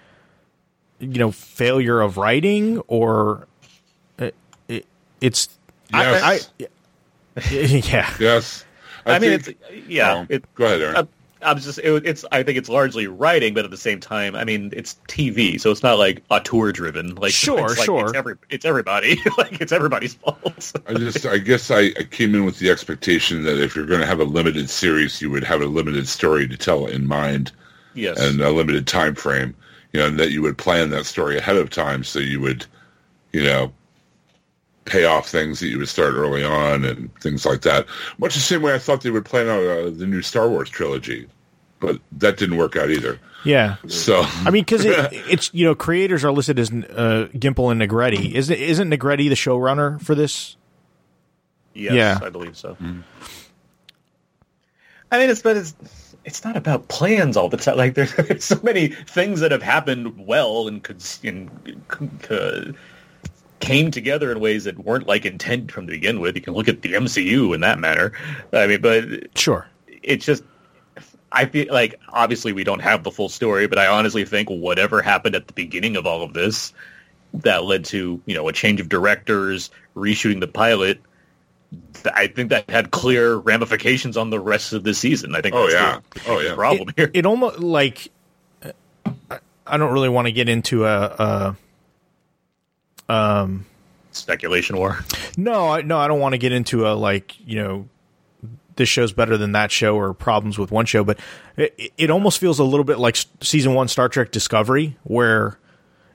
you 0.99 1.19
know 1.19 1.31
failure 1.31 2.01
of 2.01 2.17
writing, 2.17 2.79
or 2.89 3.47
it, 3.47 3.47
it, 3.47 3.49
it's 5.21 5.49
Yes. 5.93 6.51
I, 6.61 6.65
I 6.65 6.69
yeah 7.51 8.15
yes. 8.19 8.65
I, 9.07 9.19
mean, 9.19 9.41
think- 9.41 9.59
it's 9.71 9.89
yeah. 9.89 10.15
Oh, 10.15 10.27
it, 10.29 10.55
go 10.55 10.67
ahead, 10.67 10.81
Aaron. 10.81 10.97
Uh, 10.97 11.03
I, 11.43 11.51
I'm 11.51 11.59
just 11.59 11.79
it, 11.79 12.07
it's 12.07 12.25
I 12.31 12.43
think 12.43 12.59
it's 12.59 12.69
largely 12.69 13.07
writing, 13.07 13.55
but 13.55 13.65
at 13.65 13.71
the 13.71 13.77
same 13.77 13.99
time, 13.99 14.35
I 14.37 14.45
mean, 14.45 14.73
it's 14.77 14.97
TV, 15.09 15.61
so 15.61 15.71
it's 15.71 15.83
not 15.83 15.99
like 15.99 16.23
auteur 16.31 16.73
driven. 16.73 17.15
Like 17.15 17.33
Sure, 17.33 17.65
it's 17.67 17.79
like, 17.79 17.87
sure. 17.87 18.09
It's, 18.09 18.15
every, 18.15 18.35
it's 18.51 18.65
everybody. 18.65 19.19
like 19.39 19.61
it's 19.61 19.73
everybody's 19.73 20.15
fault. 20.15 20.73
I 20.87 20.95
just, 20.95 21.25
I 21.25 21.39
guess 21.39 21.71
I, 21.71 21.93
I 21.99 22.05
came 22.11 22.35
in 22.35 22.45
with 22.45 22.59
the 22.59 22.71
expectation 22.71 23.43
that 23.45 23.61
if 23.61 23.75
you're 23.75 23.87
going 23.87 24.01
to 24.01 24.07
have 24.07 24.21
a 24.21 24.25
limited 24.25 24.69
series, 24.69 25.23
you 25.23 25.31
would 25.31 25.45
have 25.45 25.63
a 25.63 25.67
limited 25.67 26.07
story 26.09 26.47
to 26.47 26.57
tell 26.57 26.87
in 26.87 27.07
mind 27.07 27.53
yes. 27.95 28.21
and 28.21 28.41
a 28.41 28.51
limited 28.51 28.87
time 28.87 29.15
frame, 29.15 29.55
you 29.93 30.01
know, 30.01 30.07
and 30.07 30.21
that 30.21 30.31
you 30.33 30.43
would 30.43 30.59
plan 30.59 30.91
that 30.91 31.07
story 31.07 31.39
ahead 31.39 31.57
of 31.57 31.71
time 31.71 32.05
so 32.05 32.19
you 32.19 32.41
would, 32.41 32.67
you 33.33 33.43
know, 33.43 33.73
pay 34.85 35.05
off 35.05 35.29
things 35.29 35.61
that 35.61 35.69
you 35.69 35.79
would 35.79 35.89
start 35.89 36.15
early 36.15 36.43
on 36.43 36.85
and 36.85 37.15
things 37.21 37.45
like 37.45 37.63
that. 37.63 37.87
Much 38.19 38.35
the 38.35 38.41
same 38.41 38.63
way 38.63 38.75
I 38.75 38.79
thought 38.79 39.03
they 39.03 39.11
would 39.11 39.25
plan 39.25 39.49
out 39.49 39.63
uh, 39.63 39.91
the 39.91 40.07
new 40.07 40.23
Star 40.23 40.49
Wars 40.49 40.71
trilogy, 40.71 41.29
but 41.79 42.01
that 42.13 42.37
didn't 42.37 42.57
work 42.57 42.77
out 42.77 42.91
either. 42.91 43.19
Yeah. 43.45 43.77
So 43.89 44.23
I 44.25 44.51
mean, 44.51 44.65
because 44.65 44.85
it, 44.85 44.97
it's 45.13 45.53
you 45.55 45.65
know 45.67 45.75
creators 45.75 46.25
are 46.25 46.33
listed 46.33 46.59
as 46.59 46.71
uh, 46.71 47.29
Gimple 47.35 47.71
and 47.73 47.81
Negrete. 47.81 48.33
Isn't 48.35 48.57
isn't 48.59 48.91
Negrete 48.91 49.29
the 49.29 49.35
showrunner 49.35 50.01
for 50.03 50.15
this? 50.15 50.57
Yes, 51.75 51.93
Yeah. 51.95 52.19
I 52.23 52.31
believe 52.31 52.57
so. 52.57 52.77
I 55.13 55.19
mean, 55.19 55.31
it's 55.31 55.43
but 55.43 55.57
it's 55.57 55.75
it's 56.25 56.45
not 56.45 56.57
about 56.57 56.89
plans 56.89 57.37
all 57.37 57.49
the 57.49 57.57
time. 57.57 57.77
Like 57.77 57.95
there's, 57.95 58.15
there's 58.17 58.45
so 58.45 58.61
many 58.63 58.89
things 58.89 59.41
that 59.41 59.53
have 59.53 59.63
happened 59.63 60.27
well 60.27 60.69
and 60.69 60.83
could 60.83 61.03
and 61.25 61.51
uh, 62.31 62.73
came 63.61 63.91
together 63.91 64.33
in 64.33 64.41
ways 64.41 64.65
that 64.65 64.79
weren't 64.79 65.07
like 65.07 65.25
intent 65.25 65.71
from 65.71 65.87
the 65.87 65.93
begin 65.93 66.21
with. 66.21 66.35
You 66.35 66.43
can 66.43 66.55
look 66.55 66.69
at 66.69 66.83
the 66.83 66.95
MCU 66.95 67.55
in 67.55 67.61
that 67.61 67.79
manner. 67.79 68.13
I 68.53 68.67
mean, 68.67 68.81
but 68.81 69.05
Sure. 69.39 69.67
it's 70.03 70.25
just 70.25 70.43
I 71.33 71.45
feel 71.45 71.73
like 71.73 72.01
obviously 72.09 72.53
we 72.53 72.65
don't 72.65 72.81
have 72.81 73.05
the 73.05 73.11
full 73.13 73.29
story, 73.29 73.67
but 73.69 73.79
I 73.79 73.87
honestly 73.87 74.25
think 74.25 74.49
whatever 74.49 75.01
happened 75.03 75.37
at 75.37 75.47
the 75.47 75.53
beginning 75.53 75.97
of 75.97 76.07
all 76.07 76.23
of 76.23 76.33
this 76.33 76.73
that 77.35 77.65
led 77.65 77.85
to 77.87 78.21
you 78.27 78.35
know 78.35 78.49
a 78.49 78.53
change 78.53 78.81
of 78.81 78.89
directors, 78.89 79.71
reshooting 79.95 80.41
the 80.41 80.49
pilot. 80.49 81.01
I 82.17 82.27
think 82.27 82.51
that 82.51 82.69
had 82.69 82.91
clear 82.91 83.37
ramifications 83.37 84.17
on 84.17 84.31
the 84.31 84.41
rest 84.41 84.73
of 84.73 84.83
the 84.83 84.93
season. 84.93 85.37
I 85.37 85.41
think. 85.41 85.55
Oh, 85.55 85.71
that's 85.71 85.75
yeah. 85.75 86.01
the, 86.25 86.31
Oh, 86.33 86.41
yeah. 86.41 86.55
problem 86.57 86.89
it, 86.89 86.95
here. 86.97 87.11
it 87.15 87.27
almost 87.27 87.61
like 87.61 88.09
I- 89.31 89.39
I 89.67 89.77
don't 89.77 89.93
really 89.93 90.09
want 90.09 90.27
to 90.27 90.33
get 90.33 90.49
into 90.49 90.85
a, 90.85 90.97
a 91.05 91.57
Um, 93.11 93.67
Speculation 94.13 94.77
war. 94.77 95.05
no, 95.37 95.69
I, 95.69 95.83
no, 95.83 95.99
I 95.99 96.09
don't 96.09 96.21
want 96.21 96.33
to 96.33 96.39
get 96.39 96.53
into 96.53 96.87
a 96.87 96.95
like 96.95 97.37
you 97.47 97.63
know 97.63 97.89
this 98.77 98.89
show's 98.89 99.13
better 99.13 99.37
than 99.37 99.53
that 99.53 99.71
show 99.71 99.97
or 99.97 100.15
problems 100.15 100.59
with 100.59 100.71
one 100.71 100.87
show, 100.87 101.05
but 101.05 101.19
it, 101.57 101.93
it 101.99 102.11
almost 102.11 102.39
feels 102.39 102.59
a 102.59 102.65
little 102.65 102.85
bit 102.85 102.99
like 102.99 103.17
season 103.41 103.75
one 103.75 103.89
Star 103.89 104.09
Trek 104.09 104.31
Discovery, 104.31 104.97
where 105.03 105.59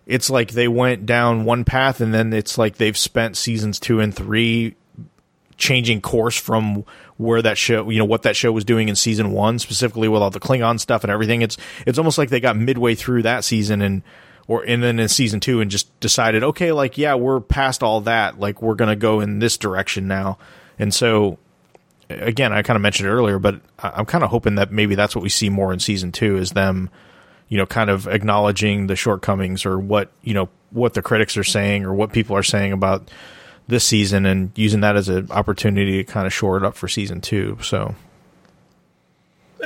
it's 0.06 0.30
like 0.30 0.52
they 0.52 0.68
went 0.68 1.06
down 1.06 1.46
one 1.46 1.64
path 1.64 2.02
and 2.02 2.14
then 2.14 2.34
it's 2.34 2.58
like 2.58 2.78
they've 2.78 2.98
spent 2.98 3.38
seasons 3.38 3.80
two 3.80 4.00
and 4.00 4.16
three 4.16 4.76
changing 5.58 6.02
course 6.02 6.38
from 6.38 6.84
where 7.18 7.42
that 7.42 7.58
show, 7.58 7.90
you 7.90 7.98
know, 7.98 8.06
what 8.06 8.24
that 8.24 8.36
show 8.36 8.52
was 8.52 8.66
doing 8.66 8.90
in 8.90 8.96
season 8.96 9.32
one, 9.32 9.58
specifically 9.60 10.08
with 10.08 10.22
all 10.22 10.30
the 10.30 10.40
Klingon 10.40 10.80
stuff 10.80 11.04
and 11.04 11.12
everything. 11.12 11.42
It's 11.42 11.58
it's 11.86 11.98
almost 11.98 12.18
like 12.18 12.30
they 12.30 12.40
got 12.40 12.58
midway 12.58 12.96
through 12.96 13.24
that 13.24 13.44
season 13.44 13.82
and 13.82 14.02
or 14.48 14.64
and 14.64 14.84
then 14.84 15.00
in 15.00 15.08
season 15.08 15.40
two 15.40 15.62
and 15.62 15.72
just 15.72 16.00
decided, 16.00 16.44
okay, 16.44 16.72
like 16.72 16.98
yeah, 16.98 17.16
we're 17.16 17.40
past 17.40 17.84
all 17.84 18.02
that, 18.02 18.40
like 18.40 18.62
we're 18.62 18.76
gonna 18.76 18.96
go 18.96 19.20
in 19.20 19.40
this 19.40 19.58
direction 19.58 20.08
now. 20.08 20.38
And 20.78 20.94
so 20.94 21.38
again, 22.10 22.54
I 22.54 22.62
kind 22.62 22.76
of 22.76 22.82
mentioned 22.82 23.10
earlier, 23.10 23.40
but 23.40 23.60
I'm 23.80 24.06
kind 24.06 24.24
of 24.24 24.30
hoping 24.30 24.56
that 24.56 24.72
maybe 24.72 24.96
that's 24.96 25.16
what 25.16 25.24
we 25.24 25.30
see 25.30 25.50
more 25.50 25.74
in 25.74 25.80
season 25.80 26.12
two 26.12 26.38
is 26.38 26.52
them, 26.52 26.90
you 27.50 27.58
know, 27.58 27.66
kind 27.66 27.90
of 27.90 28.08
acknowledging 28.08 28.88
the 28.88 28.96
shortcomings 28.96 29.66
or 29.66 29.80
what 29.80 30.12
you 30.22 30.34
know 30.34 30.50
what 30.72 30.94
the 30.94 31.02
critics 31.02 31.38
are 31.38 31.44
saying 31.44 31.86
or 31.86 31.94
what 31.94 32.12
people 32.12 32.36
are 32.36 32.44
saying 32.44 32.72
about 32.74 33.10
this 33.68 33.84
season 33.84 34.26
and 34.26 34.52
using 34.56 34.82
that 34.82 34.96
as 34.96 35.10
an 35.10 35.32
opportunity 35.32 36.04
to 36.04 36.12
kind 36.12 36.28
of 36.28 36.34
shore 36.34 36.58
it 36.58 36.64
up 36.64 36.76
for 36.76 36.88
season 36.88 37.22
two. 37.22 37.58
So 37.64 37.96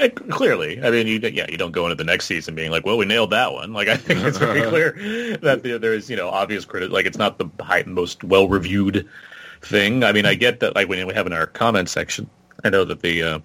Clearly, 0.30 0.82
I 0.84 0.90
mean, 0.92 1.08
you 1.08 1.20
yeah, 1.20 1.46
you 1.50 1.58
don't 1.58 1.72
go 1.72 1.86
into 1.86 1.96
the 1.96 2.04
next 2.04 2.26
season 2.26 2.56
being 2.56 2.72
like, 2.72 2.86
"Well, 2.86 2.98
we 2.98 3.06
nailed 3.06 3.32
that 3.32 3.54
one." 3.54 3.74
Like, 3.74 3.88
I 3.88 3.98
think 3.98 4.22
it's 4.24 4.38
very 4.38 4.62
clear 4.70 5.38
that 5.42 5.64
there- 5.64 5.80
there's 5.80 6.10
you 6.10 6.16
know 6.16 6.30
obvious 6.30 6.66
credit. 6.66 6.92
Like, 6.92 7.06
it's 7.06 7.18
not 7.18 7.38
the 7.38 7.48
high, 7.64 7.84
most 7.86 8.24
well 8.24 8.48
reviewed 8.48 9.08
thing. 9.62 10.04
I 10.04 10.12
mean, 10.12 10.26
I 10.26 10.36
get 10.36 10.60
that. 10.62 10.76
Like 10.76 10.88
when 10.90 11.06
we 11.08 11.14
have 11.14 11.28
in 11.28 11.34
our 11.34 11.48
comment 11.48 11.90
section, 11.90 12.30
I 12.64 12.70
know 12.70 12.86
that 12.86 13.02
the 13.02 13.24
uh, 13.24 13.40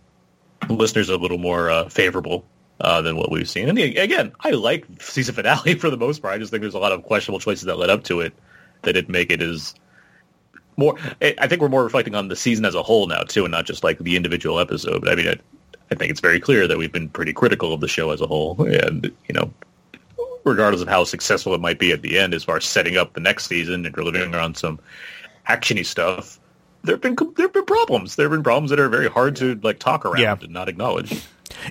listeners 0.68 1.10
are 1.10 1.14
a 1.14 1.18
little 1.18 1.38
more 1.38 1.70
uh, 1.70 1.88
favorable 1.88 2.44
uh, 2.80 3.02
than 3.02 3.16
what 3.16 3.30
we've 3.30 3.48
seen. 3.48 3.68
And 3.68 3.76
the- 3.76 3.96
again, 3.96 4.32
I 4.40 4.50
like 4.50 4.86
season 5.00 5.34
finale 5.34 5.74
for 5.78 5.90
the 5.90 5.96
most 5.96 6.22
part. 6.22 6.34
I 6.34 6.38
just 6.38 6.50
think 6.50 6.60
there's 6.60 6.74
a 6.74 6.78
lot 6.78 6.92
of 6.92 7.02
questionable 7.04 7.40
choices 7.40 7.64
that 7.64 7.78
led 7.78 7.90
up 7.90 8.04
to 8.04 8.20
it 8.20 8.32
that 8.82 8.92
didn't 8.92 9.10
make 9.12 9.32
it 9.32 9.42
as 9.42 9.74
more. 10.76 10.96
I 11.22 11.34
I 11.38 11.46
think 11.48 11.60
we're 11.62 11.68
more 11.68 11.84
reflecting 11.84 12.14
on 12.14 12.28
the 12.28 12.36
season 12.36 12.64
as 12.64 12.74
a 12.74 12.82
whole 12.82 13.06
now 13.06 13.22
too, 13.22 13.44
and 13.44 13.52
not 13.52 13.64
just 13.66 13.82
like 13.84 13.98
the 13.98 14.16
individual 14.16 14.60
episode. 14.60 15.00
But 15.02 15.10
I 15.10 15.14
mean, 15.14 15.40
I, 15.90 15.94
think 15.94 16.10
it's 16.10 16.20
very 16.20 16.40
clear 16.40 16.66
that 16.66 16.78
we've 16.78 16.92
been 16.92 17.08
pretty 17.08 17.32
critical 17.32 17.72
of 17.72 17.80
the 17.80 17.88
show 17.88 18.10
as 18.10 18.20
a 18.20 18.26
whole, 18.26 18.62
and 18.64 19.04
you 19.28 19.34
know, 19.34 19.52
regardless 20.44 20.82
of 20.82 20.88
how 20.88 21.04
successful 21.04 21.54
it 21.54 21.60
might 21.60 21.78
be 21.78 21.92
at 21.92 22.02
the 22.02 22.18
end, 22.18 22.34
as 22.34 22.44
far 22.44 22.56
as 22.56 22.64
setting 22.64 22.96
up 22.96 23.12
the 23.14 23.20
next 23.20 23.46
season 23.46 23.84
and 23.86 23.94
delivering 23.94 24.34
on 24.34 24.54
some 24.54 24.78
actiony 25.48 25.84
stuff. 25.84 26.38
There 26.82 26.94
have 26.94 27.00
been 27.00 27.16
there 27.36 27.46
have 27.46 27.52
been 27.52 27.64
problems. 27.64 28.16
There 28.16 28.24
have 28.24 28.32
been 28.32 28.42
problems 28.42 28.70
that 28.70 28.78
are 28.78 28.88
very 28.88 29.08
hard 29.08 29.36
to 29.36 29.58
like 29.62 29.78
talk 29.78 30.04
around 30.04 30.20
Yeah. 30.20 30.36
and 30.40 30.52
not 30.52 30.68
acknowledge. 30.68 31.24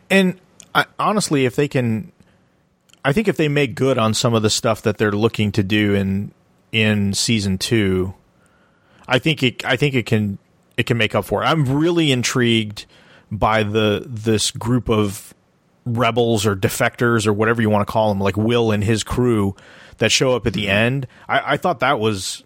And 0.10 0.40
I, 0.74 0.86
honestly, 0.98 1.46
if 1.46 1.56
they 1.56 1.68
can, 1.68 2.12
I 3.06 3.14
think 3.14 3.28
if 3.28 3.38
they 3.38 3.48
make 3.48 3.76
good 3.76 3.98
on 4.00 4.14
some 4.16 4.34
of 4.34 4.42
the 4.42 4.50
stuff 4.50 4.82
that 4.84 4.98
they're 4.98 5.12
looking 5.12 5.52
to 5.52 5.64
do 5.64 5.94
in 5.94 6.32
in 6.72 7.14
season 7.14 7.60
two, 7.60 8.16
I 9.08 9.20
think 9.20 9.44
it. 9.44 9.64
I 9.66 9.76
think 9.76 9.94
it 9.94 10.06
can. 10.08 10.40
It 10.76 10.88
can 10.88 10.98
make 10.98 11.14
up 11.14 11.26
for 11.26 11.44
it. 11.44 11.46
I'm 11.46 11.78
really 11.78 12.12
intrigued 12.12 12.88
by 13.38 13.64
the 13.64 14.04
this 14.06 14.52
group 14.52 14.90
of 14.90 15.34
rebels 15.86 16.46
or 16.46 16.56
defectors 16.56 17.28
or 17.28 17.34
whatever 17.34 17.62
you 17.62 17.70
want 17.70 17.86
to 17.86 17.92
call 17.92 18.10
them, 18.10 18.20
like 18.20 18.38
Will 18.38 18.72
and 18.72 18.84
his 18.84 19.04
crew 19.04 19.56
that 19.98 20.12
show 20.12 20.36
up 20.36 20.48
at 20.48 20.54
the 20.54 20.70
end. 20.70 21.08
I, 21.28 21.54
I 21.54 21.58
thought 21.58 21.80
that 21.80 22.00
was 22.00 22.44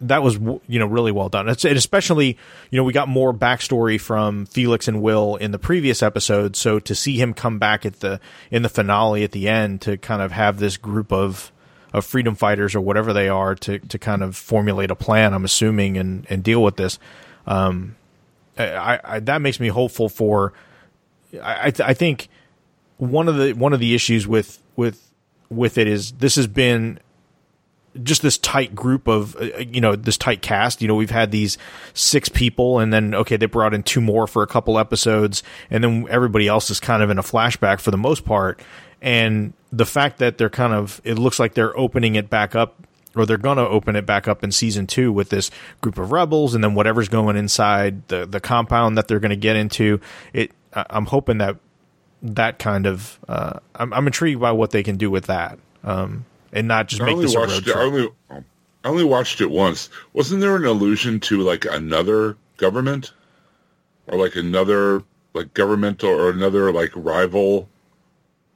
that 0.00 0.22
was 0.22 0.36
you 0.36 0.78
know 0.78 0.86
really 0.86 1.10
well 1.10 1.28
done. 1.28 1.48
It's, 1.48 1.64
and 1.64 1.76
especially 1.76 2.38
you 2.70 2.76
know 2.76 2.84
we 2.84 2.92
got 2.92 3.08
more 3.08 3.34
backstory 3.34 4.00
from 4.00 4.46
Felix 4.46 4.86
and 4.86 5.02
Will 5.02 5.36
in 5.36 5.50
the 5.50 5.58
previous 5.58 6.02
episode, 6.02 6.54
so 6.56 6.78
to 6.80 6.94
see 6.94 7.20
him 7.20 7.34
come 7.34 7.58
back 7.58 7.84
at 7.84 8.00
the 8.00 8.20
in 8.50 8.62
the 8.62 8.68
finale 8.68 9.24
at 9.24 9.32
the 9.32 9.48
end 9.48 9.80
to 9.82 9.96
kind 9.96 10.22
of 10.22 10.32
have 10.32 10.58
this 10.58 10.76
group 10.76 11.12
of 11.12 11.50
of 11.92 12.04
freedom 12.04 12.34
fighters 12.34 12.74
or 12.74 12.80
whatever 12.80 13.12
they 13.12 13.28
are 13.28 13.54
to 13.56 13.78
to 13.80 13.98
kind 13.98 14.22
of 14.22 14.36
formulate 14.36 14.90
a 14.90 14.96
plan. 14.96 15.34
I'm 15.34 15.44
assuming 15.44 15.96
and 15.96 16.26
and 16.30 16.42
deal 16.42 16.62
with 16.62 16.76
this. 16.76 16.98
Um, 17.46 17.96
I, 18.58 19.00
I 19.04 19.20
that 19.20 19.40
makes 19.40 19.60
me 19.60 19.68
hopeful 19.68 20.08
for. 20.08 20.52
I 21.42 21.72
I, 21.80 21.94
think 21.94 22.28
one 22.98 23.28
of 23.28 23.36
the 23.36 23.52
one 23.52 23.72
of 23.72 23.80
the 23.80 23.94
issues 23.94 24.26
with 24.26 24.62
with 24.76 25.10
with 25.50 25.78
it 25.78 25.86
is 25.86 26.12
this 26.12 26.36
has 26.36 26.46
been 26.46 27.00
just 28.02 28.22
this 28.22 28.38
tight 28.38 28.74
group 28.74 29.06
of 29.06 29.36
uh, 29.36 29.58
you 29.58 29.80
know 29.80 29.94
this 29.94 30.16
tight 30.16 30.42
cast 30.42 30.82
you 30.82 30.88
know 30.88 30.94
we've 30.94 31.10
had 31.10 31.30
these 31.30 31.56
six 31.92 32.28
people 32.28 32.80
and 32.80 32.92
then 32.92 33.14
okay 33.14 33.36
they 33.36 33.46
brought 33.46 33.72
in 33.72 33.82
two 33.82 34.00
more 34.00 34.26
for 34.26 34.42
a 34.42 34.46
couple 34.46 34.78
episodes 34.78 35.42
and 35.70 35.84
then 35.84 36.06
everybody 36.10 36.48
else 36.48 36.70
is 36.70 36.80
kind 36.80 37.02
of 37.02 37.10
in 37.10 37.18
a 37.18 37.22
flashback 37.22 37.80
for 37.80 37.90
the 37.92 37.96
most 37.96 38.24
part 38.24 38.60
and 39.00 39.52
the 39.72 39.86
fact 39.86 40.18
that 40.18 40.38
they're 40.38 40.50
kind 40.50 40.72
of 40.72 41.00
it 41.04 41.18
looks 41.18 41.38
like 41.38 41.54
they're 41.54 41.76
opening 41.78 42.16
it 42.16 42.28
back 42.28 42.56
up 42.56 42.84
or 43.16 43.26
they're 43.26 43.36
going 43.38 43.58
to 43.58 43.68
open 43.68 43.96
it 43.96 44.06
back 44.06 44.28
up 44.28 44.42
in 44.42 44.52
season 44.52 44.86
2 44.86 45.12
with 45.12 45.30
this 45.30 45.50
group 45.80 45.98
of 45.98 46.12
rebels 46.12 46.54
and 46.54 46.62
then 46.62 46.74
whatever's 46.74 47.08
going 47.08 47.36
inside 47.36 48.06
the 48.08 48.26
the 48.26 48.40
compound 48.40 48.96
that 48.96 49.08
they're 49.08 49.20
going 49.20 49.30
to 49.30 49.36
get 49.36 49.56
into 49.56 50.00
it 50.32 50.50
I'm 50.72 51.06
hoping 51.06 51.38
that 51.38 51.56
that 52.22 52.58
kind 52.58 52.86
of 52.86 53.18
uh, 53.28 53.60
I'm, 53.74 53.92
I'm 53.92 54.06
intrigued 54.06 54.40
by 54.40 54.52
what 54.52 54.70
they 54.70 54.82
can 54.82 54.96
do 54.96 55.10
with 55.10 55.26
that 55.26 55.58
um, 55.84 56.24
and 56.52 56.68
not 56.68 56.88
just 56.88 57.02
I 57.02 57.06
make 57.06 57.18
this 57.18 57.34
a 57.34 57.40
road 57.40 57.50
it. 57.50 57.56
I 57.56 57.60
trip. 57.60 57.76
only, 57.76 58.08
I 58.30 58.88
only 58.88 59.04
watched 59.04 59.40
it 59.40 59.50
once. 59.50 59.90
Wasn't 60.12 60.40
there 60.40 60.56
an 60.56 60.64
allusion 60.64 61.20
to 61.20 61.40
like 61.40 61.64
another 61.66 62.36
government, 62.56 63.12
or 64.06 64.18
like 64.18 64.36
another 64.36 65.02
like 65.34 65.52
governmental 65.54 66.10
or 66.10 66.30
another 66.30 66.72
like 66.72 66.90
rival 66.94 67.68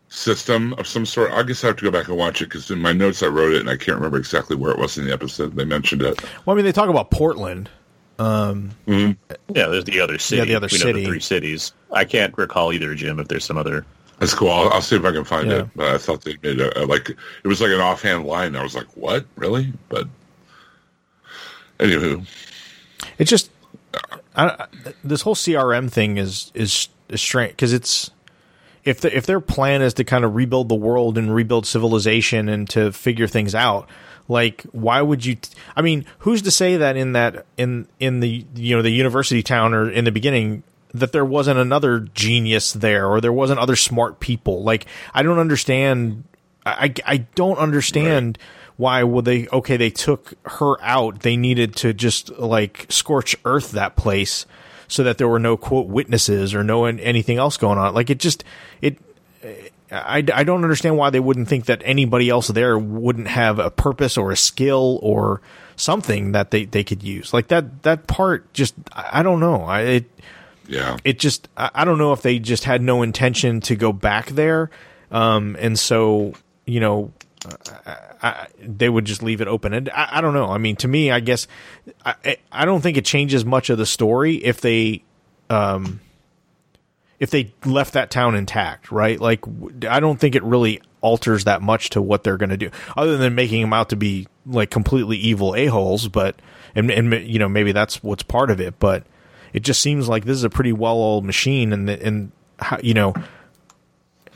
system 0.09 0.73
of 0.75 0.87
some 0.87 1.05
sort? 1.07 1.31
I 1.33 1.43
guess 1.43 1.63
I 1.65 1.69
have 1.69 1.77
to 1.77 1.85
go 1.85 1.91
back 1.91 2.09
and 2.09 2.17
watch 2.17 2.41
it 2.43 2.47
because 2.47 2.71
in 2.71 2.79
my 2.81 2.93
notes 2.93 3.23
I 3.23 3.27
wrote 3.27 3.53
it 3.53 3.61
and 3.61 3.71
I 3.71 3.77
can't 3.77 3.97
remember 3.97 4.19
exactly 4.19 4.57
where 4.57 4.71
it 4.73 4.79
was 4.79 4.99
in 4.99 5.05
the 5.07 5.13
episode. 5.13 5.55
They 5.57 5.65
mentioned 5.65 6.03
it. 6.03 6.23
Well, 6.45 6.55
I 6.55 6.57
mean, 6.57 6.65
they 6.65 6.73
talk 6.73 6.89
about 6.89 7.11
Portland. 7.11 7.69
Um, 8.19 8.71
mm-hmm. 8.87 9.13
Yeah, 9.55 9.69
there's 9.69 9.85
the 9.85 10.01
other 10.01 10.19
city. 10.19 10.39
Yeah, 10.39 10.45
the 10.47 10.55
other 10.57 10.69
we 10.73 10.79
know 10.79 10.85
city. 10.85 11.01
the 11.03 11.07
three 11.07 11.21
cities. 11.21 11.73
I 11.93 12.05
can't 12.05 12.37
recall 12.37 12.73
either, 12.73 12.95
Jim. 12.95 13.21
If 13.21 13.29
there's 13.29 13.45
some 13.45 13.57
other. 13.57 13.85
That's 14.19 14.35
cool. 14.35 14.51
I'll, 14.51 14.69
I'll 14.71 14.83
see 14.83 14.97
if 14.97 15.05
I 15.05 15.13
can 15.13 15.23
find 15.25 15.49
Yeah. 15.49 15.59
it. 15.59 15.69
But 15.77 15.95
I 15.95 15.99
thought 15.99 16.23
they 16.25 16.37
made 16.43 16.61
a, 16.61 16.83
a 16.83 16.87
like 16.87 17.11
it 17.11 17.47
was 17.49 17.61
like 17.61 17.71
an 17.71 17.81
offhand 17.81 18.25
line. 18.25 18.57
I 18.57 18.63
was 18.65 18.75
like, 18.75 18.87
"What, 18.97 19.25
really?" 19.37 19.73
But 19.89 20.09
anywho, 21.79 22.27
It's 23.19 23.31
just 23.31 23.51
I, 24.35 24.47
I, 24.47 24.67
this 25.05 25.23
whole 25.23 25.37
CRM 25.37 25.91
thing 25.91 26.17
is 26.17 26.51
is, 26.55 26.89
is 27.09 27.21
strange 27.21 27.53
because 27.53 27.73
it's 27.73 28.11
if 28.85 29.01
the, 29.01 29.17
if 29.17 29.27
their 29.27 29.41
plan 29.41 29.83
is 29.83 29.95
to 29.95 30.05
kind 30.05 30.25
of 30.25 30.35
rebuild 30.35 30.69
the 30.69 30.75
world 30.75 31.19
and 31.19 31.35
rebuild 31.35 31.67
civilization 31.67 32.49
and 32.49 32.69
to 32.71 32.93
figure 32.93 33.27
things 33.27 33.55
out, 33.55 33.89
like 34.29 34.63
why 34.73 35.01
would 35.03 35.25
you? 35.25 35.37
T- 35.37 35.55
I 35.75 35.83
mean, 35.83 36.05
who's 36.21 36.43
to 36.43 36.51
say 36.51 36.77
that 36.77 36.97
in 36.97 37.13
that 37.13 37.47
in 37.57 37.89
in 37.99 38.21
the 38.21 38.45
you 38.55 38.77
know 38.77 38.83
the 38.83 38.91
university 38.91 39.43
town 39.43 39.75
or 39.75 39.91
in 39.91 40.05
the 40.05 40.13
beginning 40.13 40.63
that 40.95 41.13
there 41.13 41.25
wasn't 41.25 41.59
another 41.59 42.01
genius 42.01 42.73
there 42.73 43.07
or 43.07 43.21
there 43.21 43.33
wasn't 43.33 43.59
other 43.59 43.77
smart 43.77 44.21
people? 44.21 44.63
Like 44.63 44.87
I 45.15 45.23
don't 45.23 45.39
understand. 45.39 46.25
I 46.67 46.93
I 47.07 47.19
don't 47.35 47.59
understand 47.59 48.39
why 48.77 49.03
would 49.03 49.25
they 49.25 49.49
okay 49.49 49.77
they 49.77 49.91
took 49.91 50.35
her 50.45 50.81
out 50.83 51.21
they 51.21 51.37
needed 51.37 51.75
to 51.77 51.93
just 51.93 52.31
like 52.39 52.87
scorch 52.89 53.35
earth 53.45 53.73
that 53.73 53.97
place 53.97 54.47
so 54.89 55.05
that 55.05 55.19
there 55.19 55.29
were 55.29 55.39
no 55.39 55.57
quote 55.57 55.87
witnesses 55.87 56.55
or 56.55 56.65
no 56.65 56.87
anything 56.87 57.37
else 57.39 57.57
going 57.57 57.79
on. 57.79 57.95
Like 57.95 58.11
it 58.11 58.19
just 58.19 58.43
it 58.83 58.99
I, 59.91 60.19
I 60.19 60.45
don't 60.45 60.63
understand 60.65 60.97
why 60.97 61.11
they 61.11 61.21
wouldn't 61.21 61.49
think 61.49 61.67
that 61.67 61.81
anybody 61.85 62.29
else 62.29 62.49
there 62.49 62.79
wouldn't 62.79 63.29
have 63.29 63.59
a 63.59 63.71
purpose 63.71 64.17
or 64.19 64.31
a 64.31 64.37
skill 64.37 64.99
or 65.03 65.41
something 65.77 66.33
that 66.33 66.51
they, 66.51 66.65
they 66.65 66.85
could 66.85 67.03
use. 67.03 67.33
Like 67.33 67.49
that 67.49 67.83
that 67.85 68.07
part 68.07 68.53
just 68.53 68.75
I, 68.93 69.23
don't 69.23 69.41
know. 69.41 69.63
I 69.63 69.81
it 69.83 70.11
Yeah. 70.67 70.97
it 71.05 71.19
just 71.19 71.49
I, 71.57 71.71
I 71.75 71.85
don't 71.85 71.99
know 71.99 72.13
if 72.13 72.23
they 72.23 72.39
just 72.39 72.65
had 72.65 72.83
no 72.83 73.03
intention 73.03 73.61
to 73.63 73.77
go 73.77 73.93
back 73.93 74.29
there. 74.29 74.71
Um 75.11 75.57
and 75.61 75.79
so 75.79 76.35
you 76.67 76.81
know 76.81 77.13
I, 77.87 77.97
I, 78.23 78.47
they 78.61 78.89
would 78.89 79.05
just 79.05 79.23
leave 79.23 79.41
it 79.41 79.49
open. 79.49 79.73
And 79.73 79.89
I, 79.91 80.19
I 80.19 80.21
don't 80.21 80.35
know. 80.35 80.51
I 80.51 80.59
mean 80.59 80.77
to 80.77 80.89
me 80.89 81.11
i 81.11 81.21
guess 81.21 81.47
I, 82.05 82.37
I- 82.51 82.65
don't 82.65 82.81
think 82.81 82.97
it 82.97 83.05
changes 83.05 83.45
much 83.45 83.71
of 83.71 83.79
the 83.79 83.87
story 83.87 84.37
if 84.37 84.61
they 84.61 85.03
um 85.51 86.01
if 87.21 87.31
they 87.31 87.53
left 87.65 87.95
that 87.95 88.11
town 88.11 88.35
intact 88.35 88.91
right? 88.93 89.21
Like 89.21 89.45
I 89.89 90.01
don't 90.01 90.19
think 90.19 90.35
it 90.35 90.43
really 90.43 90.81
alters 91.01 91.45
that 91.45 91.63
much 91.63 91.91
to 91.91 92.03
what 92.03 92.25
they're 92.25 92.37
going 92.37 92.51
to 92.51 92.57
do 92.57 92.71
other 92.97 93.17
than 93.17 93.35
making 93.35 93.61
them 93.61 93.73
out 93.73 93.91
to 93.91 93.97
be 93.97 94.27
like 94.47 94.71
completely 94.71 95.17
evil 95.17 95.55
a-holes 95.55 96.09
but 96.09 96.35
and, 96.75 96.91
and 96.91 97.13
you 97.29 97.39
know 97.39 97.49
maybe 97.49 97.71
that's 97.71 98.03
what's 98.03 98.23
part 98.25 98.51
of 98.51 98.61
it 98.61 98.79
but 98.81 99.05
it 99.53 99.61
just 99.61 99.81
seems 99.81 100.09
like 100.09 100.25
this 100.25 100.37
is 100.37 100.45
a 100.45 100.51
pretty 100.51 100.73
well-oiled 100.73 101.25
machine 101.25 101.73
and 101.73 101.89
the, 101.89 102.05
and 102.05 102.33
how, 102.59 102.79
you 102.83 102.95
know 102.95 103.15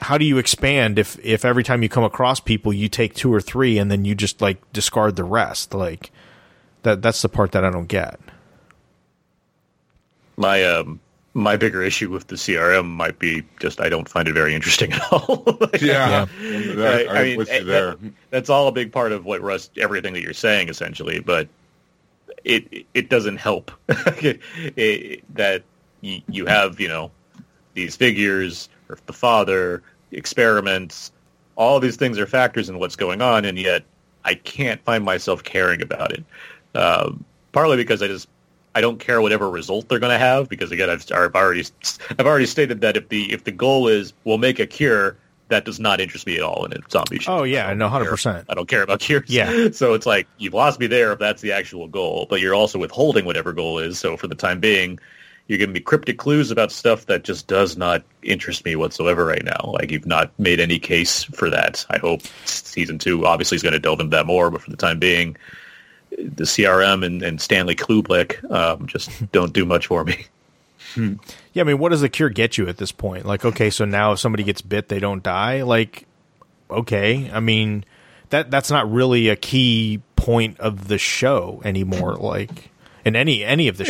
how 0.02 0.18
do 0.18 0.24
you 0.24 0.38
expand 0.38 0.98
if 0.98 1.18
if 1.24 1.44
every 1.44 1.62
time 1.64 1.82
you 1.82 1.88
come 1.88 2.04
across 2.04 2.40
people 2.40 2.72
you 2.72 2.88
take 2.88 3.14
two 3.14 3.32
or 3.32 3.40
three 3.40 3.78
and 3.78 3.90
then 3.90 4.04
you 4.04 4.14
just 4.14 4.40
like 4.42 4.58
discard 4.72 5.16
the 5.16 5.24
rest 5.24 5.72
like 5.74 6.10
that 6.82 7.00
that's 7.02 7.22
the 7.22 7.28
part 7.28 7.52
that 7.52 7.64
I 7.64 7.70
don't 7.70 7.86
get. 7.86 8.18
My 10.36 10.64
um 10.64 11.00
my 11.34 11.56
bigger 11.56 11.82
issue 11.82 12.10
with 12.10 12.26
the 12.26 12.36
CRM 12.36 12.86
might 12.86 13.18
be 13.18 13.42
just 13.58 13.80
I 13.80 13.88
don't 13.88 14.08
find 14.08 14.28
it 14.28 14.34
very 14.34 14.54
interesting 14.54 14.92
at 14.94 15.12
all. 15.12 15.44
Like, 15.60 15.80
Yeah. 15.80 16.26
I, 16.28 16.74
That- 16.74 17.06
I 17.08 17.18
I'm 17.20 17.24
mean, 17.24 17.38
with 17.38 17.50
you 17.52 17.64
that- 17.64 17.66
there. 17.66 17.96
that's 18.30 18.50
all 18.50 18.68
a 18.68 18.72
big 18.72 18.92
part 18.92 19.12
of 19.12 19.24
what 19.24 19.40
Russ 19.40 19.70
everything 19.78 20.12
that 20.14 20.22
you're 20.22 20.32
saying 20.34 20.68
essentially, 20.68 21.20
but 21.20 21.48
it 22.44 22.86
it 22.94 23.08
doesn't 23.08 23.36
help 23.36 23.70
it, 23.88 25.22
that 25.34 25.62
you, 26.00 26.20
you 26.28 26.46
have 26.46 26.80
you 26.80 26.88
know 26.88 27.10
these 27.74 27.94
figures 27.96 28.68
or 28.88 28.98
the 29.06 29.12
father 29.12 29.82
experiments 30.12 31.12
all 31.56 31.80
these 31.80 31.96
things 31.96 32.18
are 32.18 32.26
factors 32.26 32.68
in 32.68 32.78
what's 32.78 32.96
going 32.96 33.20
on 33.20 33.44
and 33.44 33.58
yet 33.58 33.82
i 34.24 34.34
can't 34.34 34.80
find 34.82 35.04
myself 35.04 35.42
caring 35.42 35.82
about 35.82 36.12
it 36.12 36.24
um, 36.74 37.24
partly 37.52 37.76
because 37.76 38.02
i 38.02 38.06
just 38.06 38.28
i 38.74 38.80
don't 38.80 38.98
care 38.98 39.20
whatever 39.20 39.50
result 39.50 39.88
they're 39.88 39.98
going 39.98 40.12
to 40.12 40.18
have 40.18 40.48
because 40.48 40.70
again 40.72 40.88
I've, 40.88 41.04
I've 41.12 41.34
already 41.34 41.64
i've 42.18 42.26
already 42.26 42.46
stated 42.46 42.80
that 42.82 42.96
if 42.96 43.08
the 43.08 43.32
if 43.32 43.44
the 43.44 43.52
goal 43.52 43.88
is 43.88 44.12
we'll 44.24 44.38
make 44.38 44.58
a 44.58 44.66
cure 44.66 45.16
that 45.48 45.64
does 45.66 45.78
not 45.78 46.00
interest 46.00 46.26
me 46.26 46.36
at 46.36 46.42
all 46.42 46.64
in 46.64 46.72
a 46.72 46.78
zombie 46.90 47.18
show 47.18 47.40
Oh 47.40 47.42
yeah, 47.42 47.68
I 47.68 47.74
no, 47.74 47.88
hundred 47.88 48.08
percent. 48.08 48.46
I 48.48 48.54
don't 48.54 48.68
care 48.68 48.82
about 48.82 49.00
cures. 49.00 49.28
Yeah. 49.28 49.68
So 49.72 49.92
it's 49.92 50.06
like 50.06 50.26
you've 50.38 50.54
lost 50.54 50.80
me 50.80 50.86
there 50.86 51.12
if 51.12 51.18
that's 51.18 51.42
the 51.42 51.52
actual 51.52 51.88
goal, 51.88 52.26
but 52.30 52.40
you're 52.40 52.54
also 52.54 52.78
withholding 52.78 53.26
whatever 53.26 53.52
goal 53.52 53.78
is. 53.78 53.98
So 53.98 54.16
for 54.16 54.28
the 54.28 54.34
time 54.34 54.60
being, 54.60 54.98
you're 55.52 55.58
giving 55.58 55.74
me 55.74 55.80
cryptic 55.80 56.16
clues 56.16 56.50
about 56.50 56.72
stuff 56.72 57.04
that 57.06 57.24
just 57.24 57.46
does 57.46 57.76
not 57.76 58.02
interest 58.22 58.64
me 58.64 58.74
whatsoever 58.74 59.26
right 59.26 59.44
now. 59.44 59.60
Like 59.74 59.90
you've 59.90 60.06
not 60.06 60.32
made 60.38 60.60
any 60.60 60.78
case 60.78 61.24
for 61.24 61.50
that. 61.50 61.84
I 61.90 61.98
hope 61.98 62.22
season 62.46 62.96
two 62.98 63.26
obviously 63.26 63.56
is 63.56 63.62
going 63.62 63.74
to 63.74 63.78
delve 63.78 64.00
into 64.00 64.16
that 64.16 64.24
more, 64.24 64.50
but 64.50 64.62
for 64.62 64.70
the 64.70 64.78
time 64.78 64.98
being, 64.98 65.36
the 66.10 66.44
CRM 66.44 67.04
and, 67.04 67.22
and 67.22 67.38
Stanley 67.38 67.76
Kubrick 67.76 68.50
um, 68.50 68.86
just 68.86 69.10
don't 69.32 69.52
do 69.52 69.66
much 69.66 69.88
for 69.88 70.04
me. 70.04 70.24
Yeah, 71.52 71.60
I 71.62 71.64
mean, 71.64 71.78
what 71.78 71.90
does 71.90 72.00
the 72.00 72.08
cure 72.08 72.30
get 72.30 72.56
you 72.56 72.66
at 72.68 72.78
this 72.78 72.90
point? 72.90 73.26
Like, 73.26 73.44
okay, 73.44 73.68
so 73.68 73.84
now 73.84 74.12
if 74.12 74.20
somebody 74.20 74.44
gets 74.44 74.62
bit, 74.62 74.88
they 74.88 75.00
don't 75.00 75.22
die. 75.22 75.64
Like, 75.64 76.06
okay, 76.70 77.30
I 77.30 77.40
mean, 77.40 77.84
that 78.30 78.50
that's 78.50 78.70
not 78.70 78.90
really 78.90 79.28
a 79.28 79.36
key 79.36 80.00
point 80.16 80.58
of 80.60 80.88
the 80.88 80.96
show 80.96 81.60
anymore. 81.62 82.14
Like, 82.14 82.70
in 83.04 83.16
any 83.16 83.44
any 83.44 83.68
of 83.68 83.76
the 83.76 83.84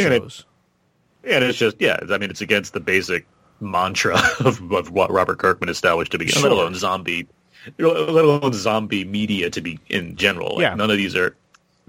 Yeah. 1.24 1.36
And 1.36 1.44
it's 1.44 1.58
just, 1.58 1.76
yeah, 1.80 1.98
I 2.10 2.18
mean, 2.18 2.30
it's 2.30 2.40
against 2.40 2.72
the 2.72 2.80
basic 2.80 3.26
mantra 3.60 4.18
of, 4.40 4.60
of 4.72 4.90
what 4.90 5.10
Robert 5.10 5.38
Kirkman 5.38 5.68
established 5.68 6.12
to 6.12 6.18
begin, 6.18 6.34
Sure. 6.34 6.42
let 6.48 6.52
alone 6.52 6.74
zombie, 6.74 7.26
let 7.78 8.24
alone 8.24 8.52
zombie 8.52 9.04
media 9.04 9.50
to 9.50 9.60
be 9.60 9.78
in 9.88 10.16
general. 10.16 10.54
Like, 10.56 10.62
Yeah. 10.62 10.74
None 10.74 10.90
of 10.90 10.96
these 10.96 11.14
are, 11.16 11.36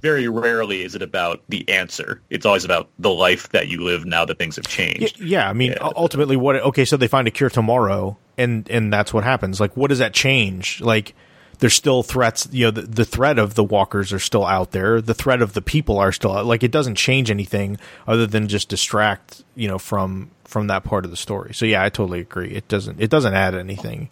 very 0.02 0.28
rarely 0.28 0.84
is 0.84 0.96
it 0.96 1.02
about 1.02 1.42
the 1.48 1.68
answer. 1.70 2.20
It's 2.30 2.46
always 2.46 2.66
about 2.66 2.90
the 3.00 3.12
life 3.12 3.50
that 3.50 3.70
you 3.70 3.82
live 3.84 4.06
now 4.06 4.26
that 4.26 4.38
things 4.38 4.58
have 4.58 4.68
changed. 4.68 5.18
yeah, 5.22 5.48
I 5.50 5.54
mean, 5.54 5.72
Yeah. 5.72 5.90
ultimately, 5.96 6.36
what? 6.36 6.58
Okay, 6.58 6.84
so 6.84 6.98
they 6.98 7.08
find 7.08 7.26
a 7.28 7.32
cure 7.32 7.50
tomorrow, 7.50 8.18
and 8.38 8.70
and 8.70 8.92
that's 8.92 9.14
what 9.14 9.24
happens. 9.24 9.62
Like, 9.62 9.78
what 9.78 9.88
does 9.90 10.00
that 10.00 10.14
change? 10.14 10.82
Like, 10.82 11.16
there's 11.64 11.74
still 11.74 12.04
threats. 12.04 12.46
You 12.52 12.66
know, 12.66 12.72
the, 12.72 12.82
the 12.82 13.06
threat 13.06 13.40
of 13.40 13.54
the 13.54 13.64
walkers 13.64 14.12
are 14.12 14.20
still 14.20 14.46
out 14.46 14.72
there. 14.72 15.00
The 15.00 15.14
threat 15.14 15.42
of 15.42 15.54
the 15.54 15.62
people 15.62 15.98
are 15.98 16.12
still 16.12 16.34
out. 16.34 16.46
Like, 16.46 16.62
it 16.62 16.72
doesn't 16.72 16.96
change 16.96 17.32
anything 17.32 17.78
other 18.06 18.28
than 18.28 18.50
just 18.50 18.68
distract. 18.68 19.46
You 19.56 19.70
know, 19.70 19.80
from 19.80 20.32
from 20.44 20.68
that 20.68 20.84
part 20.84 21.06
of 21.06 21.12
the 21.12 21.16
story. 21.16 21.54
So 21.54 21.66
yeah, 21.66 21.82
I 21.82 21.88
totally 21.88 22.20
agree. 22.20 22.50
It 22.50 22.68
doesn't 22.68 23.00
it 23.00 23.10
doesn't 23.10 23.34
add 23.34 23.56
anything. 23.56 24.10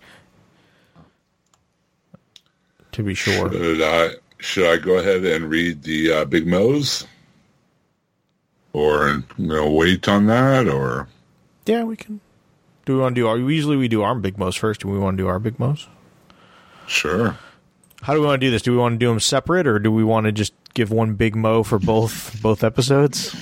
To 2.93 3.03
be 3.03 3.15
sure. 3.15 3.51
Should 3.51 3.81
I, 3.81 4.11
should 4.37 4.71
I 4.71 4.81
go 4.81 4.97
ahead 4.97 5.25
and 5.25 5.49
read 5.49 5.83
the 5.83 6.13
uh, 6.13 6.25
Big 6.25 6.47
Mo's? 6.47 7.05
Or 8.71 9.09
you 9.37 9.47
know, 9.47 9.69
wait 9.69 10.07
on 10.07 10.27
that? 10.27 10.69
Or 10.69 11.09
Yeah, 11.65 11.83
we 11.83 11.97
can. 11.97 12.21
Do 12.85 12.93
we 12.95 13.01
want 13.01 13.15
to 13.15 13.21
do 13.21 13.27
our? 13.27 13.37
Usually 13.37 13.75
we 13.75 13.89
do 13.89 14.03
our 14.03 14.15
big 14.15 14.37
most 14.37 14.57
first. 14.57 14.79
Do 14.79 14.87
we 14.87 14.97
want 14.97 15.17
to 15.17 15.23
do 15.23 15.27
our 15.27 15.37
big 15.37 15.59
most? 15.59 15.89
Sure. 16.91 17.37
How 18.01 18.13
do 18.13 18.19
we 18.19 18.25
want 18.27 18.41
to 18.41 18.47
do 18.47 18.51
this? 18.51 18.61
Do 18.61 18.71
we 18.71 18.77
want 18.77 18.95
to 18.95 18.97
do 18.99 19.07
them 19.07 19.19
separate, 19.19 19.65
or 19.67 19.79
do 19.79 19.91
we 19.91 20.03
want 20.03 20.25
to 20.25 20.31
just 20.31 20.53
give 20.73 20.91
one 20.91 21.13
big 21.13 21.35
mo 21.35 21.63
for 21.63 21.79
both 21.79 22.41
both 22.41 22.63
episodes? 22.63 23.33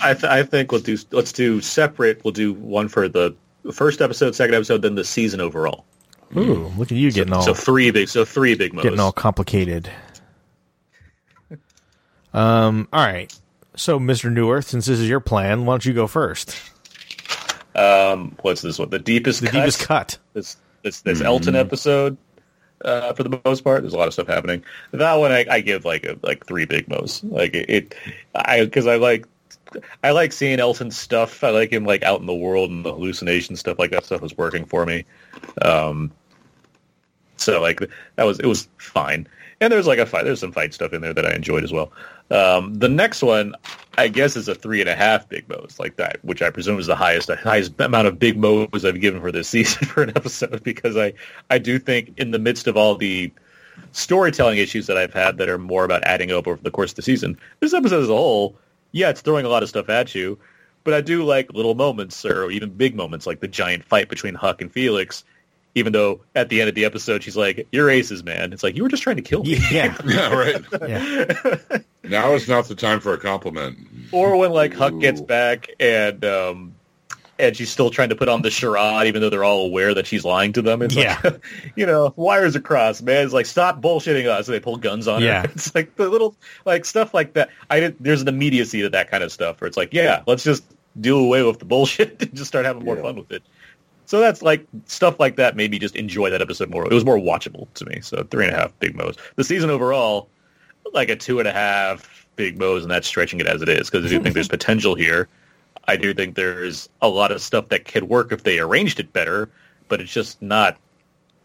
I, 0.00 0.14
th- 0.14 0.24
I 0.24 0.42
think 0.44 0.70
we'll 0.72 0.80
do, 0.80 0.96
let's 1.10 1.32
do 1.32 1.60
separate. 1.60 2.22
We'll 2.24 2.32
do 2.32 2.52
one 2.54 2.88
for 2.88 3.08
the 3.08 3.34
first 3.72 4.00
episode, 4.00 4.34
second 4.34 4.54
episode, 4.54 4.82
then 4.82 4.94
the 4.94 5.04
season 5.04 5.40
overall. 5.40 5.84
Ooh, 6.36 6.72
look 6.78 6.90
at 6.92 6.96
you 6.98 7.10
getting 7.12 7.32
all 7.32 7.42
So 7.42 7.54
three 7.54 7.90
big, 7.90 8.08
so 8.08 8.24
three 8.24 8.54
big 8.54 8.72
modes. 8.72 8.84
getting 8.84 9.00
all 9.00 9.12
complicated. 9.12 9.90
Um. 12.32 12.88
All 12.92 13.04
right. 13.04 13.32
So, 13.76 13.98
Mister 13.98 14.30
Neuwirth, 14.30 14.64
since 14.64 14.86
this 14.86 14.98
is 15.00 15.08
your 15.08 15.20
plan, 15.20 15.66
why 15.66 15.74
don't 15.74 15.84
you 15.84 15.92
go 15.92 16.06
first? 16.06 16.56
Um, 17.74 18.36
what's 18.42 18.62
this 18.62 18.78
one? 18.78 18.90
The 18.90 18.98
deepest 19.00 19.40
The 19.40 19.46
cut. 19.48 19.52
deepest 19.54 19.80
cut. 19.80 20.18
This 20.32 20.56
this 20.82 21.00
this 21.02 21.20
Elton 21.20 21.56
episode. 21.56 22.16
Uh, 22.84 23.12
for 23.14 23.22
the 23.22 23.40
most 23.44 23.62
part, 23.62 23.82
there's 23.82 23.94
a 23.94 23.96
lot 23.96 24.08
of 24.08 24.14
stuff 24.14 24.26
happening. 24.26 24.62
That 24.92 25.14
one, 25.14 25.32
I, 25.32 25.46
I 25.50 25.60
give 25.60 25.84
like 25.84 26.04
a, 26.04 26.18
like 26.22 26.46
three 26.46 26.66
big 26.66 26.88
mo's. 26.88 27.24
Like 27.24 27.54
it, 27.54 27.70
it 27.70 27.94
I 28.34 28.64
because 28.64 28.86
I 28.86 28.96
like 28.96 29.26
I 30.02 30.10
like 30.10 30.32
seeing 30.32 30.60
Elton's 30.60 30.96
stuff. 30.96 31.42
I 31.42 31.50
like 31.50 31.72
him 31.72 31.84
like 31.84 32.02
out 32.02 32.20
in 32.20 32.26
the 32.26 32.34
world 32.34 32.70
and 32.70 32.84
the 32.84 32.92
hallucination 32.92 33.56
stuff 33.56 33.78
like 33.78 33.90
that 33.90 34.04
stuff 34.04 34.20
was 34.20 34.36
working 34.36 34.64
for 34.64 34.84
me. 34.84 35.04
Um, 35.62 36.12
so 37.36 37.60
like 37.60 37.80
that 38.16 38.24
was 38.24 38.38
it 38.38 38.46
was 38.46 38.68
fine. 38.78 39.26
And 39.64 39.72
there's 39.72 39.86
like 39.86 39.98
a 39.98 40.04
fight. 40.04 40.24
There's 40.24 40.40
some 40.40 40.52
fight 40.52 40.74
stuff 40.74 40.92
in 40.92 41.00
there 41.00 41.14
that 41.14 41.24
I 41.24 41.32
enjoyed 41.32 41.64
as 41.64 41.72
well. 41.72 41.90
Um, 42.30 42.74
the 42.74 42.88
next 42.90 43.22
one, 43.22 43.54
I 43.96 44.08
guess, 44.08 44.36
is 44.36 44.46
a 44.46 44.54
three 44.54 44.80
and 44.80 44.90
a 44.90 44.94
half 44.94 45.26
big 45.26 45.48
mo's 45.48 45.76
like 45.78 45.96
that, 45.96 46.22
which 46.22 46.42
I 46.42 46.50
presume 46.50 46.78
is 46.78 46.86
the 46.86 46.94
highest 46.94 47.28
the 47.28 47.36
highest 47.36 47.80
amount 47.80 48.06
of 48.06 48.18
big 48.18 48.36
mo's 48.36 48.84
I've 48.84 49.00
given 49.00 49.22
for 49.22 49.32
this 49.32 49.48
season 49.54 49.86
for 49.88 50.02
an 50.02 50.10
episode 50.10 50.62
because 50.62 50.98
I 50.98 51.14
I 51.48 51.56
do 51.56 51.78
think 51.78 52.12
in 52.18 52.30
the 52.30 52.38
midst 52.38 52.66
of 52.66 52.76
all 52.76 52.94
the 52.94 53.32
storytelling 53.92 54.58
issues 54.58 54.86
that 54.86 54.98
I've 54.98 55.14
had 55.14 55.38
that 55.38 55.48
are 55.48 55.56
more 55.56 55.86
about 55.86 56.04
adding 56.04 56.30
up 56.30 56.46
over 56.46 56.60
the 56.62 56.70
course 56.70 56.92
of 56.92 56.96
the 56.96 57.02
season, 57.02 57.38
this 57.60 57.72
episode 57.72 58.02
as 58.02 58.10
a 58.10 58.12
whole, 58.12 58.58
yeah, 58.92 59.08
it's 59.08 59.22
throwing 59.22 59.46
a 59.46 59.48
lot 59.48 59.62
of 59.62 59.70
stuff 59.70 59.88
at 59.88 60.14
you, 60.14 60.38
but 60.84 60.92
I 60.92 61.00
do 61.00 61.24
like 61.24 61.54
little 61.54 61.74
moments 61.74 62.22
or 62.26 62.50
even 62.50 62.68
big 62.68 62.94
moments 62.94 63.26
like 63.26 63.40
the 63.40 63.48
giant 63.48 63.82
fight 63.82 64.10
between 64.10 64.34
Huck 64.34 64.60
and 64.60 64.70
Felix. 64.70 65.24
Even 65.76 65.92
though 65.92 66.20
at 66.36 66.48
the 66.50 66.60
end 66.60 66.68
of 66.68 66.74
the 66.76 66.84
episode 66.84 67.22
she's 67.22 67.36
like, 67.36 67.66
"You're 67.72 67.90
aces, 67.90 68.22
man." 68.22 68.52
It's 68.52 68.62
like 68.62 68.76
you 68.76 68.82
were 68.84 68.88
just 68.88 69.02
trying 69.02 69.16
to 69.16 69.22
kill 69.22 69.42
me. 69.42 69.56
Yeah. 69.70 69.96
Yeah, 70.04 70.32
right. 70.34 70.64
Yeah. 70.88 71.78
now 72.04 72.32
is 72.32 72.48
not 72.48 72.66
the 72.66 72.74
time 72.74 73.00
for 73.00 73.12
a 73.12 73.18
compliment. 73.18 73.78
or 74.12 74.36
when 74.36 74.52
like 74.52 74.72
Huck 74.74 74.98
gets 75.00 75.20
back 75.20 75.68
and 75.80 76.24
um 76.24 76.74
and 77.36 77.56
she's 77.56 77.68
still 77.70 77.90
trying 77.90 78.10
to 78.10 78.14
put 78.14 78.28
on 78.28 78.42
the 78.42 78.50
charade 78.50 79.08
even 79.08 79.20
though 79.20 79.28
they're 79.30 79.42
all 79.42 79.66
aware 79.66 79.92
that 79.94 80.06
she's 80.06 80.24
lying 80.24 80.52
to 80.52 80.62
them. 80.62 80.80
It's 80.82 80.94
Yeah. 80.94 81.18
like 81.24 81.44
you 81.76 81.84
know, 81.86 82.12
wires 82.14 82.54
across, 82.54 83.02
man. 83.02 83.24
It's 83.24 83.34
like 83.34 83.46
stop 83.46 83.80
bullshitting 83.82 84.26
us 84.28 84.46
and 84.46 84.54
they 84.54 84.60
pull 84.60 84.76
guns 84.76 85.08
on 85.08 85.22
Yeah. 85.22 85.42
her. 85.42 85.48
It's 85.54 85.74
like 85.74 85.96
the 85.96 86.08
little 86.08 86.36
like 86.64 86.84
stuff 86.84 87.12
like 87.12 87.32
that. 87.32 87.48
I 87.68 87.80
did 87.80 87.96
there's 87.98 88.22
an 88.22 88.28
immediacy 88.28 88.82
to 88.82 88.90
that 88.90 89.10
kind 89.10 89.24
of 89.24 89.32
stuff 89.32 89.60
where 89.60 89.66
it's 89.66 89.76
like, 89.76 89.92
yeah, 89.92 90.22
let's 90.28 90.44
just 90.44 90.62
do 91.00 91.18
away 91.18 91.42
with 91.42 91.58
the 91.58 91.64
bullshit 91.64 92.22
and 92.22 92.32
just 92.36 92.46
start 92.46 92.64
having 92.64 92.84
more 92.84 92.94
Yeah. 92.94 93.02
fun 93.02 93.16
with 93.16 93.32
it. 93.32 93.42
So 94.06 94.20
that's 94.20 94.42
like 94.42 94.66
stuff 94.86 95.18
like 95.18 95.36
that 95.36 95.56
made 95.56 95.70
me 95.70 95.78
just 95.78 95.96
enjoy 95.96 96.30
that 96.30 96.42
episode 96.42 96.70
more. 96.70 96.84
It 96.84 96.92
was 96.92 97.04
more 97.04 97.16
watchable 97.16 97.72
to 97.74 97.86
me. 97.86 98.00
So 98.02 98.22
three 98.30 98.46
and 98.46 98.54
a 98.54 98.58
half 98.58 98.78
big 98.78 98.94
mo's. 98.94 99.16
The 99.36 99.44
season 99.44 99.70
overall, 99.70 100.28
like 100.92 101.08
a 101.08 101.16
two 101.16 101.38
and 101.38 101.48
a 101.48 101.52
half 101.52 102.26
big 102.36 102.58
mo's, 102.58 102.82
and 102.82 102.90
that's 102.90 103.06
stretching 103.06 103.40
it 103.40 103.46
as 103.46 103.62
it 103.62 103.68
is 103.68 103.90
because 103.90 104.04
I 104.04 104.08
do 104.08 104.20
think 104.20 104.34
there's 104.34 104.48
potential 104.60 104.94
here. 104.94 105.28
I 105.86 105.96
do 105.96 106.14
think 106.14 106.34
there's 106.34 106.88
a 107.02 107.08
lot 107.08 107.30
of 107.30 107.40
stuff 107.42 107.68
that 107.68 107.84
could 107.84 108.04
work 108.04 108.32
if 108.32 108.42
they 108.42 108.58
arranged 108.58 109.00
it 109.00 109.12
better, 109.12 109.50
but 109.88 110.00
it's 110.00 110.12
just 110.12 110.40
not 110.40 110.78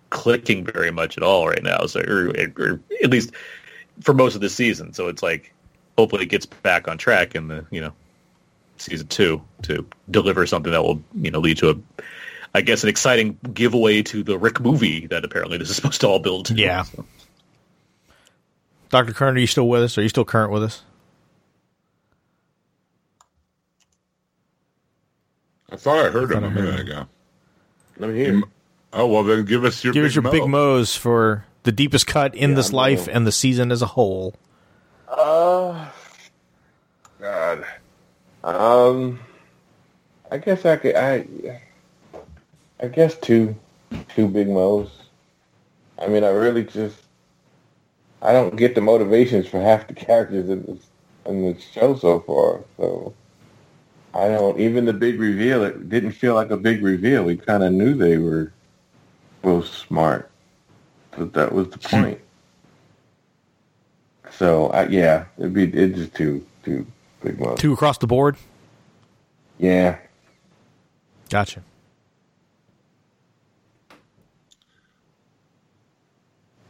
clicking 0.09 0.63
very 0.63 0.91
much 0.91 1.17
at 1.17 1.23
all 1.23 1.47
right 1.47 1.63
now. 1.63 1.85
So, 1.85 2.01
or, 2.01 2.29
or 2.57 2.79
at 3.03 3.09
least 3.09 3.31
for 4.01 4.13
most 4.13 4.35
of 4.35 4.41
the 4.41 4.49
season. 4.49 4.93
So 4.93 5.07
it's 5.07 5.21
like 5.21 5.53
hopefully 5.97 6.23
it 6.23 6.29
gets 6.29 6.45
back 6.45 6.87
on 6.87 6.97
track 6.97 7.35
in 7.35 7.47
the 7.47 7.65
you 7.71 7.81
know 7.81 7.91
season 8.77 9.07
two 9.07 9.41
to 9.63 9.85
deliver 10.09 10.45
something 10.45 10.71
that 10.71 10.83
will 10.83 11.01
you 11.15 11.31
know 11.31 11.39
lead 11.39 11.57
to 11.57 11.69
a 11.69 11.75
I 12.53 12.61
guess 12.61 12.83
an 12.83 12.89
exciting 12.89 13.37
giveaway 13.53 14.01
to 14.03 14.23
the 14.23 14.37
Rick 14.37 14.59
movie 14.59 15.07
that 15.07 15.23
apparently 15.23 15.57
this 15.57 15.69
is 15.69 15.75
supposed 15.75 16.01
to 16.01 16.07
all 16.07 16.19
build 16.19 16.47
to. 16.47 16.55
Yeah. 16.55 16.83
So. 16.83 17.05
Dr. 18.89 19.13
Kern, 19.13 19.35
are 19.35 19.39
you 19.39 19.45
still 19.47 19.67
with 19.69 19.83
us? 19.83 19.97
Are 19.97 20.01
you 20.01 20.09
still 20.09 20.25
current 20.25 20.51
with 20.51 20.63
us? 20.63 20.81
I 25.71 25.75
thought 25.75 26.05
I 26.05 26.09
heard 26.09 26.31
him 26.31 26.43
I 26.43 26.47
a 26.47 26.49
heard 26.49 26.63
minute 26.63 26.79
him. 26.79 26.87
ago. 26.87 27.07
I'm 28.01 28.15
here. 28.15 28.41
Oh 28.93 29.05
well, 29.07 29.23
then 29.23 29.45
give 29.45 29.63
us 29.65 29.83
your 29.83 29.93
Give 29.93 30.01
big 30.03 30.09
us 30.09 30.15
your 30.15 30.23
mo. 30.23 30.31
big 30.31 30.47
mo's 30.47 30.95
for 30.95 31.45
the 31.63 31.71
deepest 31.71 32.07
cut 32.07 32.33
in 32.33 32.51
Yeah, 32.51 32.55
this 32.55 32.69
I'm 32.69 32.75
life 32.75 33.05
going- 33.05 33.17
and 33.17 33.27
the 33.27 33.31
season 33.31 33.71
as 33.71 33.81
a 33.81 33.85
whole. 33.87 34.33
Uh, 35.07 35.89
God. 37.19 37.65
Um, 38.43 39.19
I 40.31 40.37
guess 40.37 40.65
I 40.65 40.77
could. 40.77 40.95
I, 40.95 41.27
I 42.81 42.87
guess 42.87 43.17
two, 43.17 43.55
two 44.15 44.27
big 44.27 44.49
mo's. 44.49 44.89
I 46.01 46.07
mean, 46.07 46.23
I 46.23 46.29
really 46.29 46.63
just, 46.63 46.97
I 48.21 48.31
don't 48.31 48.55
get 48.55 48.75
the 48.75 48.81
motivations 48.81 49.47
for 49.47 49.61
half 49.61 49.87
the 49.87 49.93
characters 50.07 50.49
in 50.49 50.63
this 50.63 50.85
in 51.25 51.43
the 51.43 51.59
show 51.59 51.95
so 51.95 52.21
far. 52.21 52.61
So, 52.77 53.13
I 54.13 54.29
don't. 54.29 54.59
Even 54.59 54.85
the 54.85 54.93
big 54.93 55.19
reveal, 55.19 55.63
it 55.63 55.89
didn't 55.89 56.13
feel 56.13 56.33
like 56.33 56.49
a 56.49 56.57
big 56.57 56.81
reveal. 56.81 57.23
We 57.23 57.37
kind 57.37 57.63
of 57.63 57.71
knew 57.71 57.93
they 57.93 58.17
were 58.17 58.51
both 59.41 59.67
smart, 59.67 60.31
but 61.11 61.33
that 61.33 61.51
was 61.51 61.69
the 61.69 61.77
hmm. 61.77 62.03
point. 62.03 62.21
So 64.31 64.69
I 64.69 64.87
yeah, 64.87 65.25
it'd 65.37 65.53
be 65.53 65.65
it's 65.65 65.97
just 65.97 66.15
too 66.15 66.45
too 66.63 66.87
big 67.21 67.39
mo's. 67.39 67.59
Two 67.59 67.73
across 67.73 67.97
the 67.97 68.07
board. 68.07 68.37
Yeah. 69.59 69.97
Gotcha. 71.29 71.61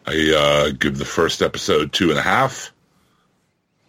I 0.10 0.34
uh, 0.34 0.70
give 0.72 0.98
the 0.98 1.06
first 1.06 1.44
episode 1.44 1.94
two 1.94 2.10
and 2.10 2.18
a 2.18 2.24
half 2.24 2.74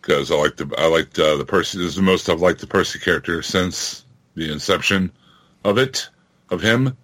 because 0.02 0.30
I 0.30 0.34
like 0.34 0.54
the 0.56 0.70
I 0.76 0.86
liked 0.86 1.18
uh, 1.18 1.36
the 1.36 1.46
Percy. 1.46 1.78
This 1.78 1.86
is 1.86 1.96
the 1.96 2.02
most 2.02 2.28
I've 2.28 2.42
liked 2.42 2.60
the 2.60 2.66
Percy 2.66 2.98
character 2.98 3.40
since 3.40 4.04
the 4.34 4.52
inception 4.52 5.10
of 5.64 5.78
it 5.78 6.10
of 6.50 6.60
him, 6.60 6.94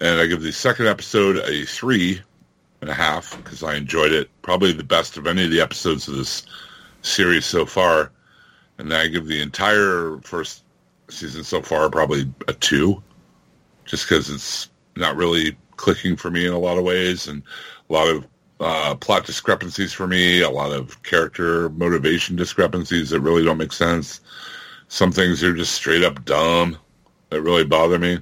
and 0.00 0.18
I 0.18 0.26
give 0.26 0.40
the 0.40 0.52
second 0.52 0.86
episode 0.86 1.36
a 1.36 1.66
three 1.66 2.22
and 2.80 2.88
a 2.88 2.94
half 2.94 3.36
because 3.36 3.62
I 3.62 3.74
enjoyed 3.74 4.10
it. 4.10 4.30
Probably 4.40 4.72
the 4.72 4.84
best 4.84 5.18
of 5.18 5.26
any 5.26 5.44
of 5.44 5.50
the 5.50 5.60
episodes 5.60 6.08
of 6.08 6.16
this 6.16 6.44
series 7.02 7.44
so 7.44 7.66
far, 7.66 8.10
and 8.78 8.90
then 8.90 8.98
I 8.98 9.08
give 9.08 9.26
the 9.26 9.42
entire 9.42 10.18
first 10.22 10.64
season 11.10 11.44
so 11.44 11.60
far 11.60 11.90
probably 11.90 12.32
a 12.48 12.54
two, 12.54 13.02
just 13.84 14.08
because 14.08 14.30
it's 14.30 14.70
not 14.96 15.16
really 15.16 15.58
clicking 15.76 16.16
for 16.16 16.30
me 16.30 16.46
in 16.46 16.54
a 16.54 16.58
lot 16.58 16.78
of 16.78 16.84
ways, 16.84 17.28
and 17.28 17.42
a 17.90 17.92
lot 17.92 18.08
of 18.08 18.26
uh, 18.62 18.94
plot 18.94 19.26
discrepancies 19.26 19.92
for 19.92 20.06
me, 20.06 20.40
a 20.40 20.50
lot 20.50 20.72
of 20.72 21.02
character 21.02 21.68
motivation 21.70 22.36
discrepancies 22.36 23.10
that 23.10 23.20
really 23.20 23.44
don't 23.44 23.58
make 23.58 23.72
sense. 23.72 24.20
Some 24.88 25.12
things 25.12 25.42
are 25.42 25.54
just 25.54 25.74
straight 25.74 26.02
up 26.04 26.24
dumb 26.24 26.76
that 27.30 27.42
really 27.42 27.64
bother 27.64 27.98
me. 27.98 28.20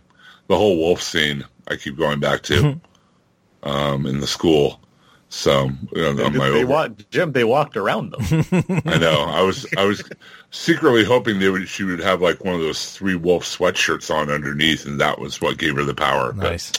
The 0.49 0.57
whole 0.57 0.77
wolf 0.79 1.03
scene 1.03 1.45
I 1.69 1.77
keep 1.77 1.97
going 1.97 2.21
back 2.21 2.43
to 2.45 2.81
um, 3.63 4.07
in 4.07 4.21
the 4.21 4.27
school. 4.27 4.81
So 5.33 5.71
you 5.95 6.03
know, 6.03 6.25
on 6.25 6.37
my 6.37 6.49
they 6.51 6.59
over- 6.65 6.67
walked, 6.67 7.11
Jim. 7.13 7.31
They 7.33 7.45
walked 7.45 7.77
around 7.77 8.11
them. 8.13 8.45
I 8.85 8.99
know. 8.99 9.21
I 9.29 9.43
was 9.43 9.65
I 9.77 9.85
was 9.85 10.03
secretly 10.51 11.05
hoping 11.05 11.39
they 11.39 11.49
would 11.51 11.69
she 11.69 11.85
would 11.85 12.01
have 12.01 12.21
like 12.21 12.45
one 12.45 12.55
of 12.55 12.61
those 12.61 12.91
three 12.93 13.15
wolf 13.15 13.45
sweatshirts 13.45 14.13
on 14.13 14.29
underneath, 14.29 14.87
and 14.87 15.01
that 15.01 15.21
was 15.21 15.41
what 15.41 15.57
gave 15.57 15.77
her 15.77 15.85
the 15.85 15.95
power. 15.95 16.33
But 16.33 16.51
Nice. 16.51 16.73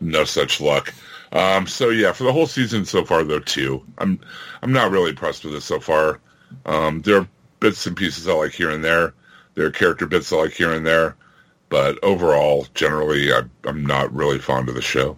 no 0.00 0.24
such 0.24 0.60
luck. 0.60 0.94
Um, 1.32 1.66
so 1.66 1.90
yeah, 1.90 2.12
for 2.12 2.24
the 2.24 2.32
whole 2.32 2.46
season 2.46 2.84
so 2.84 3.04
far, 3.04 3.22
though, 3.22 3.40
too, 3.40 3.84
I'm 3.98 4.20
I'm 4.62 4.72
not 4.72 4.90
really 4.90 5.10
impressed 5.10 5.44
with 5.44 5.54
it 5.54 5.62
so 5.62 5.80
far. 5.80 6.20
Um, 6.64 7.02
there 7.02 7.18
are 7.18 7.28
bits 7.60 7.86
and 7.86 7.96
pieces 7.96 8.28
I 8.28 8.32
like 8.32 8.52
here 8.52 8.70
and 8.70 8.82
there. 8.82 9.14
There 9.54 9.66
are 9.66 9.70
character 9.70 10.06
bits 10.06 10.32
I 10.32 10.36
like 10.36 10.52
here 10.52 10.72
and 10.72 10.86
there, 10.86 11.16
but 11.68 12.02
overall, 12.02 12.66
generally, 12.74 13.32
I, 13.32 13.42
I'm 13.64 13.84
not 13.84 14.14
really 14.14 14.38
fond 14.38 14.68
of 14.68 14.74
the 14.74 14.82
show. 14.82 15.16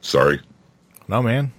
Sorry. 0.00 0.40
No, 1.08 1.22
man. 1.22 1.52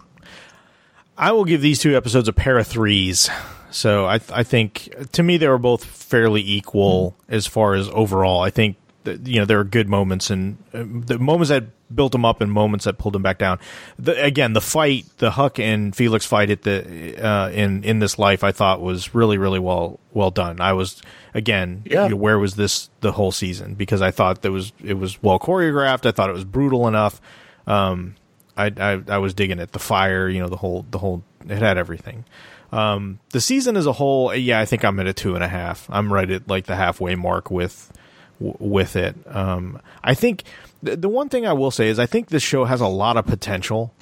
I 1.18 1.32
will 1.32 1.46
give 1.46 1.62
these 1.62 1.80
two 1.80 1.96
episodes 1.96 2.28
a 2.28 2.34
pair 2.34 2.58
of 2.58 2.68
threes. 2.68 3.30
So 3.72 4.06
I, 4.06 4.20
I 4.32 4.44
think 4.44 4.94
to 5.14 5.24
me 5.24 5.38
they 5.38 5.48
were 5.48 5.58
both 5.58 5.84
fairly 5.84 6.42
equal 6.42 7.16
as 7.28 7.46
far 7.46 7.74
as 7.74 7.90
overall. 7.90 8.42
I 8.42 8.50
think 8.50 8.78
that, 9.04 9.28
you 9.28 9.40
know 9.40 9.46
there 9.46 9.60
are 9.60 9.66
good 9.66 9.90
moments 9.90 10.30
and 10.30 10.58
uh, 10.74 10.84
the 10.86 11.20
moments 11.20 11.50
that 11.50 11.66
built 11.94 12.16
him 12.16 12.26
up 12.26 12.42
in 12.42 12.50
moments 12.50 12.86
that 12.86 12.98
pulled 12.98 13.16
him 13.16 13.22
back 13.22 13.38
down. 13.38 13.60
The, 14.00 14.22
again, 14.24 14.54
the 14.54 14.62
fight, 14.62 15.06
the 15.18 15.32
Huck 15.32 15.60
and 15.60 15.96
Felix 15.96 16.26
fight 16.26 16.50
at 16.50 16.64
the 16.64 17.18
uh, 17.24 17.50
in 17.50 17.84
in 17.84 18.00
this 18.00 18.18
life, 18.18 18.44
I 18.44 18.52
thought 18.52 18.82
was 18.82 19.14
really 19.14 19.38
really 19.38 19.60
well 19.60 20.00
well 20.14 20.32
done. 20.32 20.60
I 20.62 20.74
was 20.74 21.02
again, 21.34 21.84
Yeah. 21.86 22.04
you 22.06 22.10
know, 22.12 22.16
where 22.16 22.40
was 22.40 22.56
this 22.56 22.90
the 23.02 23.12
whole 23.12 23.32
season? 23.32 23.76
Because 23.76 24.02
I 24.02 24.12
thought 24.12 24.42
that 24.42 24.52
was 24.52 24.74
it 24.84 24.96
was 24.96 25.22
well 25.22 25.40
choreographed. 25.40 26.06
I 26.06 26.12
thought 26.12 26.30
it 26.30 26.34
was 26.34 26.46
brutal 26.46 26.88
enough. 26.88 27.22
Um, 27.68 28.16
I, 28.58 28.72
I 28.78 29.02
I 29.08 29.18
was 29.20 29.34
digging 29.34 29.60
it. 29.60 29.72
The 29.74 29.80
fire, 29.80 30.28
you 30.30 30.40
know, 30.40 30.48
the 30.50 30.58
whole 30.58 30.86
the 30.90 30.98
whole 30.98 31.24
it 31.48 31.58
had 31.60 31.78
everything. 31.78 32.26
Um, 32.72 33.20
the 33.30 33.40
season 33.40 33.78
as 33.78 33.86
a 33.86 33.94
whole, 33.94 34.34
yeah, 34.36 34.60
I 34.60 34.66
think 34.66 34.84
I'm 34.84 35.00
at 35.00 35.08
a 35.08 35.14
two 35.14 35.36
and 35.36 35.44
a 35.44 35.48
half. 35.48 35.88
I'm 35.90 36.12
right 36.12 36.30
at 36.30 36.48
like 36.48 36.66
the 36.66 36.76
halfway 36.76 37.16
mark 37.16 37.52
with 37.52 37.92
with 38.40 38.96
it. 38.96 39.16
Um, 39.28 39.80
I 40.04 40.14
think 40.14 40.44
the, 40.86 40.96
the 40.96 41.10
one 41.10 41.30
thing 41.30 41.46
I 41.46 41.54
will 41.54 41.72
say 41.72 41.90
is 41.90 42.00
I 42.00 42.06
think 42.06 42.30
this 42.30 42.44
show 42.44 42.66
has 42.66 42.80
a 42.80 42.88
lot 42.88 43.18
of 43.18 43.26
potential. 43.26 43.94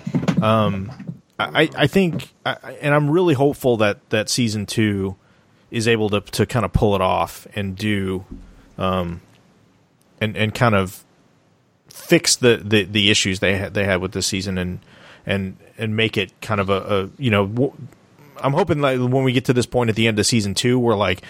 Um, 0.42 0.92
I 1.40 1.70
I 1.76 1.88
think, 1.88 2.30
I, 2.46 2.78
and 2.82 2.94
I'm 2.94 3.10
really 3.10 3.34
hopeful 3.34 3.78
that 3.78 4.10
that 4.10 4.30
season 4.30 4.66
two 4.66 5.16
is 5.72 5.88
able 5.88 6.10
to 6.10 6.22
to 6.22 6.46
kind 6.46 6.66
of 6.66 6.74
pull 6.74 6.94
it 6.96 7.02
off 7.02 7.48
and 7.56 7.76
do, 7.76 8.26
um, 8.78 9.22
and 10.22 10.38
and 10.38 10.54
kind 10.54 10.76
of 10.76 11.04
fix 11.88 12.36
the, 12.36 12.58
the, 12.58 12.84
the 12.84 13.12
issues 13.12 13.40
they 13.40 13.56
had 13.56 13.74
they 13.74 13.86
had 13.86 14.02
with 14.02 14.12
this 14.12 14.28
season 14.28 14.58
and 14.58 14.80
and 15.26 15.58
and 15.78 15.96
make 15.96 16.18
it 16.18 16.32
kind 16.42 16.60
of 16.60 16.70
a, 16.70 16.82
a 16.82 17.10
you 17.18 17.30
know 17.30 17.46
w- 17.48 17.74
I'm 18.38 18.54
hoping 18.54 18.82
like 18.82 19.00
when 19.00 19.24
we 19.24 19.32
get 19.32 19.46
to 19.46 19.54
this 19.54 19.68
point 19.68 19.90
at 19.90 19.96
the 19.96 20.08
end 20.08 20.20
of 20.20 20.26
season 20.26 20.56
two 20.56 20.80
we're 20.80 20.96
like 20.96 21.22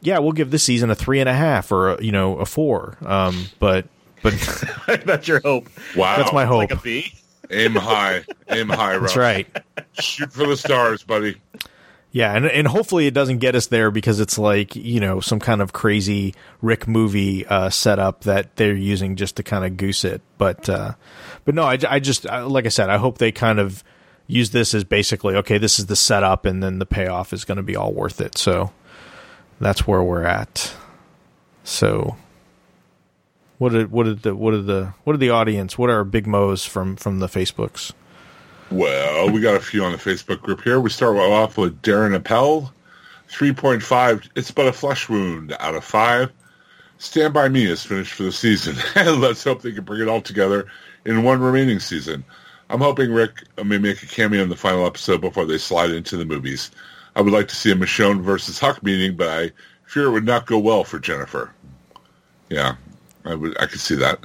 yeah 0.00 0.18
we'll 0.18 0.32
give 0.32 0.50
this 0.50 0.62
season 0.62 0.90
a 0.90 0.94
three 0.94 1.20
and 1.20 1.30
a 1.30 1.34
half 1.34 1.72
or 1.72 1.94
a, 1.94 2.02
you 2.02 2.12
know 2.12 2.36
a 2.36 2.44
four 2.44 2.98
um 3.02 3.46
but 3.58 3.86
but 4.22 4.34
That's 5.04 5.28
your 5.28 5.40
hope. 5.40 5.68
Wow. 5.96 6.18
that's 6.18 6.32
my 6.32 6.48
Like 6.48 6.70
hope 6.70 6.80
a 6.80 6.82
B. 6.82 7.12
Aim 7.50 7.74
high. 7.74 8.24
Aim 8.48 8.68
high, 8.68 8.94
Rob. 8.94 9.02
that's 9.02 9.16
right 9.16 9.46
Shoot 10.00 10.32
for 10.32 10.46
the 10.46 10.56
stars, 10.56 11.02
buddy. 11.02 11.36
Yeah, 12.12 12.36
and 12.36 12.44
and 12.46 12.66
hopefully 12.66 13.06
it 13.06 13.14
doesn't 13.14 13.38
get 13.38 13.54
us 13.54 13.66
there 13.68 13.90
because 13.90 14.20
it's 14.20 14.38
like 14.38 14.76
you 14.76 15.00
know 15.00 15.20
some 15.20 15.40
kind 15.40 15.62
of 15.62 15.72
crazy 15.72 16.34
Rick 16.60 16.86
movie 16.86 17.46
uh, 17.46 17.70
setup 17.70 18.22
that 18.24 18.56
they're 18.56 18.74
using 18.74 19.16
just 19.16 19.36
to 19.36 19.42
kind 19.42 19.64
of 19.64 19.78
goose 19.78 20.04
it. 20.04 20.20
But 20.36 20.68
uh, 20.68 20.92
but 21.46 21.54
no, 21.54 21.64
I, 21.64 21.78
I 21.88 22.00
just 22.00 22.26
I, 22.26 22.42
like 22.42 22.66
I 22.66 22.68
said, 22.68 22.90
I 22.90 22.98
hope 22.98 23.16
they 23.16 23.32
kind 23.32 23.58
of 23.58 23.82
use 24.26 24.50
this 24.50 24.74
as 24.74 24.84
basically 24.84 25.36
okay, 25.36 25.56
this 25.56 25.78
is 25.78 25.86
the 25.86 25.96
setup, 25.96 26.44
and 26.44 26.62
then 26.62 26.78
the 26.78 26.86
payoff 26.86 27.32
is 27.32 27.46
going 27.46 27.56
to 27.56 27.62
be 27.62 27.76
all 27.76 27.94
worth 27.94 28.20
it. 28.20 28.36
So 28.36 28.72
that's 29.58 29.86
where 29.86 30.02
we're 30.02 30.24
at. 30.24 30.74
So 31.64 32.16
what 33.62 33.70
did 33.70 33.92
what 33.92 34.06
did 34.06 34.22
the 34.22 34.34
what 34.34 34.50
did 34.50 34.66
the 34.66 34.92
what 35.04 35.12
did 35.12 35.20
the 35.20 35.30
audience? 35.30 35.78
What 35.78 35.88
are 35.88 35.98
our 35.98 36.04
big 36.04 36.26
mo's 36.26 36.64
from 36.64 36.96
from 36.96 37.20
the 37.20 37.28
Facebooks? 37.28 37.92
Well, 38.72 39.30
we 39.30 39.40
got 39.40 39.54
a 39.54 39.60
few 39.60 39.84
on 39.84 39.92
the 39.92 39.98
Facebook 39.98 40.42
group 40.42 40.62
here. 40.62 40.80
We 40.80 40.90
start 40.90 41.16
off 41.16 41.56
with 41.56 41.80
Darren 41.80 42.12
Appel, 42.16 42.72
3.5. 43.28 44.30
It's 44.34 44.50
but 44.50 44.66
a 44.66 44.72
flesh 44.72 45.08
wound 45.08 45.54
out 45.60 45.76
of 45.76 45.84
5. 45.84 46.32
Stand 46.98 47.34
By 47.34 47.48
Me 47.48 47.66
is 47.66 47.84
finished 47.84 48.14
for 48.14 48.24
the 48.24 48.32
season. 48.32 48.74
and 48.96 49.20
let's 49.20 49.44
hope 49.44 49.62
they 49.62 49.70
can 49.70 49.84
bring 49.84 50.00
it 50.00 50.08
all 50.08 50.22
together 50.22 50.66
in 51.04 51.22
one 51.22 51.40
remaining 51.40 51.78
season. 51.78 52.24
I'm 52.68 52.80
hoping 52.80 53.12
Rick 53.12 53.44
may 53.62 53.78
make 53.78 54.02
a 54.02 54.06
cameo 54.06 54.42
in 54.42 54.48
the 54.48 54.56
final 54.56 54.86
episode 54.86 55.20
before 55.20 55.44
they 55.44 55.58
slide 55.58 55.90
into 55.90 56.16
the 56.16 56.24
movies. 56.24 56.72
I 57.14 57.20
would 57.20 57.32
like 57.32 57.46
to 57.48 57.56
see 57.56 57.70
a 57.70 57.76
Michonne 57.76 58.22
versus 58.22 58.58
Huck 58.58 58.82
meeting, 58.82 59.16
but 59.16 59.28
I 59.28 59.50
fear 59.84 60.06
it 60.06 60.12
would 60.12 60.24
not 60.24 60.46
go 60.46 60.58
well 60.58 60.82
for 60.82 60.98
Jennifer. 60.98 61.52
Yeah. 62.48 62.74
I 63.24 63.34
would 63.34 63.56
I 63.60 63.66
could 63.66 63.80
see 63.80 63.96
that. 63.96 64.20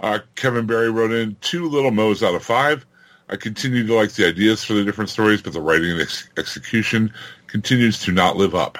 Uh, 0.00 0.20
Kevin 0.34 0.66
Barry 0.66 0.90
wrote 0.90 1.12
in 1.12 1.36
two 1.40 1.68
little 1.68 1.90
mo's 1.90 2.22
out 2.22 2.34
of 2.34 2.42
five. 2.42 2.86
I 3.28 3.36
continue 3.36 3.86
to 3.86 3.94
like 3.94 4.12
the 4.12 4.26
ideas 4.26 4.64
for 4.64 4.74
the 4.74 4.84
different 4.84 5.10
stories, 5.10 5.40
but 5.40 5.52
the 5.52 5.60
writing 5.60 5.92
and 5.92 6.00
ex- 6.00 6.28
execution 6.36 7.12
continues 7.46 8.00
to 8.00 8.12
not 8.12 8.36
live 8.36 8.54
up. 8.54 8.78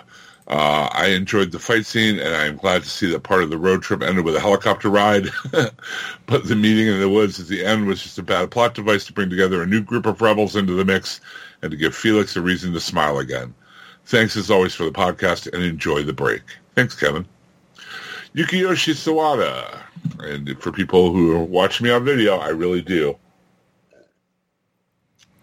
Uh, 0.49 0.89
I 0.91 1.09
enjoyed 1.11 1.53
the 1.53 1.61
fight 1.61 1.87
scene, 1.87 2.19
and 2.19 2.35
I 2.35 2.47
am 2.47 2.57
glad 2.57 2.83
to 2.83 2.89
see 2.89 3.09
that 3.13 3.23
part 3.23 3.45
of 3.45 3.51
the 3.51 3.59
road 3.59 3.83
trip 3.83 4.03
ended 4.03 4.25
with 4.25 4.35
a 4.35 4.41
helicopter 4.41 4.91
ride. 4.91 5.29
but 6.27 6.49
the 6.49 6.57
meeting 6.57 6.89
in 6.89 6.99
the 6.99 7.09
woods 7.09 7.39
at 7.39 7.47
the 7.47 7.65
end 7.65 7.87
was 7.87 8.03
just 8.03 8.19
a 8.19 8.25
bad 8.25 8.51
plot 8.51 8.75
device 8.75 9.05
to 9.05 9.13
bring 9.13 9.31
together 9.31 9.63
a 9.63 9.67
new 9.67 9.81
group 9.81 10.07
of 10.07 10.21
rebels 10.21 10.57
into 10.57 10.73
the 10.73 10.85
mix 10.85 11.21
and 11.63 11.71
to 11.71 11.77
give 11.77 11.95
Felix 11.95 12.35
a 12.35 12.41
reason 12.41 12.73
to 12.73 12.81
smile 12.81 13.19
again. 13.21 13.55
Thanks 14.07 14.37
as 14.37 14.51
always 14.51 14.75
for 14.75 14.83
the 14.83 14.91
podcast, 14.91 15.53
and 15.53 15.63
enjoy 15.63 16.03
the 16.03 16.13
break. 16.13 16.43
Thanks, 16.75 16.97
Kevin. 16.97 17.25
Yukiyoshi 18.35 18.95
Sawada. 18.95 19.83
And 20.21 20.61
for 20.61 20.71
people 20.73 21.13
who 21.13 21.39
watch 21.39 21.81
me 21.81 21.91
on 21.91 22.05
video, 22.05 22.37
I 22.37 22.49
really 22.49 22.83
do. 22.83 23.17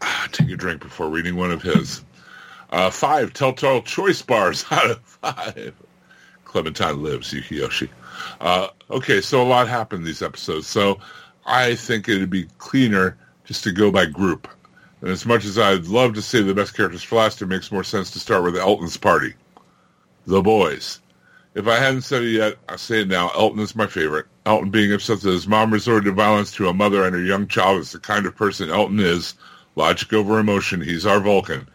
Ah, 0.02 0.28
take 0.32 0.50
a 0.50 0.56
drink 0.56 0.82
before 0.82 1.10
reading 1.10 1.36
one 1.36 1.52
of 1.52 1.62
his. 1.62 2.04
Uh, 2.70 2.90
five 2.90 3.34
Telltale 3.34 3.82
Choice 3.82 4.22
Bars 4.22 4.66
out 4.72 4.92
of 4.92 5.00
five. 5.02 5.74
Clementine 6.46 7.04
lives, 7.04 7.34
Yukiyoshi. 7.34 7.90
Uh, 8.40 8.68
okay, 8.90 9.22
so 9.22 9.42
a 9.42 9.44
lot 9.44 9.68
happened 9.68 10.06
these 10.06 10.22
episodes. 10.22 10.68
So 10.68 11.00
I 11.46 11.76
think 11.76 12.08
it'd 12.08 12.30
be 12.30 12.48
cleaner 12.58 13.18
just 13.46 13.64
to 13.66 13.72
go 13.72 13.92
by 13.92 14.06
group. 14.06 14.48
And 15.02 15.10
as 15.12 15.26
much 15.26 15.46
as 15.46 15.60
I'd 15.60 15.88
love 15.88 16.14
to 16.16 16.22
say 16.22 16.42
the 16.42 16.54
best 16.54 16.76
characters 16.76 17.04
for 17.04 17.16
last, 17.16 17.42
it 17.42 17.48
makes 17.48 17.72
more 17.72 17.84
sense 17.84 18.12
to 18.12 18.20
start 18.20 18.44
with 18.44 18.58
Elton's 18.58 18.98
party. 18.98 19.34
The 20.26 20.42
boys. 20.42 21.00
If 21.58 21.68
I 21.68 21.80
hadn't 21.80 22.04
said 22.04 22.22
it 22.22 22.34
yet, 22.34 22.58
I'll 22.70 22.78
say 22.78 23.02
it 23.02 23.08
now. 23.08 23.32
Elton 23.34 23.62
is 23.62 23.76
my 23.76 23.88
favorite. 23.88 24.28
Elton 24.46 24.70
being 24.70 24.94
upset 24.94 25.22
that 25.22 25.32
his 25.32 25.48
mom 25.48 25.74
resorted 25.74 26.06
to 26.06 26.12
violence 26.12 26.52
to 26.52 26.70
a 26.70 26.74
mother 26.74 27.04
and 27.04 27.16
her 27.16 27.22
young 27.22 27.48
child 27.48 27.80
is 27.80 27.92
the 27.92 27.98
kind 27.98 28.28
of 28.28 28.36
person 28.36 28.70
Elton 28.70 29.00
is. 29.00 29.34
Logic 29.76 30.14
over 30.14 30.38
emotion. 30.38 30.82
He's 30.82 31.08
our 31.08 31.20
Vulcan. 31.20 31.68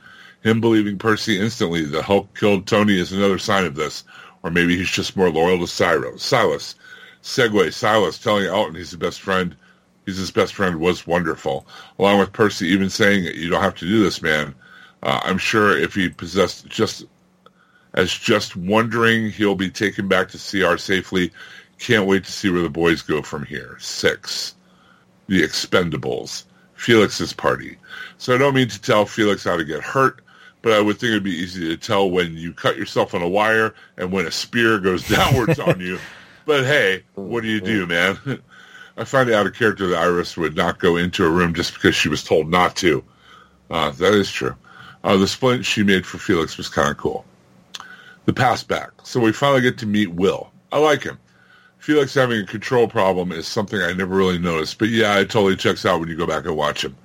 Him 0.42 0.60
believing 0.60 0.98
Percy 0.98 1.40
instantly 1.40 1.84
that 1.86 2.04
Huck 2.04 2.38
killed 2.38 2.68
Tony 2.68 2.96
is 2.96 3.10
another 3.10 3.38
sign 3.38 3.64
of 3.64 3.74
this. 3.74 4.04
Or 4.44 4.52
maybe 4.52 4.76
he's 4.76 4.88
just 4.88 5.16
more 5.16 5.30
loyal 5.30 5.58
to 5.58 5.66
Cyro. 5.66 6.16
Silas. 6.16 6.76
Segue. 7.24 7.72
Silas 7.72 8.20
telling 8.20 8.46
Elton 8.46 8.76
he's 8.76 8.92
his 8.92 9.00
best 9.00 9.20
friend. 9.20 9.56
He's 10.06 10.16
his 10.16 10.30
best 10.30 10.54
friend 10.54 10.78
was 10.78 11.08
wonderful. 11.08 11.66
Along 11.98 12.20
with 12.20 12.32
Percy 12.32 12.68
even 12.68 12.88
saying, 12.88 13.24
you 13.34 13.50
don't 13.50 13.60
have 13.60 13.74
to 13.74 13.88
do 13.88 14.04
this, 14.04 14.22
man. 14.22 14.54
Uh, 15.02 15.18
I'm 15.24 15.38
sure 15.38 15.76
if 15.76 15.94
he 15.96 16.08
possessed 16.08 16.68
just 16.68 17.04
as 17.94 18.12
just 18.12 18.56
wondering 18.56 19.30
he'll 19.30 19.54
be 19.54 19.70
taken 19.70 20.08
back 20.08 20.28
to 20.28 20.38
CR 20.38 20.76
safely. 20.76 21.30
Can't 21.78 22.06
wait 22.06 22.24
to 22.24 22.32
see 22.32 22.50
where 22.50 22.62
the 22.62 22.70
boys 22.70 23.02
go 23.02 23.22
from 23.22 23.44
here. 23.44 23.76
Six. 23.80 24.54
The 25.26 25.42
Expendables. 25.42 26.44
Felix's 26.74 27.32
party. 27.32 27.78
So 28.18 28.34
I 28.34 28.38
don't 28.38 28.54
mean 28.54 28.68
to 28.68 28.80
tell 28.80 29.06
Felix 29.06 29.44
how 29.44 29.56
to 29.56 29.64
get 29.64 29.82
hurt, 29.82 30.20
but 30.62 30.72
I 30.72 30.80
would 30.80 30.98
think 30.98 31.10
it'd 31.10 31.22
be 31.22 31.30
easy 31.30 31.68
to 31.68 31.76
tell 31.76 32.10
when 32.10 32.36
you 32.36 32.52
cut 32.52 32.76
yourself 32.76 33.14
on 33.14 33.22
a 33.22 33.28
wire 33.28 33.74
and 33.96 34.10
when 34.10 34.26
a 34.26 34.32
spear 34.32 34.80
goes 34.80 35.06
downwards 35.08 35.60
on 35.60 35.78
you. 35.78 35.98
But 36.44 36.64
hey, 36.64 37.04
what 37.14 37.42
do 37.42 37.48
you 37.48 37.60
do, 37.60 37.86
man? 37.86 38.18
I 38.96 39.04
find 39.04 39.28
it 39.28 39.34
out 39.34 39.46
of 39.46 39.54
character 39.54 39.86
that 39.86 39.98
Iris 39.98 40.36
would 40.36 40.56
not 40.56 40.80
go 40.80 40.96
into 40.96 41.24
a 41.24 41.30
room 41.30 41.54
just 41.54 41.72
because 41.74 41.94
she 41.94 42.08
was 42.08 42.24
told 42.24 42.50
not 42.50 42.76
to. 42.76 43.02
Uh, 43.70 43.90
that 43.90 44.12
is 44.12 44.30
true. 44.30 44.54
Uh, 45.04 45.16
the 45.16 45.28
splint 45.28 45.64
she 45.64 45.82
made 45.82 46.04
for 46.04 46.18
Felix 46.18 46.56
was 46.56 46.68
kind 46.68 46.90
of 46.90 46.96
cool. 46.96 47.24
The 48.24 48.32
pass 48.32 48.62
back. 48.62 48.90
So 49.02 49.20
we 49.20 49.32
finally 49.32 49.62
get 49.62 49.78
to 49.78 49.86
meet 49.86 50.12
Will. 50.12 50.50
I 50.70 50.78
like 50.78 51.02
him. 51.02 51.18
Felix 51.78 52.14
having 52.14 52.42
a 52.42 52.46
control 52.46 52.86
problem 52.86 53.32
is 53.32 53.48
something 53.48 53.80
I 53.80 53.92
never 53.92 54.14
really 54.14 54.38
noticed. 54.38 54.78
But 54.78 54.90
yeah, 54.90 55.18
it 55.18 55.30
totally 55.30 55.56
checks 55.56 55.84
out 55.84 55.98
when 55.98 56.08
you 56.08 56.16
go 56.16 56.26
back 56.26 56.44
and 56.44 56.56
watch 56.56 56.84
him. 56.84 56.96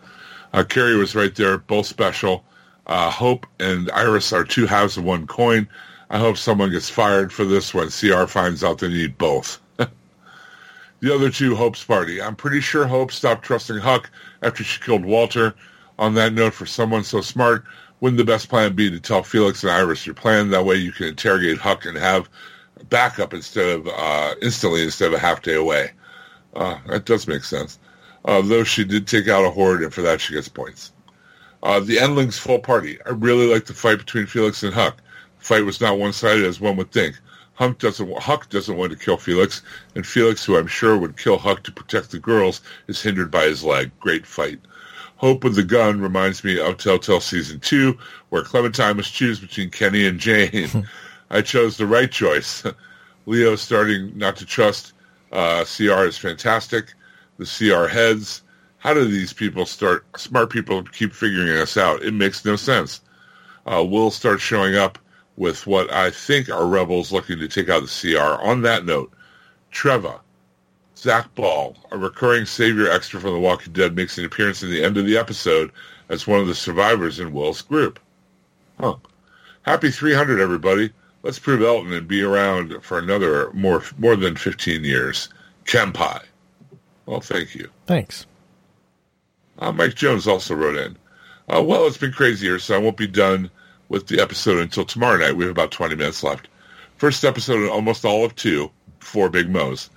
Uh, 0.53 0.63
Carrie 0.63 0.95
was 0.95 1.15
right 1.15 1.34
there, 1.34 1.57
both 1.57 1.88
special. 1.88 2.45
Uh, 2.86 3.09
Hope 3.09 3.45
and 3.59 3.89
Iris 3.91 4.32
are 4.32 4.43
two 4.43 4.68
halves 4.68 4.95
of 4.95 5.03
one 5.03 5.26
coin. 5.28 5.68
I 6.09 6.20
hope 6.20 6.38
someone 6.38 6.72
gets 6.72 6.89
fired 6.89 7.34
for 7.34 7.43
this 7.43 7.74
when 7.74 7.89
CR 7.89 8.26
finds 8.28 8.63
out 8.63 8.78
they 8.78 8.88
need 8.88 9.18
both. 9.18 9.59
the 9.78 11.13
other 11.13 11.30
two, 11.30 11.55
Hope's 11.55 11.84
party. 11.84 12.22
I'm 12.22 12.36
pretty 12.36 12.61
sure 12.61 12.88
Hope 12.88 13.11
stopped 13.11 13.43
trusting 13.43 13.80
Huck 13.80 14.09
after 14.41 14.63
she 14.63 14.82
killed 14.82 15.03
Walter. 15.03 15.55
On 15.99 16.13
that 16.13 16.34
note, 16.34 16.53
for 16.53 16.68
someone 16.68 17.03
so 17.03 17.22
smart, 17.22 17.65
wouldn't 17.99 18.17
the 18.17 18.25
best 18.25 18.49
plan 18.49 18.73
be 18.73 18.89
to 18.89 18.99
tell 18.99 19.23
Felix 19.23 19.63
and 19.63 19.71
Iris 19.71 20.05
your 20.05 20.15
plan? 20.15 20.49
That 20.49 20.65
way 20.65 20.75
you 20.75 20.91
can 20.91 21.07
interrogate 21.07 21.57
Huck 21.57 21.85
and 21.85 21.97
have 21.97 22.29
backup 22.89 23.33
instead 23.33 23.69
of 23.69 23.87
uh, 23.87 24.35
instantly 24.41 24.83
instead 24.83 25.07
of 25.07 25.13
a 25.13 25.19
half 25.19 25.41
day 25.41 25.55
away. 25.55 25.91
Uh, 26.55 26.77
that 26.87 27.05
does 27.05 27.27
make 27.27 27.43
sense. 27.43 27.79
Uh, 28.25 28.41
though 28.41 28.63
she 28.63 28.83
did 28.83 29.07
take 29.07 29.27
out 29.27 29.45
a 29.45 29.49
horde, 29.49 29.83
and 29.83 29.93
for 29.93 30.01
that 30.01 30.21
she 30.21 30.33
gets 30.33 30.49
points. 30.49 30.91
Uh, 31.63 31.79
the 31.79 31.99
Endlings 31.99 32.37
full 32.37 32.59
party. 32.59 32.99
I 33.05 33.09
really 33.09 33.51
like 33.51 33.65
the 33.65 33.73
fight 33.73 33.97
between 33.97 34.27
Felix 34.27 34.63
and 34.63 34.73
Huck. 34.73 34.97
The 35.39 35.45
fight 35.45 35.65
was 35.65 35.81
not 35.81 35.97
one-sided 35.97 36.45
as 36.45 36.59
one 36.59 36.77
would 36.77 36.91
think. 36.91 37.17
Doesn't, 37.79 38.17
Huck 38.19 38.49
doesn't 38.49 38.77
want 38.77 38.91
to 38.91 38.97
kill 38.97 39.17
Felix, 39.17 39.63
and 39.95 40.05
Felix, 40.05 40.45
who 40.45 40.57
I'm 40.57 40.67
sure 40.67 40.95
would 40.95 41.17
kill 41.17 41.39
Huck 41.39 41.63
to 41.63 41.71
protect 41.71 42.11
the 42.11 42.19
girls, 42.19 42.61
is 42.87 43.01
hindered 43.01 43.31
by 43.31 43.45
his 43.45 43.63
leg. 43.63 43.89
Great 43.99 44.27
fight. 44.27 44.59
Hope 45.18 45.43
with 45.43 45.55
the 45.55 45.63
Gun 45.63 45.99
reminds 45.99 46.43
me 46.43 46.59
of 46.59 46.78
Telltale 46.78 47.22
Season 47.22 47.59
2, 47.59 47.97
where 48.30 48.43
Clementine 48.43 48.97
must 48.97 49.13
choose 49.13 49.39
between 49.39 49.70
Kenny 49.70 50.05
and 50.05 50.20
Jane. 50.20 50.88
I 51.30 51.41
chose 51.41 51.78
the 51.78 51.88
right 51.88 52.11
choice. 52.11 52.63
Leo 53.26 53.55
starting 53.55 54.18
not 54.18 54.38
to 54.38 54.45
trust 54.45 54.93
uh, 55.32 55.65
CR 55.65 56.05
is 56.05 56.18
fantastic. 56.18 56.93
The 57.38 57.45
CR 57.45 57.88
heads. 57.88 58.43
How 58.78 58.93
do 58.93 59.05
these 59.05 59.34
people 59.34 59.65
start, 59.65 60.05
smart 60.18 60.49
people 60.49 60.84
keep 60.84 61.13
figuring 61.13 61.49
us 61.49 61.78
out? 61.78 62.03
It 62.03 62.13
makes 62.13 62.45
no 62.45 62.55
sense. 62.55 63.01
Uh, 63.65 63.84
Will 63.84 64.11
start 64.11 64.39
showing 64.39 64.76
up 64.76 64.97
with 65.36 65.68
what 65.68 65.91
I 65.91 66.09
think 66.09 66.49
are 66.49 66.65
rebels 66.65 67.11
looking 67.11 67.39
to 67.39 67.47
take 67.47 67.70
out 67.70 67.84
the 67.84 68.15
CR. 68.15 68.41
On 68.41 68.61
that 68.61 68.86
note, 68.86 69.11
Treva, 69.72 70.20
Zach 70.97 71.33
Ball, 71.35 71.75
a 71.91 71.97
recurring 71.97 72.45
savior 72.47 72.89
extra 72.89 73.19
from 73.19 73.33
The 73.33 73.39
Walking 73.39 73.71
Dead, 73.71 73.95
makes 73.95 74.17
an 74.17 74.25
appearance 74.25 74.63
in 74.63 74.71
the 74.71 74.83
end 74.83 74.97
of 74.97 75.05
the 75.05 75.17
episode 75.17 75.71
as 76.09 76.25
one 76.25 76.39
of 76.39 76.47
the 76.47 76.55
survivors 76.55 77.19
in 77.19 77.33
Will's 77.33 77.61
group. 77.61 77.99
Huh. 78.79 78.95
Happy 79.61 79.91
300, 79.91 80.39
everybody. 80.39 80.91
Let's 81.21 81.37
prove 81.37 81.61
Elton 81.61 81.93
and 81.93 82.07
be 82.07 82.23
around 82.23 82.83
for 82.83 82.97
another 82.97 83.51
more 83.53 83.83
more 83.99 84.15
than 84.15 84.35
15 84.35 84.83
years. 84.83 85.29
Kempai. 85.65 86.23
Well, 87.05 87.21
thank 87.21 87.53
you. 87.53 87.69
Thanks. 87.85 88.25
Uh, 89.59 89.71
Mike 89.71 89.95
Jones 89.95 90.27
also 90.27 90.55
wrote 90.55 90.77
in. 90.77 90.97
Uh, 91.47 91.61
well, 91.61 91.85
it's 91.85 91.97
been 91.97 92.11
crazy 92.11 92.47
here, 92.47 92.59
so 92.59 92.75
I 92.75 92.79
won't 92.79 92.97
be 92.97 93.07
done 93.07 93.51
with 93.89 94.07
the 94.07 94.19
episode 94.19 94.59
until 94.59 94.85
tomorrow 94.85 95.17
night. 95.17 95.35
We 95.35 95.43
have 95.43 95.51
about 95.51 95.71
20 95.71 95.95
minutes 95.95 96.23
left. 96.23 96.47
First 96.95 97.23
episode 97.23 97.61
in 97.63 97.69
almost 97.69 98.03
all 98.03 98.25
of 98.25 98.35
two, 98.35 98.71
four 98.99 99.29
Big 99.29 99.49
Mo's. 99.49 99.89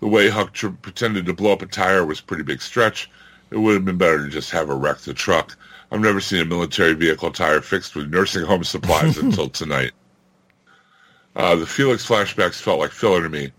The 0.00 0.08
way 0.08 0.28
Huck 0.30 0.52
tr- 0.52 0.68
pretended 0.68 1.26
to 1.26 1.34
blow 1.34 1.52
up 1.52 1.62
a 1.62 1.66
tire 1.66 2.04
was 2.04 2.20
a 2.20 2.24
pretty 2.24 2.42
big 2.42 2.62
stretch. 2.62 3.10
It 3.50 3.58
would 3.58 3.74
have 3.74 3.84
been 3.84 3.98
better 3.98 4.24
to 4.24 4.30
just 4.30 4.50
have 4.50 4.68
her 4.68 4.76
wreck 4.76 4.98
the 4.98 5.14
truck. 5.14 5.56
I've 5.92 6.00
never 6.00 6.20
seen 6.20 6.40
a 6.40 6.44
military 6.44 6.94
vehicle 6.94 7.32
tire 7.32 7.60
fixed 7.60 7.94
with 7.94 8.10
nursing 8.10 8.44
home 8.44 8.64
supplies 8.64 9.18
until 9.22 9.48
tonight. 9.48 9.92
Uh, 11.36 11.56
the 11.56 11.66
Felix 11.66 12.06
flashbacks 12.06 12.60
felt 12.60 12.80
like 12.80 12.92
filler 12.92 13.22
to 13.22 13.28
me. 13.28 13.52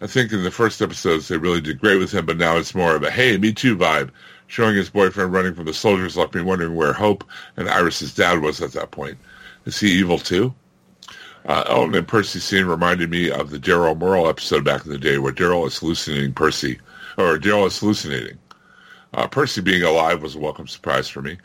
I 0.00 0.06
think 0.06 0.32
in 0.32 0.44
the 0.44 0.50
first 0.50 0.80
episodes 0.80 1.28
they 1.28 1.36
really 1.36 1.60
did 1.60 1.80
great 1.80 1.98
with 1.98 2.12
him, 2.12 2.24
but 2.24 2.38
now 2.38 2.56
it's 2.56 2.74
more 2.74 2.94
of 2.94 3.02
a 3.02 3.10
"Hey, 3.10 3.36
me 3.36 3.52
too" 3.52 3.76
vibe. 3.76 4.10
Showing 4.46 4.74
his 4.74 4.90
boyfriend 4.90 5.32
running 5.32 5.54
from 5.54 5.66
the 5.66 5.74
soldiers 5.74 6.16
left 6.16 6.34
me 6.34 6.40
wondering 6.40 6.74
where 6.74 6.92
Hope 6.92 7.22
and 7.56 7.68
Iris's 7.68 8.14
dad 8.14 8.40
was 8.40 8.62
at 8.62 8.72
that 8.72 8.90
point. 8.90 9.18
Is 9.66 9.78
he 9.78 9.88
evil 9.92 10.18
too? 10.18 10.54
Uh, 11.46 11.64
Elton 11.68 11.94
and 11.94 12.06
Percy 12.06 12.38
scene 12.38 12.66
reminded 12.66 13.10
me 13.10 13.30
of 13.30 13.50
the 13.50 13.58
Daryl 13.58 13.98
Merle 13.98 14.28
episode 14.28 14.64
back 14.64 14.84
in 14.84 14.92
the 14.92 14.98
day 14.98 15.18
where 15.18 15.32
Daryl 15.32 15.66
is 15.66 15.78
hallucinating 15.78 16.34
Percy, 16.34 16.78
or 17.16 17.38
Daryl 17.38 17.66
is 17.66 17.78
hallucinating. 17.78 18.38
Uh, 19.14 19.26
Percy 19.26 19.60
being 19.60 19.82
alive 19.82 20.22
was 20.22 20.36
a 20.36 20.38
welcome 20.38 20.68
surprise 20.68 21.08
for 21.08 21.22
me. 21.22 21.38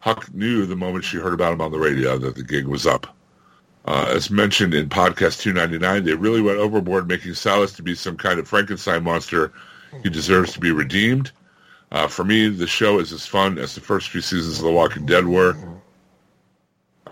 Huck 0.00 0.32
knew 0.34 0.66
the 0.66 0.74
moment 0.74 1.04
she 1.04 1.18
heard 1.18 1.34
about 1.34 1.52
him 1.52 1.60
on 1.60 1.70
the 1.70 1.78
radio 1.78 2.18
that 2.18 2.34
the 2.34 2.42
gig 2.42 2.66
was 2.66 2.86
up. 2.86 3.06
Uh, 3.84 4.06
as 4.08 4.30
mentioned 4.30 4.74
in 4.74 4.88
podcast 4.88 5.40
299, 5.40 6.04
they 6.04 6.14
really 6.14 6.40
went 6.40 6.58
overboard 6.58 7.08
making 7.08 7.34
Silas 7.34 7.72
to 7.72 7.82
be 7.82 7.94
some 7.94 8.16
kind 8.16 8.38
of 8.38 8.48
Frankenstein 8.48 9.02
monster. 9.02 9.52
He 10.02 10.08
deserves 10.08 10.52
to 10.54 10.60
be 10.60 10.72
redeemed. 10.72 11.30
Uh, 11.90 12.06
for 12.08 12.24
me, 12.24 12.48
the 12.48 12.66
show 12.66 12.98
is 12.98 13.12
as 13.12 13.26
fun 13.26 13.58
as 13.58 13.74
the 13.74 13.80
first 13.80 14.08
few 14.08 14.22
seasons 14.22 14.58
of 14.58 14.64
The 14.64 14.72
Walking 14.72 15.04
Dead 15.04 15.26
were. 15.26 15.56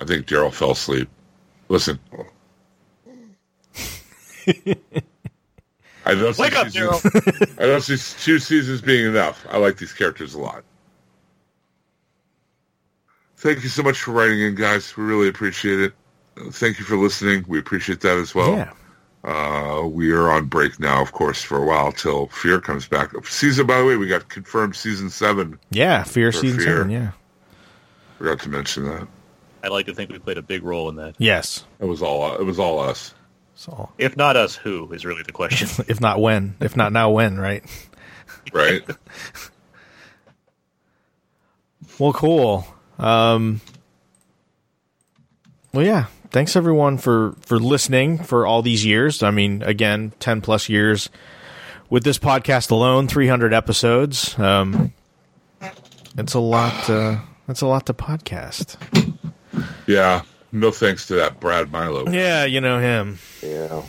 I 0.01 0.05
think 0.05 0.27
Daryl 0.27 0.53
fell 0.53 0.71
asleep. 0.71 1.09
Listen. 1.71 1.99
I 6.05 6.15
don't 6.15 6.35
see 6.35 6.43
Wake 6.43 6.57
up, 6.57 6.69
seasons- 6.71 7.05
I 7.59 7.67
don't 7.67 7.81
see 7.83 7.97
two 8.25 8.39
seasons 8.41 8.81
being 8.81 9.07
enough. 9.07 9.47
I 9.49 9.59
like 9.59 9.77
these 9.77 9.93
characters 9.93 10.35
a 10.35 10.41
lot. 10.41 10.65
Thank 13.37 13.63
you 13.63 13.69
so 13.69 13.83
much 13.85 13.99
for 14.03 14.11
writing 14.13 14.41
in, 14.41 14.55
guys. 14.57 14.95
We 14.97 15.05
really 15.05 15.29
appreciate 15.29 15.81
it. 15.81 15.93
Uh, 16.37 16.51
Thank 16.51 16.79
you 16.81 16.85
for 16.85 16.97
listening. 16.97 17.45
We 17.49 17.59
appreciate 17.59 18.01
that 18.01 18.19
as 18.19 18.35
well. 18.35 18.53
yeah. 18.57 18.73
Uh, 19.23 19.83
we 19.87 20.11
are 20.13 20.31
on 20.31 20.47
break 20.47 20.81
now, 20.81 21.01
of 21.03 21.13
course, 21.13 21.43
for 21.43 21.63
a 21.63 21.67
while 21.67 21.93
till 21.93 22.27
Fear 22.29 22.61
comes 22.61 22.89
back. 22.89 23.11
Season, 23.27 23.67
by 23.67 23.79
the 23.79 23.85
way, 23.85 23.97
we 23.97 24.09
got 24.09 24.29
confirmed 24.29 24.75
season 24.75 25.09
seven. 25.11 25.59
Yeah, 25.71 26.03
Fear 26.05 26.33
season 26.33 26.59
Fear. 26.59 26.77
seven. 26.79 26.91
Yeah. 26.91 27.11
Forgot 28.19 28.41
to 28.41 28.49
mention 28.49 28.85
that. 28.87 29.07
I'd 29.63 29.71
like 29.71 29.87
to 29.87 29.95
think 29.95 30.11
we 30.11 30.19
played 30.19 30.39
a 30.39 30.43
big 30.43 30.63
role 30.63 30.89
in 30.89 30.97
that. 30.97 31.15
Yes. 31.19 31.65
It 31.81 31.85
was 31.87 32.03
all. 32.03 32.35
It 32.37 32.45
was 32.45 32.59
all 32.59 32.81
us. 32.81 33.15
So, 33.55 33.91
If 33.99 34.17
not 34.17 34.37
us, 34.37 34.57
who 34.57 34.91
is 34.93 35.05
really 35.05 35.23
the 35.23 35.33
question. 35.33 35.69
if 35.89 36.01
not 36.01 36.19
when, 36.21 36.57
if 36.61 36.77
not 36.77 36.93
now, 36.93 37.11
when? 37.11 37.39
Right. 37.39 37.63
Right. 38.53 38.83
Well, 41.99 42.15
cool. 42.15 42.67
Um, 42.99 43.61
well, 45.75 45.85
yeah. 45.85 46.07
Thanks 46.31 46.57
everyone 46.57 46.97
for 46.97 47.35
for 47.43 47.59
listening 47.59 48.17
for 48.23 48.47
all 48.47 48.63
these 48.63 48.87
years. 48.87 49.23
I 49.23 49.31
mean, 49.31 49.63
again, 49.63 50.15
ten 50.19 50.41
plus 50.41 50.71
years 50.71 51.11
with 51.91 52.03
this 52.05 52.19
podcast 52.19 52.71
alone, 52.71 53.07
three 53.07 53.29
hundred 53.29 53.53
episodes. 53.53 54.39
Um, 54.39 54.95
it's 56.17 56.33
a 56.33 56.41
lot. 56.41 56.89
Uh, 56.89 57.19
that's 57.47 57.61
a 57.61 57.67
lot 57.67 57.85
to 57.87 57.93
podcast. 57.93 58.77
Yeah. 59.91 60.23
No 60.53 60.71
thanks 60.71 61.07
to 61.09 61.15
that 61.17 61.39
Brad 61.41 61.71
Milo. 61.71 62.09
Yeah, 62.11 62.45
you 62.45 62.61
know 62.61 62.81
him. 62.81 63.19
Yeah. 63.43 63.83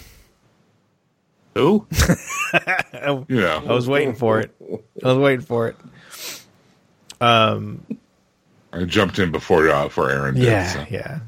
who? 1.56 1.88
You 2.54 3.26
know. 3.42 3.64
I 3.66 3.72
was 3.72 3.88
waiting 3.88 4.14
for 4.14 4.42
it. 4.42 4.54
I 5.04 5.08
was 5.08 5.18
waiting 5.18 5.46
for 5.46 5.70
it. 5.70 5.76
Um. 7.22 7.86
I 8.74 8.84
jumped 8.84 9.20
in 9.20 9.32
before 9.32 9.68
uh, 9.70 9.88
for 9.90 10.10
Aaron. 10.12 10.36
Did, 10.36 10.44
Yeah, 10.44 10.68
so. 10.68 10.86
yeah. 10.90 11.20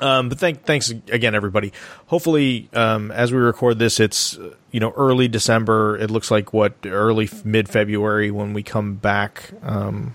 Um, 0.00 0.28
but 0.28 0.38
thank, 0.38 0.64
thanks 0.64 0.90
again, 0.90 1.34
everybody. 1.34 1.72
Hopefully, 2.08 2.68
um, 2.74 3.10
as 3.10 3.32
we 3.32 3.38
record 3.38 3.78
this, 3.78 3.98
it's 3.98 4.38
you 4.70 4.80
know 4.80 4.92
early 4.96 5.26
December. 5.28 5.96
It 5.96 6.10
looks 6.10 6.30
like 6.30 6.52
what 6.52 6.74
early 6.84 7.30
mid 7.44 7.68
February 7.68 8.30
when 8.30 8.52
we 8.52 8.62
come 8.62 8.96
back 8.96 9.50
um, 9.62 10.14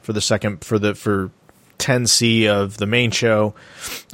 for 0.00 0.12
the 0.12 0.20
second 0.20 0.64
for 0.64 0.78
the 0.78 0.94
for 0.94 1.30
10C 1.78 2.46
of 2.48 2.76
the 2.76 2.86
main 2.86 3.10
show. 3.10 3.54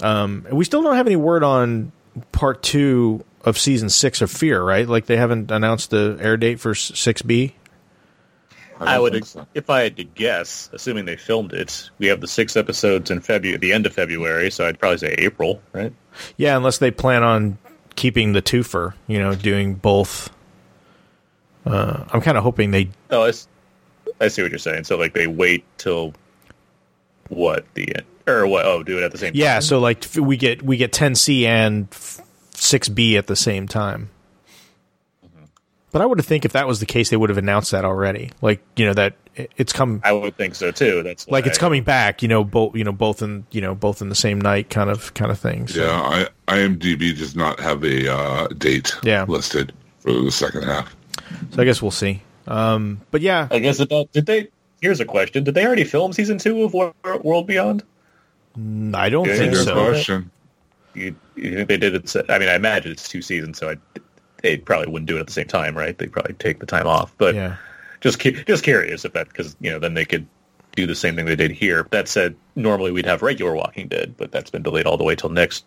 Um, 0.02 0.44
and 0.48 0.56
we 0.56 0.64
still 0.64 0.82
don't 0.82 0.96
have 0.96 1.06
any 1.06 1.16
word 1.16 1.42
on 1.42 1.92
part 2.32 2.62
two 2.62 3.24
of 3.44 3.58
season 3.58 3.88
six 3.88 4.20
of 4.22 4.30
Fear, 4.30 4.62
right? 4.62 4.88
Like 4.88 5.06
they 5.06 5.16
haven't 5.16 5.50
announced 5.50 5.90
the 5.90 6.18
air 6.20 6.36
date 6.36 6.60
for 6.60 6.74
six 6.74 7.22
B. 7.22 7.54
I, 8.80 8.98
would, 8.98 9.24
so. 9.24 9.46
if 9.54 9.70
I 9.70 9.82
had 9.82 9.96
to 9.98 10.04
guess, 10.04 10.68
assuming 10.72 11.04
they 11.04 11.16
filmed 11.16 11.52
it, 11.52 11.88
we 11.98 12.08
have 12.08 12.20
the 12.20 12.26
six 12.26 12.56
episodes 12.56 13.12
in 13.12 13.20
February, 13.20 13.56
the 13.58 13.72
end 13.72 13.86
of 13.86 13.92
February, 13.92 14.50
so 14.50 14.66
I'd 14.66 14.78
probably 14.78 14.98
say 14.98 15.14
April, 15.18 15.62
right? 15.72 15.92
Yeah, 16.36 16.56
unless 16.56 16.78
they 16.78 16.90
plan 16.90 17.22
on 17.22 17.58
keeping 17.94 18.32
the 18.32 18.42
twofer, 18.42 18.94
you 19.06 19.20
know, 19.20 19.36
doing 19.36 19.74
both. 19.74 20.30
Uh, 21.64 22.04
I'm 22.10 22.20
kind 22.20 22.36
of 22.36 22.42
hoping 22.42 22.72
they. 22.72 22.90
Oh, 23.10 23.22
I, 23.22 23.28
s- 23.28 23.46
I 24.20 24.26
see 24.28 24.42
what 24.42 24.50
you're 24.50 24.58
saying. 24.58 24.82
So, 24.84 24.96
like, 24.96 25.14
they 25.14 25.28
wait 25.28 25.64
till 25.78 26.12
what 27.28 27.64
the 27.74 27.94
end, 27.96 28.04
or 28.26 28.46
what? 28.46 28.64
Oh, 28.66 28.82
do 28.82 28.98
it 28.98 29.04
at 29.04 29.12
the 29.12 29.18
same. 29.18 29.32
Yeah, 29.34 29.54
time? 29.54 29.62
so 29.62 29.78
like 29.80 30.04
f- 30.04 30.16
we 30.18 30.36
get 30.36 30.62
we 30.62 30.76
get 30.76 30.92
10C 30.92 31.44
and 31.44 31.90
6B 31.90 33.16
at 33.18 33.26
the 33.26 33.36
same 33.36 33.66
time. 33.68 34.10
But 35.90 36.00
I 36.00 36.06
would 36.06 36.18
have 36.18 36.26
think 36.26 36.44
if 36.46 36.52
that 36.52 36.66
was 36.66 36.80
the 36.80 36.86
case, 36.86 37.10
they 37.10 37.18
would 37.18 37.28
have 37.28 37.36
announced 37.38 37.70
that 37.72 37.84
already. 37.84 38.30
Like 38.40 38.62
you 38.76 38.86
know 38.86 38.94
that 38.94 39.14
it- 39.34 39.50
it's 39.58 39.72
come 39.74 40.00
I 40.04 40.12
would 40.12 40.36
think 40.38 40.54
so 40.54 40.70
too. 40.70 41.02
That's 41.02 41.28
like 41.28 41.44
why- 41.44 41.48
it's 41.50 41.58
coming 41.58 41.82
back. 41.82 42.22
You 42.22 42.28
know 42.28 42.44
both 42.44 42.74
you 42.74 42.84
know 42.84 42.92
both 42.92 43.20
in 43.20 43.46
you 43.50 43.60
know 43.60 43.74
both 43.74 44.00
in 44.00 44.08
the 44.08 44.14
same 44.14 44.40
night 44.40 44.70
kind 44.70 44.88
of 44.88 45.12
kind 45.14 45.30
of 45.30 45.38
thing. 45.38 45.66
So. 45.68 45.84
Yeah. 45.84 46.28
I, 46.48 46.54
IMDb 46.56 47.16
does 47.16 47.36
not 47.36 47.60
have 47.60 47.84
a 47.84 48.10
uh, 48.12 48.46
date 48.58 48.94
Yeah. 49.02 49.24
listed 49.28 49.72
for 50.00 50.12
the 50.12 50.30
second 50.32 50.62
half. 50.64 50.94
So 51.50 51.60
I 51.62 51.64
guess 51.66 51.82
we'll 51.82 51.90
see. 51.90 52.22
Um, 52.46 53.00
but 53.10 53.20
yeah, 53.20 53.48
I 53.50 53.58
guess 53.58 53.78
it 53.78 53.88
does. 53.90 54.06
Did 54.12 54.26
they? 54.26 54.48
Here's 54.82 54.98
a 55.00 55.04
question: 55.04 55.44
Did 55.44 55.54
they 55.54 55.64
already 55.64 55.84
film 55.84 56.12
season 56.12 56.38
two 56.38 56.62
of 56.64 56.74
Wor- 56.74 56.92
World 57.22 57.46
Beyond? 57.46 57.84
Mm, 58.58 58.94
I 58.94 59.08
don't 59.08 59.26
Yeah, 59.28 59.36
think 59.36 59.52
Good 59.54 59.64
so. 59.64 59.74
question. 59.74 60.30
You, 60.94 61.16
you 61.36 61.54
think 61.54 61.68
they 61.68 61.76
did 61.78 61.94
it? 61.94 62.16
I 62.28 62.38
mean, 62.38 62.48
I 62.48 62.54
imagine 62.56 62.92
it's 62.92 63.08
two 63.08 63.22
seasons, 63.22 63.58
so 63.58 63.70
I, 63.70 63.76
they 64.42 64.58
probably 64.58 64.92
wouldn't 64.92 65.08
do 65.08 65.16
it 65.16 65.20
at 65.20 65.26
the 65.28 65.32
same 65.32 65.46
time, 65.46 65.78
right? 65.78 65.96
They'd 65.96 66.12
probably 66.12 66.34
take 66.34 66.58
the 66.58 66.66
time 66.66 66.86
off. 66.86 67.14
But 67.16 67.34
Yeah. 67.36 67.56
just 68.00 68.18
cu- 68.18 68.42
just 68.44 68.64
curious 68.64 69.04
if 69.04 69.12
that 69.12 69.28
because 69.28 69.56
you 69.60 69.70
know 69.70 69.78
then 69.78 69.94
they 69.94 70.04
could 70.04 70.26
do 70.74 70.86
the 70.86 70.94
same 70.96 71.14
thing 71.14 71.26
they 71.26 71.36
did 71.36 71.52
here. 71.52 71.86
That 71.92 72.08
said, 72.08 72.34
normally 72.56 72.90
we'd 72.90 73.06
have 73.06 73.22
regular 73.22 73.54
Walking 73.54 73.86
Dead, 73.88 74.14
but 74.16 74.32
that's 74.32 74.50
been 74.50 74.62
delayed 74.62 74.86
all 74.86 74.96
the 74.96 75.04
way 75.04 75.14
till 75.14 75.30
next 75.30 75.64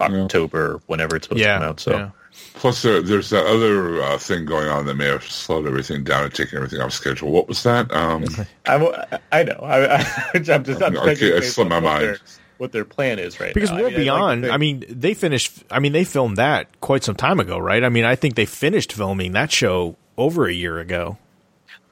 October, 0.00 0.80
whenever 0.86 1.16
it's 1.16 1.26
supposed 1.26 1.42
to 1.42 1.46
come 1.58 1.62
out. 1.62 1.80
So 1.80 1.92
yeah. 1.92 2.10
Plus, 2.54 2.82
there, 2.82 3.00
there's 3.00 3.30
that 3.30 3.46
other 3.46 4.02
uh, 4.02 4.18
thing 4.18 4.44
going 4.44 4.68
on 4.68 4.84
that 4.86 4.94
may 4.94 5.06
have 5.06 5.24
slowed 5.24 5.66
everything 5.66 6.04
down 6.04 6.24
and 6.24 6.34
taken 6.34 6.56
everything 6.58 6.80
off 6.80 6.92
schedule. 6.92 7.30
What 7.30 7.48
was 7.48 7.62
that? 7.62 7.90
Um, 7.92 8.24
I, 8.66 9.18
I 9.32 9.42
know. 9.42 9.58
I, 9.62 9.96
I, 9.96 10.06
I'm 10.34 10.44
just 10.44 10.82
I'm 10.82 10.96
Okay, 10.96 11.14
thinking 11.14 11.28
it 11.28 11.42
slipped 11.44 11.70
my 11.70 11.76
what 11.76 11.84
mind. 11.84 12.02
their- 12.04 12.18
What 12.58 12.72
their 12.72 12.84
plan 12.86 13.18
is 13.18 13.38
right 13.40 13.52
Because 13.54 13.70
now. 13.70 13.80
World 13.80 13.94
I 13.94 13.98
mean, 13.98 14.08
I'd 14.08 14.12
like 14.12 14.40
Beyond, 14.42 14.46
I 14.46 14.56
mean, 14.58 14.84
they 14.88 15.12
finished. 15.14 15.62
I 15.70 15.78
mean, 15.78 15.92
they 15.92 16.04
filmed 16.04 16.36
that 16.38 16.80
quite 16.80 17.04
some 17.04 17.14
time 17.16 17.40
ago, 17.40 17.58
right? 17.58 17.82
I 17.84 17.88
mean, 17.90 18.04
I 18.04 18.16
think 18.16 18.34
they 18.34 18.46
finished 18.46 18.92
filming 18.92 19.32
that 19.32 19.50
show 19.52 19.96
over 20.18 20.46
a 20.46 20.52
year 20.52 20.78
ago. 20.78 21.18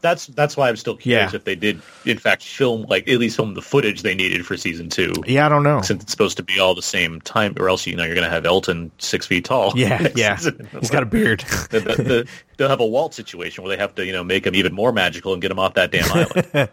That's 0.05 0.27
that's 0.29 0.55
why 0.55 0.69
I'm 0.69 0.77
still 0.77 0.97
curious 0.97 1.33
Yeah. 1.33 1.37
if 1.37 1.45
they 1.45 1.55
did 1.57 1.81
in 2.05 2.19
fact 2.19 2.45
film 2.45 2.83
like 2.91 3.09
at 3.09 3.19
least 3.19 3.37
film 3.37 3.55
the 3.55 3.63
footage 3.63 4.03
they 4.03 4.15
needed 4.15 4.45
for 4.45 4.57
season 4.59 4.91
two. 4.91 5.15
Yeah, 5.27 5.47
I 5.47 5.49
don't 5.49 5.63
know. 5.63 5.81
Since 5.81 6.03
it's 6.03 6.13
supposed 6.13 6.37
to 6.37 6.43
be 6.43 6.61
all 6.61 6.75
the 6.75 6.83
same 6.83 7.23
time, 7.23 7.55
or 7.59 7.71
else 7.71 7.87
you 7.87 7.97
know 7.97 8.05
you're 8.05 8.15
going 8.15 8.27
to 8.27 8.31
have 8.31 8.45
Elton 8.45 8.91
six 8.99 9.27
feet 9.27 9.47
tall. 9.47 9.73
Yeah, 9.75 10.09
yeah. 10.15 10.37
season. 10.37 10.69
He's 10.79 10.91
got 10.91 11.03
a 11.03 11.07
beard. 11.07 11.41
the, 11.71 11.81
the, 11.81 12.03
the, 12.03 12.29
they'll 12.59 12.69
have 12.69 12.81
a 12.81 12.87
Walt 12.87 13.15
situation 13.15 13.65
where 13.65 13.75
they 13.75 13.81
have 13.81 13.95
to, 13.95 14.05
you 14.05 14.13
know, 14.13 14.23
make 14.23 14.47
him 14.47 14.55
even 14.55 14.75
more 14.75 14.93
magical 14.93 15.33
and 15.33 15.41
get 15.41 15.51
him 15.51 15.59
off 15.59 15.73
that 15.75 15.91
damn 15.91 16.05
island. 16.13 16.69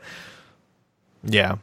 yeah, 1.23 1.55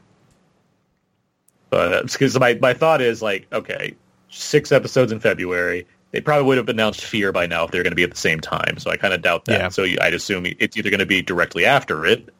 but 1.68 1.92
uh, 1.92 2.02
because 2.04 2.38
my 2.38 2.54
my 2.54 2.72
thought 2.72 3.02
is 3.02 3.20
like, 3.20 3.46
okay, 3.52 3.94
six 4.30 4.72
episodes 4.72 5.12
in 5.12 5.20
February. 5.20 5.86
They 6.10 6.20
probably 6.20 6.46
would 6.46 6.56
have 6.56 6.68
announced 6.68 7.04
Fear 7.04 7.32
by 7.32 7.46
now 7.46 7.64
if 7.64 7.70
they're 7.70 7.82
going 7.82 7.92
to 7.92 7.96
be 7.96 8.02
at 8.02 8.10
the 8.10 8.16
same 8.16 8.40
time. 8.40 8.78
So 8.78 8.90
I 8.90 8.96
kind 8.96 9.12
of 9.12 9.20
doubt 9.20 9.44
that. 9.44 9.60
Yeah. 9.60 9.68
So 9.68 9.84
I'd 10.00 10.14
assume 10.14 10.46
it's 10.58 10.76
either 10.76 10.88
going 10.90 11.00
to 11.00 11.06
be 11.06 11.20
directly 11.20 11.66
after 11.66 12.06
it, 12.06 12.32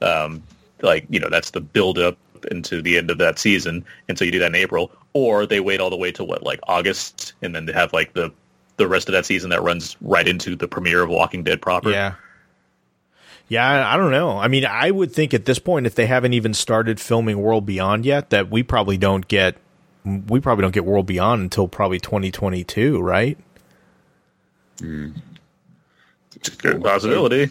um, 0.00 0.42
like 0.82 1.06
you 1.10 1.18
know, 1.18 1.28
that's 1.28 1.50
the 1.50 1.60
build 1.60 1.98
up 1.98 2.16
into 2.50 2.80
the 2.80 2.96
end 2.96 3.10
of 3.10 3.18
that 3.18 3.38
season, 3.38 3.84
and 4.08 4.16
so 4.16 4.24
you 4.24 4.30
do 4.30 4.38
that 4.38 4.46
in 4.46 4.54
April, 4.54 4.92
or 5.12 5.46
they 5.46 5.58
wait 5.58 5.80
all 5.80 5.90
the 5.90 5.96
way 5.96 6.12
to 6.12 6.22
what 6.22 6.44
like 6.44 6.60
August, 6.68 7.32
and 7.42 7.54
then 7.54 7.66
they 7.66 7.72
have 7.72 7.92
like 7.92 8.12
the 8.12 8.32
the 8.76 8.86
rest 8.86 9.08
of 9.08 9.12
that 9.12 9.26
season 9.26 9.50
that 9.50 9.60
runs 9.62 9.96
right 10.00 10.28
into 10.28 10.54
the 10.54 10.68
premiere 10.68 11.02
of 11.02 11.10
Walking 11.10 11.42
Dead 11.42 11.60
proper. 11.60 11.90
yeah, 11.90 12.14
yeah. 13.48 13.66
I, 13.66 13.94
I 13.94 13.96
don't 13.96 14.12
know. 14.12 14.38
I 14.38 14.46
mean, 14.46 14.64
I 14.64 14.92
would 14.92 15.12
think 15.12 15.34
at 15.34 15.46
this 15.46 15.58
point, 15.58 15.86
if 15.86 15.96
they 15.96 16.06
haven't 16.06 16.34
even 16.34 16.54
started 16.54 17.00
filming 17.00 17.40
World 17.40 17.66
Beyond 17.66 18.06
yet, 18.06 18.30
that 18.30 18.48
we 18.50 18.62
probably 18.62 18.96
don't 18.96 19.26
get 19.26 19.56
we 20.28 20.40
probably 20.40 20.62
don't 20.62 20.72
get 20.74 20.84
World 20.84 21.06
Beyond 21.06 21.42
until 21.42 21.68
probably 21.68 21.98
2022, 22.00 23.00
right? 23.00 23.38
it's 24.80 26.48
a 26.48 26.56
Good 26.56 26.82
possibility. 26.82 27.50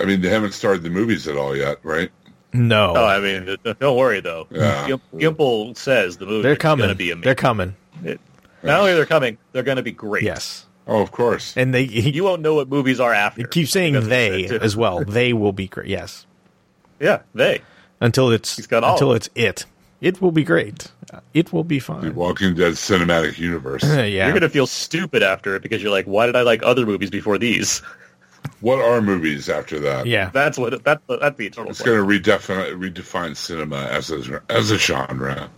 I 0.00 0.04
mean, 0.04 0.20
they 0.20 0.28
haven't 0.28 0.52
started 0.52 0.82
the 0.82 0.90
movies 0.90 1.26
at 1.28 1.36
all 1.36 1.56
yet, 1.56 1.78
right? 1.82 2.10
No, 2.52 2.94
Oh, 2.96 3.04
I 3.04 3.20
mean, 3.20 3.46
th- 3.46 3.62
th- 3.62 3.78
don't 3.78 3.96
worry 3.96 4.20
though. 4.20 4.46
Yeah. 4.50 4.88
Gimple 5.14 5.76
says 5.76 6.16
the 6.16 6.26
movie 6.26 6.42
they're 6.42 6.52
is 6.52 6.58
coming. 6.58 6.84
going 6.84 6.90
to 6.90 6.94
be 6.94 7.10
amazing. 7.10 7.24
they're 7.24 7.34
coming. 7.34 7.76
It- 8.04 8.20
not 8.62 8.80
only 8.80 8.92
are 8.92 8.96
they're 8.96 9.06
coming, 9.06 9.38
they're 9.52 9.62
going 9.62 9.76
to 9.76 9.82
be 9.82 9.92
great. 9.92 10.22
Yes, 10.24 10.66
Oh, 10.86 11.00
of 11.02 11.12
course. 11.12 11.56
and 11.56 11.72
they 11.74 11.84
he, 11.84 12.10
You 12.10 12.24
won't 12.24 12.42
know 12.42 12.54
what 12.54 12.68
movies 12.68 12.98
are 13.00 13.12
after. 13.12 13.46
keep 13.46 13.68
saying 13.68 14.08
they 14.08 14.42
he 14.42 14.48
said, 14.48 14.60
too. 14.60 14.64
as 14.64 14.76
well. 14.76 15.04
They 15.04 15.32
will 15.32 15.52
be 15.52 15.68
great. 15.68 15.88
Yes, 15.88 16.26
Yeah, 17.00 17.20
they. 17.34 17.60
until 18.00 18.30
it's 18.30 18.56
He's 18.56 18.66
got 18.66 18.82
all 18.82 18.94
until 18.94 19.12
it's 19.12 19.28
it. 19.34 19.64
It 20.00 20.22
will 20.22 20.30
be 20.30 20.44
great. 20.44 20.92
It 21.34 21.52
will 21.52 21.64
be 21.64 21.78
The 21.78 21.84
fine. 21.84 22.14
Walking 22.14 22.54
Dead 22.54 22.74
cinematic 22.74 23.38
universe. 23.38 23.82
yeah, 23.86 24.04
You're 24.04 24.30
going 24.30 24.42
to 24.42 24.48
feel 24.48 24.66
stupid 24.66 25.22
after 25.22 25.56
it 25.56 25.62
because 25.62 25.82
you're 25.82 25.90
like, 25.90 26.06
why 26.06 26.26
did 26.26 26.36
I 26.36 26.42
like 26.42 26.62
other 26.62 26.86
movies 26.86 27.10
before 27.10 27.38
these? 27.38 27.78
what 28.60 28.78
are 28.78 29.00
movies 29.00 29.48
after 29.48 29.80
that? 29.80 30.06
yeah. 30.06 30.30
That's 30.30 30.58
what 30.58 30.84
that's 30.84 31.02
the, 31.06 31.18
that's 31.18 31.36
the 31.36 31.46
eternal. 31.46 31.70
It's 31.70 31.82
going 31.82 31.98
to 31.98 32.30
redefine 32.30 32.78
redefine 32.78 33.36
cinema 33.36 33.86
as 33.86 34.10
a 34.10 34.42
as 34.48 34.70
a 34.70 34.78
genre. 34.78 35.50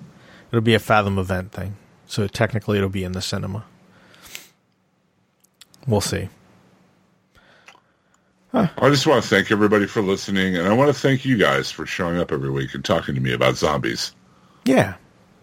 It'll 0.51 0.63
be 0.63 0.75
a 0.75 0.79
Fathom 0.79 1.19
event 1.19 1.53
thing. 1.53 1.77
So 2.07 2.27
technically 2.27 2.79
it'll 2.79 2.89
be 2.89 3.05
in 3.05 3.13
the 3.13 3.23
cinema. 3.23 3.65
We'll 5.87 6.01
see. 6.01 6.29
I 8.53 8.69
just 8.89 9.07
want 9.07 9.23
to 9.23 9.29
thank 9.29 9.53
everybody 9.53 9.87
for 9.87 10.03
listening, 10.03 10.57
and 10.57 10.67
I 10.67 10.73
want 10.73 10.89
to 10.89 11.01
thank 11.01 11.25
you 11.25 11.37
guys 11.37 11.71
for 11.71 11.87
showing 11.87 12.19
up 12.19 12.33
every 12.33 12.51
week 12.51 12.75
and 12.75 12.85
talking 12.85 13.15
to 13.15 13.21
me 13.21 13.33
about 13.33 13.57
zombies. 13.57 14.13
Yeah. 14.65 14.95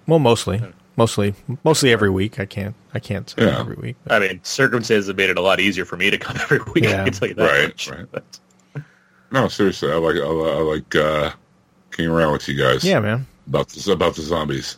Well, 0.07 0.20
mostly. 0.20 0.61
Mostly 0.95 1.36
mostly 1.63 1.91
every 1.91 2.09
week. 2.09 2.39
I 2.39 2.45
can't 2.45 2.74
I 2.93 2.99
can't 2.99 3.30
say 3.30 3.45
Yeah. 3.45 3.59
every 3.59 3.76
week. 3.76 3.95
I 4.09 4.20
mean, 4.20 4.39
circumstances 4.43 5.07
have 5.07 5.18
made 5.18 5.30
it 5.30 5.38
a 5.38 5.41
lot 5.41 5.59
easier 5.59 5.86
for 5.86 5.95
me 5.97 6.09
to 6.09 6.18
come 6.18 6.36
every 6.41 6.59
week. 6.74 6.86
Yeah. 6.86 7.01
I 7.01 7.03
can 7.05 7.13
tell 7.13 7.28
you 7.28 7.34
that 7.36 7.51
Right, 7.51 7.68
much. 7.68 7.89
right. 7.91 8.05
But- 8.11 8.39
No, 9.32 9.47
seriously, 9.47 9.91
I 9.91 9.95
like 9.95 10.15
I, 10.15 10.20
li- 10.26 10.51
I 10.51 10.59
like 10.59 10.95
uh, 10.95 11.32
getting 11.91 12.09
around 12.11 12.32
with 12.32 12.47
you 12.47 12.55
guys. 12.55 12.84
Yeah, 12.84 12.99
man. 12.99 13.28
about 13.47 13.70
this 13.70 13.88
about 13.88 14.15
the 14.15 14.22
zombies. 14.24 14.78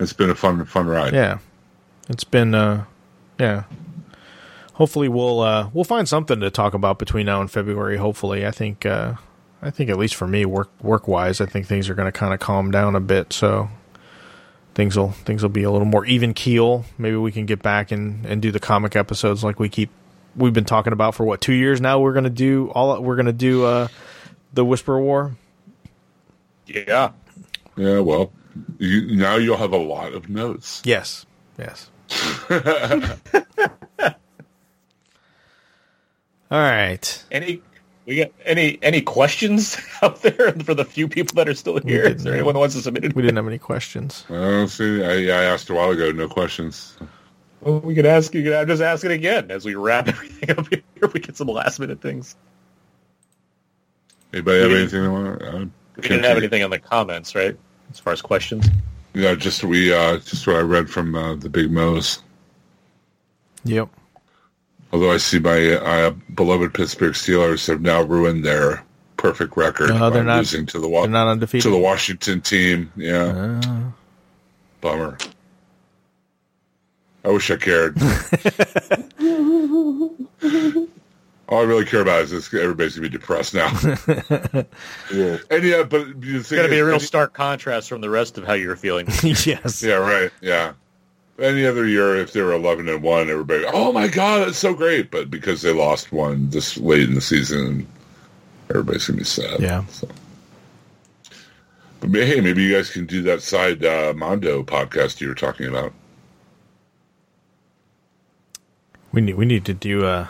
It's 0.00 0.12
been 0.12 0.30
a 0.30 0.34
fun 0.34 0.64
fun 0.64 0.86
ride. 0.88 1.12
Yeah. 1.12 1.38
It's 2.08 2.24
been 2.24 2.54
uh 2.54 2.84
Yeah. 3.38 3.64
Hopefully 4.72 5.08
we'll 5.08 5.38
uh, 5.40 5.68
we'll 5.72 5.84
find 5.84 6.08
something 6.08 6.40
to 6.40 6.50
talk 6.50 6.74
about 6.74 6.98
between 6.98 7.26
now 7.26 7.40
and 7.40 7.48
February. 7.50 7.96
Hopefully, 7.96 8.44
I 8.44 8.50
think 8.50 8.84
uh, 8.84 9.14
I 9.64 9.70
think 9.70 9.88
at 9.88 9.96
least 9.96 10.14
for 10.14 10.26
me, 10.26 10.44
work 10.44 10.70
work 10.82 11.08
wise, 11.08 11.40
I 11.40 11.46
think 11.46 11.66
things 11.66 11.88
are 11.88 11.94
going 11.94 12.06
to 12.06 12.12
kind 12.12 12.34
of 12.34 12.40
calm 12.40 12.70
down 12.70 12.94
a 12.94 13.00
bit. 13.00 13.32
So 13.32 13.70
things 14.74 14.94
will 14.94 15.12
things 15.12 15.40
will 15.42 15.48
be 15.48 15.62
a 15.62 15.70
little 15.70 15.86
more 15.86 16.04
even 16.04 16.34
keel. 16.34 16.84
Maybe 16.98 17.16
we 17.16 17.32
can 17.32 17.46
get 17.46 17.62
back 17.62 17.90
and, 17.90 18.26
and 18.26 18.42
do 18.42 18.52
the 18.52 18.60
comic 18.60 18.94
episodes 18.94 19.42
like 19.42 19.58
we 19.58 19.70
keep 19.70 19.88
we've 20.36 20.52
been 20.52 20.66
talking 20.66 20.92
about 20.92 21.14
for 21.14 21.24
what 21.24 21.40
two 21.40 21.54
years 21.54 21.80
now. 21.80 21.98
We're 21.98 22.12
going 22.12 22.24
to 22.24 22.30
do 22.30 22.70
all 22.74 23.00
we're 23.02 23.16
going 23.16 23.24
to 23.24 23.32
do 23.32 23.64
uh, 23.64 23.88
the 24.52 24.66
Whisper 24.66 25.00
War. 25.00 25.34
Yeah. 26.66 27.12
Yeah, 27.76 28.00
well, 28.00 28.32
you, 28.78 29.16
now 29.16 29.36
you'll 29.36 29.56
have 29.56 29.72
a 29.72 29.78
lot 29.78 30.12
of 30.12 30.28
notes. 30.28 30.82
Yes, 30.84 31.24
yes. 31.58 31.90
all 36.50 36.60
right. 36.60 37.24
Any 37.32 37.62
we 38.06 38.16
got 38.16 38.30
any 38.44 38.78
any 38.82 39.00
questions 39.00 39.76
out 40.02 40.22
there 40.22 40.52
for 40.64 40.74
the 40.74 40.84
few 40.84 41.08
people 41.08 41.34
that 41.36 41.48
are 41.48 41.54
still 41.54 41.78
here? 41.80 42.02
Is 42.04 42.22
there 42.22 42.32
didn't. 42.32 42.34
anyone 42.34 42.54
who 42.54 42.60
wants 42.60 42.74
to 42.74 42.82
submit 42.82 43.04
it? 43.04 43.14
We 43.14 43.22
didn't 43.22 43.36
have 43.36 43.46
any 43.46 43.58
questions. 43.58 44.24
I 44.28 44.34
don't 44.34 44.68
see. 44.68 45.02
I, 45.02 45.34
I 45.34 45.44
asked 45.44 45.70
a 45.70 45.74
while 45.74 45.90
ago. 45.90 46.12
No 46.12 46.28
questions. 46.28 46.96
Well, 47.60 47.80
we 47.80 47.94
could 47.94 48.06
ask. 48.06 48.34
You 48.34 48.42
could 48.42 48.52
I'm 48.52 48.66
just 48.66 48.82
ask 48.82 49.04
it 49.04 49.10
again 49.10 49.50
as 49.50 49.64
we 49.64 49.74
wrap 49.74 50.08
everything 50.14 50.50
up 50.58 50.68
here. 50.68 50.82
We 51.12 51.20
get 51.20 51.36
some 51.36 51.48
last 51.48 51.80
minute 51.80 52.00
things. 52.00 52.36
Anybody 54.32 54.60
have 54.62 54.72
anything 54.72 55.02
they 55.02 55.08
want? 55.08 55.42
Uh, 55.42 55.66
We 55.96 56.02
didn't 56.02 56.24
have 56.24 56.36
anything 56.36 56.62
on 56.64 56.70
the 56.70 56.78
comments, 56.78 57.34
right? 57.34 57.56
As 57.90 58.00
far 58.00 58.12
as 58.12 58.20
questions. 58.20 58.66
Yeah, 59.14 59.34
just 59.36 59.62
we 59.62 59.94
uh, 59.94 60.18
just 60.18 60.46
what 60.46 60.56
I 60.56 60.60
read 60.60 60.90
from 60.90 61.14
uh, 61.14 61.36
the 61.36 61.48
Big 61.48 61.70
Mo's. 61.70 62.20
Yep. 63.64 63.88
Although 64.94 65.10
I 65.10 65.16
see 65.16 65.40
my 65.40 65.72
uh, 65.74 66.10
beloved 66.36 66.72
Pittsburgh 66.72 67.14
Steelers 67.14 67.66
have 67.66 67.80
now 67.80 68.02
ruined 68.02 68.44
their 68.44 68.84
perfect 69.16 69.56
record 69.56 69.88
No, 69.88 70.08
they're 70.08 70.22
by 70.22 70.26
not- 70.28 70.38
losing 70.38 70.66
to 70.66 70.78
the 70.78 70.88
Wa- 70.88 71.00
They're 71.02 71.10
not 71.10 71.40
to 71.40 71.70
the 71.70 71.76
Washington 71.76 72.40
team. 72.40 72.92
Yeah, 72.94 73.58
Uh, 73.64 73.90
bummer. 74.80 75.18
I 77.24 77.28
wish 77.30 77.50
I 77.50 77.56
cared. 77.56 77.96
All 81.48 81.60
I 81.60 81.64
really 81.64 81.84
care 81.86 82.00
about 82.00 82.22
is 82.22 82.30
this, 82.30 82.54
everybody's 82.54 82.94
gonna 82.96 83.08
be 83.08 83.18
depressed 83.18 83.52
now. 83.52 83.68
Yeah. 85.12 85.38
and 85.50 85.64
yeah, 85.64 85.82
but 85.82 86.20
the 86.20 86.36
It's 86.36 86.50
going 86.52 86.62
to 86.62 86.68
be 86.70 86.78
a 86.78 86.84
real 86.84 86.94
any- 86.94 87.04
stark 87.04 87.32
contrast 87.34 87.88
from 87.88 88.00
the 88.00 88.10
rest 88.10 88.38
of 88.38 88.44
how 88.44 88.52
you're 88.54 88.76
feeling. 88.76 89.06
yes. 89.22 89.82
Yeah, 89.82 89.94
right. 89.94 90.30
Yeah. 90.40 90.74
Any 91.38 91.66
other 91.66 91.86
year, 91.86 92.16
if 92.16 92.32
they 92.32 92.42
were 92.42 92.52
eleven 92.52 92.88
and 92.88 93.02
one, 93.02 93.28
everybody, 93.28 93.64
oh 93.66 93.92
my 93.92 94.06
god, 94.06 94.46
that's 94.46 94.58
so 94.58 94.72
great. 94.72 95.10
But 95.10 95.30
because 95.30 95.62
they 95.62 95.72
lost 95.72 96.12
one 96.12 96.50
this 96.50 96.76
late 96.76 97.08
in 97.08 97.14
the 97.14 97.20
season, 97.20 97.88
everybody's 98.70 99.06
gonna 99.06 99.18
be 99.18 99.24
sad. 99.24 99.60
Yeah. 99.60 99.84
So. 99.86 100.08
But 102.00 102.10
hey, 102.12 102.40
maybe 102.40 102.62
you 102.62 102.76
guys 102.76 102.90
can 102.90 103.06
do 103.06 103.22
that 103.22 103.42
side 103.42 103.84
uh, 103.84 104.12
Mondo 104.14 104.62
podcast 104.62 105.20
you 105.20 105.28
were 105.28 105.34
talking 105.34 105.66
about. 105.66 105.92
We 109.10 109.20
need 109.20 109.34
we 109.34 109.46
need 109.46 109.64
to 109.64 109.74
do 109.74 110.04
a 110.04 110.28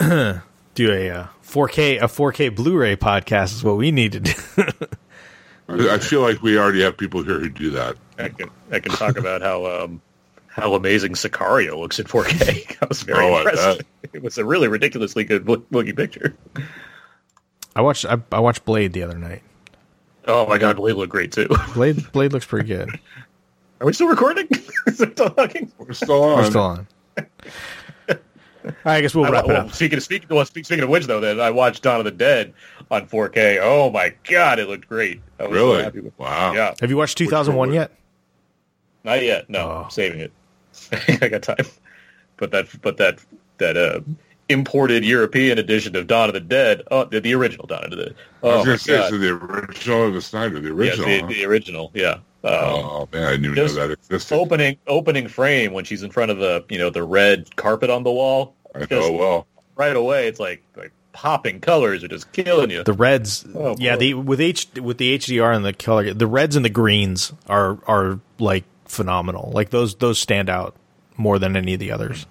do 0.74 0.92
a 0.92 1.10
uh, 1.10 1.26
4K 1.44 1.98
a 1.98 2.06
4K 2.06 2.54
Blu-ray 2.54 2.96
podcast 2.96 3.52
is 3.52 3.64
what 3.64 3.76
we 3.76 3.90
need 3.90 4.12
to 4.12 4.20
do. 4.20 4.32
I 5.68 5.94
I 5.94 5.98
feel 5.98 6.20
like 6.22 6.42
we 6.42 6.58
already 6.58 6.82
have 6.82 6.96
people 6.96 7.22
here 7.22 7.38
who 7.38 7.48
do 7.48 7.70
that. 7.70 7.96
I 8.18 8.28
can 8.30 8.50
I 8.72 8.78
can 8.80 8.92
talk 8.92 9.16
about 9.18 9.42
how 9.42 9.66
um, 9.66 10.00
how 10.46 10.74
amazing 10.74 11.12
Sicario 11.12 11.78
looks 11.78 11.98
in 11.98 12.06
4K. 12.06 12.76
I 12.82 12.86
was 12.88 13.02
very 13.02 13.24
Oh, 13.24 13.36
impressed. 13.38 13.78
bet. 13.78 13.86
It 14.14 14.22
was 14.22 14.38
a 14.38 14.44
really 14.44 14.68
ridiculously 14.68 15.24
good 15.24 15.46
look- 15.46 15.66
looking 15.70 15.94
picture. 15.94 16.34
I 17.76 17.80
watched 17.82 18.04
I, 18.06 18.18
I 18.32 18.40
watched 18.40 18.64
Blade 18.64 18.92
the 18.92 19.02
other 19.02 19.18
night. 19.18 19.42
Oh 20.26 20.46
my 20.46 20.58
god, 20.58 20.76
Blade 20.76 20.94
looked 20.96 21.12
great 21.12 21.32
too. 21.32 21.48
Blade 21.74 22.10
Blade 22.12 22.32
looks 22.32 22.46
pretty 22.46 22.68
good. 22.68 22.98
Are 23.80 23.86
we 23.86 23.92
still 23.92 24.08
recording? 24.08 24.48
Is 24.86 25.00
it 25.00 25.12
still 25.12 25.30
talking? 25.30 25.70
We're 25.78 25.92
still 25.92 26.22
on. 26.22 26.36
We're 26.38 26.50
still 26.50 26.60
on. 26.62 26.86
I 28.84 29.00
guess 29.00 29.14
we'll 29.14 29.30
wrap 29.30 29.44
it 29.44 29.48
Well, 29.48 29.66
up. 29.66 29.72
speaking 29.72 29.96
of 29.98 30.02
speaking, 30.02 30.28
well, 30.30 30.44
speaking 30.44 30.80
of 30.80 30.88
which, 30.88 31.06
though, 31.06 31.20
then 31.20 31.40
I 31.40 31.50
watched 31.50 31.82
Dawn 31.82 31.98
of 32.00 32.04
the 32.04 32.10
Dead 32.10 32.52
on 32.90 33.06
4K. 33.06 33.58
Oh 33.62 33.90
my 33.90 34.14
god, 34.28 34.58
it 34.58 34.68
looked 34.68 34.88
great. 34.88 35.20
I 35.38 35.44
was 35.44 35.50
so 35.50 35.54
Really? 35.54 35.82
happy 35.84 36.00
with- 36.00 36.18
Wow. 36.18 36.52
Yeah, 36.54 36.74
Have 36.80 36.90
you 36.90 36.96
watched 36.96 37.18
2001 37.18 37.72
yet? 37.72 37.92
not 39.04 39.22
yet. 39.22 39.48
No, 39.48 39.58
Oh. 39.60 39.82
I'm 39.84 39.90
saving 39.90 40.20
it. 40.20 40.32
I 41.22 41.28
got 41.28 41.42
time. 41.42 41.66
But 42.36 42.50
that, 42.52 42.66
but 42.82 42.96
that, 42.98 43.18
that 43.58 43.76
uh, 43.76 44.00
imported 44.48 45.04
European 45.04 45.58
edition 45.58 45.96
of 45.96 46.06
Dawn 46.06 46.28
of 46.28 46.34
the 46.34 46.40
Dead, 46.40 46.82
oh, 46.90 47.04
the, 47.04 47.20
the 47.20 47.34
original 47.34 47.66
Dawn 47.66 47.84
of 47.84 47.90
the 47.90 47.96
Dead. 47.96 48.14
I 48.42 48.46
Oh 48.46 48.56
was 48.58 48.64
going 48.66 48.78
to 48.78 48.84
say, 48.84 49.08
so 49.08 49.18
the 49.18 49.30
original 49.30 50.06
of 50.06 50.14
the 50.14 50.22
Snyder, 50.22 50.60
the 50.60 50.68
yeah, 50.68 50.74
original. 50.74 51.06
the, 51.06 51.20
huh? 51.20 51.26
the 51.28 51.44
original, 51.46 51.90
yeah. 51.94 52.18
Um, 52.44 52.52
oh 52.54 53.08
man, 53.12 53.24
I 53.24 53.30
didn't 53.32 53.46
even 53.46 53.56
know 53.56 53.66
that 53.66 53.90
existed. 53.90 54.32
opening 54.36 54.76
opening 54.86 55.26
frame 55.26 55.72
when 55.72 55.84
she's 55.84 56.04
in 56.04 56.12
front 56.12 56.30
of 56.30 56.38
the 56.38 56.64
you 56.68 56.78
know 56.78 56.88
the 56.88 57.02
red 57.02 57.54
carpet 57.56 57.90
on 57.90 58.04
the 58.04 58.12
wall. 58.12 58.54
I 58.82 58.86
just- 58.86 58.90
know 58.90 59.12
well. 59.12 59.46
Right 59.76 59.94
away, 59.96 60.26
it's 60.28 60.40
like 60.40 60.62
like 60.76 60.92
popping 61.12 61.60
colors 61.60 62.02
are 62.02 62.08
just 62.08 62.32
killing 62.32 62.70
you. 62.70 62.82
The 62.82 62.92
reds, 62.92 63.44
Oh, 63.54 63.76
yeah, 63.78 63.94
boy. 63.94 63.98
the 64.00 64.14
with 64.14 64.40
H 64.40 64.66
with 64.80 64.98
the 64.98 65.16
HDR 65.18 65.54
and 65.54 65.64
the 65.64 65.72
color, 65.72 66.12
the 66.12 66.26
reds 66.26 66.56
and 66.56 66.64
the 66.64 66.70
greens 66.70 67.32
are 67.48 67.78
are 67.86 68.18
like 68.40 68.64
phenomenal. 68.86 69.50
Like 69.54 69.70
those 69.70 69.94
those 69.96 70.18
stand 70.18 70.50
out 70.50 70.74
more 71.16 71.38
than 71.38 71.56
any 71.56 71.74
of 71.74 71.80
the 71.80 71.92
others. 71.92 72.26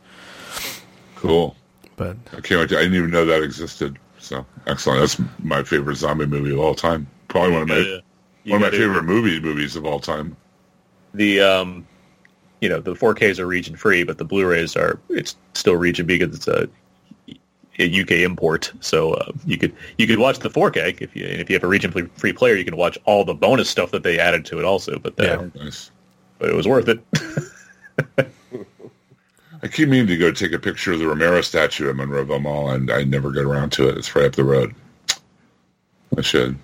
Cool. 1.16 1.56
But 1.96 2.18
I 2.34 2.42
can't 2.42 2.60
wait. 2.62 2.70
To, 2.70 2.78
I 2.78 2.82
didn't 2.84 2.96
even 2.96 3.12
know 3.12 3.26
that 3.26 3.42
existed. 3.44 3.98
So 4.20 4.46
excellent. 4.68 5.00
That's 5.00 5.22
my 5.44 5.64
favorite 5.64 5.96
zombie 5.96 6.26
movie 6.26 6.52
of 6.52 6.60
all 6.60 6.76
time. 6.76 7.08
Probably 7.28 7.52
one 7.54 7.62
of 7.64 7.68
my 7.70 7.78
Yeah. 7.78 7.98
You 8.44 8.52
one 8.54 8.62
of 8.62 8.62
my 8.62 8.68
gotta- 8.68 8.78
favorite 8.78 9.04
movie 9.04 9.40
movies 9.40 9.76
of 9.76 9.86
all 9.86 10.00
time. 10.00 10.36
the 11.14 11.40
um 11.42 11.88
you 12.62 12.68
know 12.70 12.80
the 12.82 12.94
4ks 12.94 13.40
are 13.40 13.46
region 13.48 13.76
free 13.76 14.04
but 14.04 14.18
the 14.18 14.26
blu-rays 14.26 14.76
are 14.76 15.00
it's 15.10 15.36
still 15.58 15.76
region 15.76 16.06
because 16.06 16.36
it's 16.36 16.48
a, 16.48 16.68
a 17.80 18.02
uk 18.02 18.12
import 18.12 18.72
so 18.80 19.14
uh, 19.14 19.32
you 19.46 19.58
could 19.58 19.74
you 19.98 20.08
could 20.08 20.20
watch 20.20 20.40
the 20.40 20.50
4k 20.50 21.02
if 21.02 21.16
you 21.16 21.26
if 21.26 21.50
you 21.50 21.56
have 21.56 21.64
a 21.64 21.68
region 21.68 21.92
free- 21.92 22.10
free 22.16 22.34
player 22.34 22.56
you 22.56 22.66
can 22.66 22.78
watch 22.78 22.98
all 23.06 23.24
the 23.26 23.34
bonus 23.34 23.70
stuff 23.70 23.92
that 23.92 24.04
they 24.04 24.20
added 24.20 24.46
to 24.46 24.60
it 24.60 24.66
also 24.66 24.98
but, 25.00 25.16
that, 25.18 25.40
Yeah. 25.42 25.64
Nice. 25.64 25.92
but 26.40 26.50
it 26.50 26.56
was 26.56 26.68
worth 26.68 26.88
it 26.88 27.00
I 29.64 29.68
keep 29.68 29.90
meaning 29.90 30.08
to 30.08 30.18
go 30.18 30.32
take 30.32 30.54
a 30.54 30.60
picture 30.60 30.94
of 30.94 31.00
the 31.00 31.08
Romero 31.08 31.42
statue 31.42 31.90
at 31.90 31.96
Monroeville 31.96 32.40
Mall, 32.42 32.70
and 32.70 32.92
I 32.92 33.04
never 33.04 33.32
get 33.32 33.44
around 33.44 33.72
to 33.72 33.90
it. 33.90 33.98
It's 33.98 34.16
right 34.16 34.26
up 34.26 34.34
the 34.36 34.44
road. 34.44 34.76
I 36.16 36.22
should. 36.22 36.56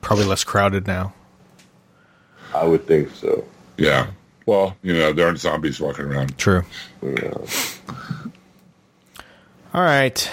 probably 0.00 0.24
less 0.24 0.42
crowded 0.42 0.86
now. 0.86 1.12
I 2.54 2.64
would 2.64 2.86
think 2.86 3.10
so. 3.14 3.44
Yeah. 3.76 4.06
Well, 4.50 4.76
you 4.82 4.92
know, 4.94 5.12
there 5.12 5.26
aren't 5.26 5.38
zombies 5.38 5.78
walking 5.78 6.06
around. 6.06 6.36
True. 6.36 6.64
Yeah. 7.04 7.34
All 9.72 9.80
right. 9.80 10.28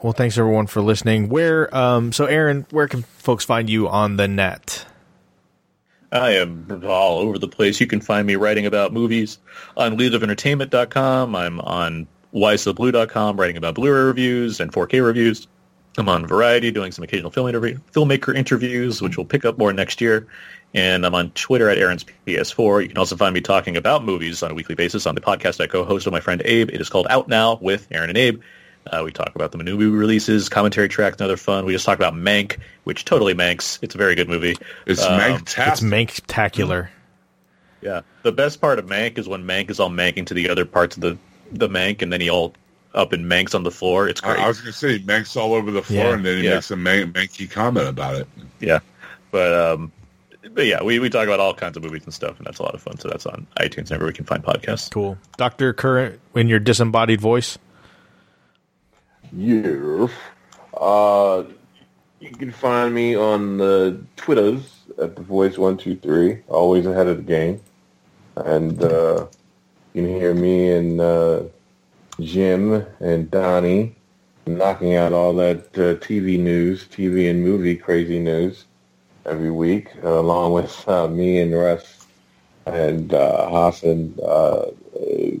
Well, 0.00 0.14
thanks 0.14 0.38
everyone 0.38 0.66
for 0.66 0.80
listening. 0.80 1.28
Where 1.28 1.74
um 1.76 2.10
so 2.10 2.24
Aaron, 2.24 2.64
where 2.70 2.88
can 2.88 3.02
folks 3.02 3.44
find 3.44 3.68
you 3.68 3.86
on 3.86 4.16
the 4.16 4.28
net? 4.28 4.86
I 6.10 6.36
am 6.36 6.82
all 6.86 7.18
over 7.18 7.38
the 7.38 7.48
place. 7.48 7.78
You 7.82 7.86
can 7.86 8.00
find 8.00 8.26
me 8.26 8.36
writing 8.36 8.64
about 8.64 8.94
movies 8.94 9.36
on 9.76 9.98
weliveentertainment.com. 9.98 11.36
I'm 11.36 11.60
on 11.60 12.06
whysoblu.com 12.32 13.38
writing 13.38 13.58
about 13.58 13.74
Blu-ray 13.74 14.04
reviews 14.04 14.58
and 14.58 14.72
4K 14.72 15.04
reviews. 15.04 15.46
I'm 15.96 16.08
on 16.08 16.26
Variety 16.26 16.70
doing 16.70 16.92
some 16.92 17.02
occasional 17.02 17.30
film 17.30 17.48
interview, 17.48 17.78
filmmaker 17.92 18.36
interviews, 18.36 19.02
which 19.02 19.16
we'll 19.16 19.26
pick 19.26 19.44
up 19.44 19.58
more 19.58 19.72
next 19.72 20.00
year. 20.00 20.26
And 20.74 21.04
I'm 21.06 21.14
on 21.14 21.30
Twitter 21.30 21.68
at 21.70 21.78
Aaron's 21.78 22.04
PS4. 22.26 22.82
You 22.82 22.88
can 22.88 22.98
also 22.98 23.16
find 23.16 23.32
me 23.34 23.40
talking 23.40 23.76
about 23.76 24.04
movies 24.04 24.42
on 24.42 24.50
a 24.50 24.54
weekly 24.54 24.74
basis 24.74 25.06
on 25.06 25.14
the 25.14 25.20
podcast 25.20 25.60
I 25.62 25.66
co-host 25.66 26.04
with 26.06 26.12
my 26.12 26.20
friend 26.20 26.42
Abe. 26.44 26.70
It 26.70 26.80
is 26.80 26.88
called 26.90 27.06
Out 27.08 27.26
Now 27.26 27.58
with 27.60 27.88
Aaron 27.90 28.10
and 28.10 28.18
Abe. 28.18 28.42
Uh, 28.86 29.02
we 29.04 29.10
talk 29.10 29.34
about 29.34 29.50
the 29.52 29.58
new 29.58 29.76
movie 29.76 29.96
releases, 29.96 30.48
commentary 30.48 30.88
tracks, 30.88 31.16
and 31.16 31.22
other 31.22 31.36
fun. 31.36 31.64
We 31.64 31.72
just 31.72 31.84
talked 31.84 32.00
about 32.00 32.14
Mank, 32.14 32.58
which 32.84 33.04
totally 33.04 33.34
Manks. 33.34 33.78
It's 33.82 33.94
a 33.94 33.98
very 33.98 34.14
good 34.14 34.28
movie. 34.28 34.56
It's 34.86 35.02
Um, 35.02 35.18
Manktastic. 35.20 35.72
It's 35.72 35.80
Manktacular. 35.80 36.88
Yeah. 37.82 38.02
The 38.22 38.32
best 38.32 38.60
part 38.60 38.78
of 38.78 38.86
Mank 38.86 39.18
is 39.18 39.28
when 39.28 39.44
Mank 39.44 39.70
is 39.70 39.80
all 39.80 39.88
manking 39.90 40.26
to 40.26 40.34
the 40.34 40.48
other 40.48 40.64
parts 40.64 40.96
of 40.96 41.02
the, 41.02 41.18
the 41.50 41.68
Mank, 41.68 42.02
and 42.02 42.12
then 42.12 42.20
he 42.20 42.30
all 42.30 42.54
up 42.98 43.12
in 43.14 43.26
Manks 43.28 43.54
on 43.54 43.62
the 43.62 43.70
floor. 43.70 44.08
It's 44.08 44.22
I, 44.22 44.34
great. 44.34 44.40
I 44.40 44.48
was 44.48 44.60
going 44.60 44.72
to 44.72 44.78
say 44.78 44.98
Mank's 45.06 45.36
all 45.36 45.54
over 45.54 45.70
the 45.70 45.82
floor, 45.82 46.04
Yeah. 46.08 46.14
and 46.14 46.26
then 46.26 46.38
he 46.38 46.44
Yeah. 46.44 46.54
makes 46.56 46.70
a 46.70 46.76
man- 46.76 47.12
Manky 47.12 47.50
comment 47.50 47.88
about 47.88 48.16
it. 48.16 48.26
yeah. 48.60 48.80
But, 49.30 49.52
um, 49.54 49.92
but 50.52 50.66
yeah, 50.66 50.82
we, 50.82 50.98
we 50.98 51.08
talk 51.08 51.26
about 51.26 51.38
all 51.40 51.54
kinds 51.54 51.76
of 51.76 51.82
movies 51.84 52.02
and 52.04 52.12
stuff, 52.12 52.36
and 52.38 52.46
that's 52.46 52.58
a 52.58 52.62
lot 52.62 52.74
of 52.74 52.82
fun. 52.82 52.98
So 52.98 53.08
that's 53.08 53.24
on 53.26 53.46
iTunes 53.58 53.78
and 53.88 53.92
everywhere 53.92 54.08
we 54.08 54.14
can 54.14 54.24
find 54.24 54.42
podcasts. 54.42 54.90
Cool. 54.90 55.16
Dr. 55.36 55.72
Current 55.72 56.18
in 56.34 56.48
your 56.48 56.58
disembodied 56.58 57.20
voice. 57.20 57.56
Yeah. 59.32 60.08
Uh, 60.74 61.44
you 62.20 62.30
can 62.30 62.50
find 62.52 62.94
me 62.94 63.14
on 63.14 63.58
the 63.58 64.00
Twitters 64.16 64.74
at 65.00 65.16
the 65.16 65.22
Voice 65.22 65.58
One 65.58 65.76
Two 65.76 65.96
Three. 65.96 66.38
Always 66.48 66.86
ahead 66.86 67.06
of 67.06 67.18
the 67.18 67.22
game. 67.22 67.60
and 68.36 68.82
uh, 68.82 69.26
you 69.92 70.02
can 70.02 70.08
hear 70.08 70.32
me 70.34 70.70
and 70.72 71.00
uh, 71.00 71.42
Jim 72.20 72.84
and 73.00 73.30
Donnie 73.30 73.94
knocking 74.46 74.96
out 74.96 75.12
all 75.12 75.34
that 75.34 75.66
uh, 75.74 75.94
TV 76.04 76.38
news, 76.38 76.86
TV 76.86 77.30
and 77.30 77.42
movie 77.42 77.76
crazy 77.76 78.18
news 78.18 78.64
every 79.26 79.50
week, 79.50 79.90
uh, 80.02 80.18
along 80.20 80.52
with 80.52 80.88
uh, 80.88 81.06
me 81.06 81.40
and 81.40 81.54
Russ 81.54 82.06
and 82.66 83.12
uh, 83.12 83.48
Hassan 83.48 84.14
uh, 84.22 84.26
uh, 84.26 84.70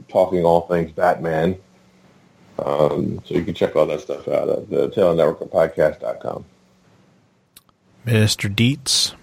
talking 0.08 0.44
all 0.44 0.62
things 0.62 0.92
Batman. 0.92 1.58
Um, 2.58 3.22
so 3.24 3.34
you 3.34 3.44
can 3.44 3.54
check 3.54 3.76
all 3.76 3.86
that 3.86 4.00
stuff 4.00 4.26
out 4.28 4.48
at 4.48 4.68
the 4.68 4.90
Taylor 4.90 5.14
Network 5.14 5.50
Podcast.com. 5.50 6.44
Mr. 8.06 8.54
Dietz. 8.54 9.14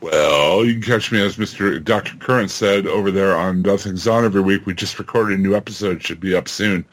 Well, 0.00 0.64
you 0.64 0.74
can 0.74 0.82
catch 0.82 1.10
me 1.10 1.24
as 1.24 1.36
Mr. 1.36 1.82
Dr. 1.82 2.16
Current 2.16 2.50
said 2.50 2.86
over 2.86 3.10
there 3.10 3.36
on 3.36 3.62
Nothing's 3.62 4.06
On 4.06 4.24
every 4.24 4.42
week. 4.42 4.66
We 4.66 4.74
just 4.74 4.98
recorded 4.98 5.38
a 5.38 5.42
new 5.42 5.56
episode. 5.56 6.02
Should 6.02 6.20
be 6.20 6.34
up 6.34 6.48
soon. 6.48 6.84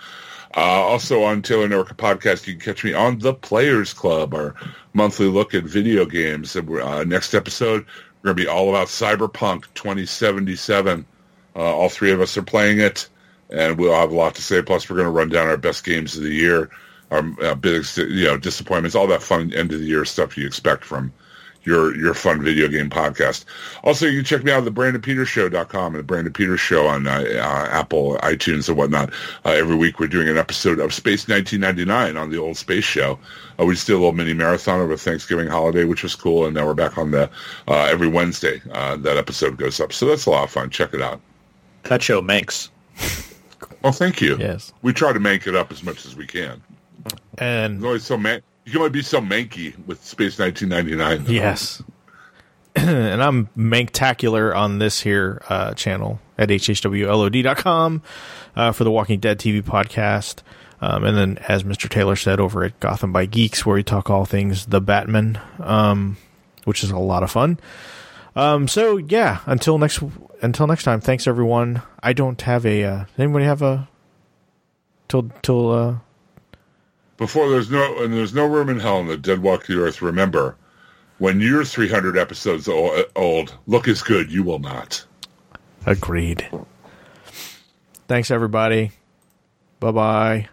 Uh, 0.56 0.62
also 0.62 1.24
on 1.24 1.42
Taylor 1.42 1.68
Network 1.68 1.98
Podcast, 1.98 2.48
you 2.48 2.54
can 2.54 2.62
catch 2.62 2.84
me 2.84 2.94
on 2.94 3.20
The 3.20 3.34
Players 3.34 3.92
Club, 3.92 4.34
our 4.34 4.56
monthly 4.94 5.26
look 5.26 5.54
at 5.54 5.64
video 5.64 6.06
games. 6.06 6.56
Uh, 6.56 7.04
next 7.06 7.34
episode, 7.34 7.86
we're 8.22 8.34
going 8.34 8.38
to 8.38 8.44
be 8.44 8.48
all 8.48 8.70
about 8.70 8.88
Cyberpunk 8.88 9.66
2077. 9.74 11.06
Uh, 11.56 11.60
all 11.60 11.90
three 11.90 12.12
of 12.12 12.22
us 12.22 12.38
are 12.38 12.44
playing 12.44 12.80
it, 12.80 13.10
and 13.50 13.78
we'll 13.78 13.94
have 13.94 14.12
a 14.12 14.16
lot 14.16 14.36
to 14.36 14.42
say. 14.42 14.62
Plus, 14.62 14.90
we're 14.90 14.96
going 14.96 15.08
to 15.08 15.12
run 15.12 15.30
down 15.30 15.48
our 15.48 15.58
best 15.58 15.84
games 15.84 16.16
of 16.16 16.24
the 16.24 16.34
year, 16.34 16.70
our 17.12 17.24
uh, 17.44 17.56
biggest 17.56 17.98
you 17.98 18.26
know 18.26 18.38
disappointments, 18.38 18.96
all 18.96 19.08
that 19.08 19.24
fun 19.24 19.52
end 19.54 19.74
of 19.74 19.80
the 19.80 19.86
year 19.88 20.06
stuff 20.06 20.38
you 20.38 20.46
expect 20.46 20.86
from 20.86 21.12
your 21.66 21.96
your 21.96 22.14
fun 22.14 22.42
video 22.42 22.68
game 22.68 22.90
podcast. 22.90 23.46
Also, 23.84 24.06
you 24.06 24.20
can 24.20 24.26
check 24.26 24.44
me 24.44 24.52
out 24.52 24.60
at 24.60 24.66
the 24.66 24.72
BrandonPetersShow.com 24.72 25.94
and 25.94 26.00
the 26.00 26.04
Brandon 26.04 26.34
Peters 26.34 26.60
Show 26.60 26.88
on 26.88 27.08
uh, 27.08 27.12
uh, 27.12 27.68
Apple, 27.72 28.18
iTunes, 28.18 28.68
and 28.68 28.78
whatnot. 28.78 29.12
Uh, 29.46 29.52
every 29.52 29.76
week 29.76 30.00
we're 30.00 30.08
doing 30.08 30.30
an 30.30 30.38
episode 30.38 30.80
of 30.80 30.94
Space 30.94 31.28
1999 31.28 32.18
on 32.18 32.30
the 32.30 32.38
old 32.38 32.58
Space 32.58 32.84
Show. 32.84 33.20
Uh, 33.60 33.66
we 33.66 33.74
just 33.74 33.88
did 33.88 33.94
a 33.94 33.98
little 33.98 34.14
mini 34.14 34.34
marathon 34.34 34.80
over 34.80 34.98
Thanksgiving 34.98 35.48
holiday, 35.48 35.84
which 35.86 36.04
was 36.04 36.16
cool, 36.16 36.46
and 36.46 36.56
now 36.56 36.66
we're 36.66 36.74
back 36.74 36.98
on 36.98 37.12
the 37.12 37.30
uh, 37.68 37.88
every 37.92 38.08
Wednesday. 38.08 38.62
Uh, 38.72 38.98
that 38.98 39.18
episode 39.18 39.58
goes 39.58 39.80
up, 39.80 39.94
so 39.94 40.06
that's 40.06 40.26
a 40.26 40.30
lot 40.30 40.44
of 40.44 40.52
fun. 40.52 40.70
Check 40.70 40.94
it 40.94 41.02
out. 41.02 41.20
That 41.84 42.02
show 42.02 42.22
makes. 42.22 42.70
Well, 43.82 43.92
thank 43.92 44.22
you. 44.22 44.38
Yes. 44.38 44.72
We 44.82 44.94
try 44.94 45.12
to 45.12 45.20
make 45.20 45.46
it 45.46 45.56
up 45.56 45.72
as 45.72 45.84
much 45.84 46.06
as 46.06 46.16
we 46.16 46.26
can. 46.26 46.62
And 47.38 47.76
It's 47.76 47.86
always 47.86 48.04
so 48.04 48.18
man. 48.18 48.42
You 48.66 48.80
might 48.80 48.92
be 48.92 49.02
so 49.02 49.20
manky 49.20 49.78
with 49.86 50.04
Space 50.04 50.40
1999. 50.40 51.34
Yes. 51.34 51.84
and 52.76 53.22
I'm 53.22 53.48
Manktacular 53.58 54.56
on 54.56 54.80
this 54.80 55.02
here 55.02 55.42
uh, 55.50 55.74
channel 55.74 56.20
at 56.38 56.50
hhwlod.com 56.50 58.02
uh, 58.56 58.72
for 58.72 58.84
the 58.84 58.92
Walking 58.92 59.20
Dead 59.20 59.38
TV 59.38 59.62
podcast. 59.62 60.42
Um, 60.82 61.04
and 61.04 61.18
then, 61.18 61.38
as 61.48 61.64
Mr. 61.64 61.90
Taylor 61.90 62.16
said, 62.16 62.40
over 62.40 62.64
at 62.64 62.80
Gotham 62.80 63.14
by 63.14 63.26
Geeks, 63.26 63.66
where 63.66 63.76
we 63.76 63.84
talk 63.84 64.10
all 64.10 64.26
things 64.26 64.66
the 64.66 64.82
Batman, 64.82 65.40
um, 65.60 66.18
which 66.66 66.84
is 66.84 66.92
a 66.92 66.98
lot 66.98 67.24
of 67.24 67.32
fun. 67.32 67.60
Um, 68.36 68.68
so 68.68 68.98
yeah, 68.98 69.40
until 69.46 69.78
next 69.78 70.02
until 70.42 70.68
next 70.68 70.84
time, 70.84 71.00
thanks 71.00 71.28
everyone. 71.28 71.82
I 72.02 72.14
don't 72.14 72.42
have 72.42 72.66
a. 72.66 72.84
Uh, 72.84 73.06
anybody 73.18 73.46
have 73.46 73.62
a 73.62 73.88
till 75.08 75.30
till 75.42 75.72
uh, 75.72 75.96
Before 77.24 77.50
there's 77.50 77.72
no 77.72 78.04
and 78.04 78.14
there's 78.14 78.34
no 78.34 78.46
room 78.46 78.68
in 78.68 78.82
hell 78.82 79.00
in 79.00 79.08
the 79.08 79.16
dead 79.16 79.42
walk 79.42 79.66
the 79.66 79.80
earth. 79.80 80.02
Remember, 80.02 80.58
when 81.20 81.40
you're 81.40 81.64
300 81.64 82.18
episodes 82.18 82.68
old, 82.68 83.54
look 83.66 83.88
as 83.88 84.02
good 84.02 84.30
you 84.30 84.44
will 84.44 84.60
not. 84.60 85.06
Agreed. 85.86 86.46
Thanks, 88.10 88.30
everybody. 88.30 88.92
Bye 89.80 89.92
bye. 89.92 90.50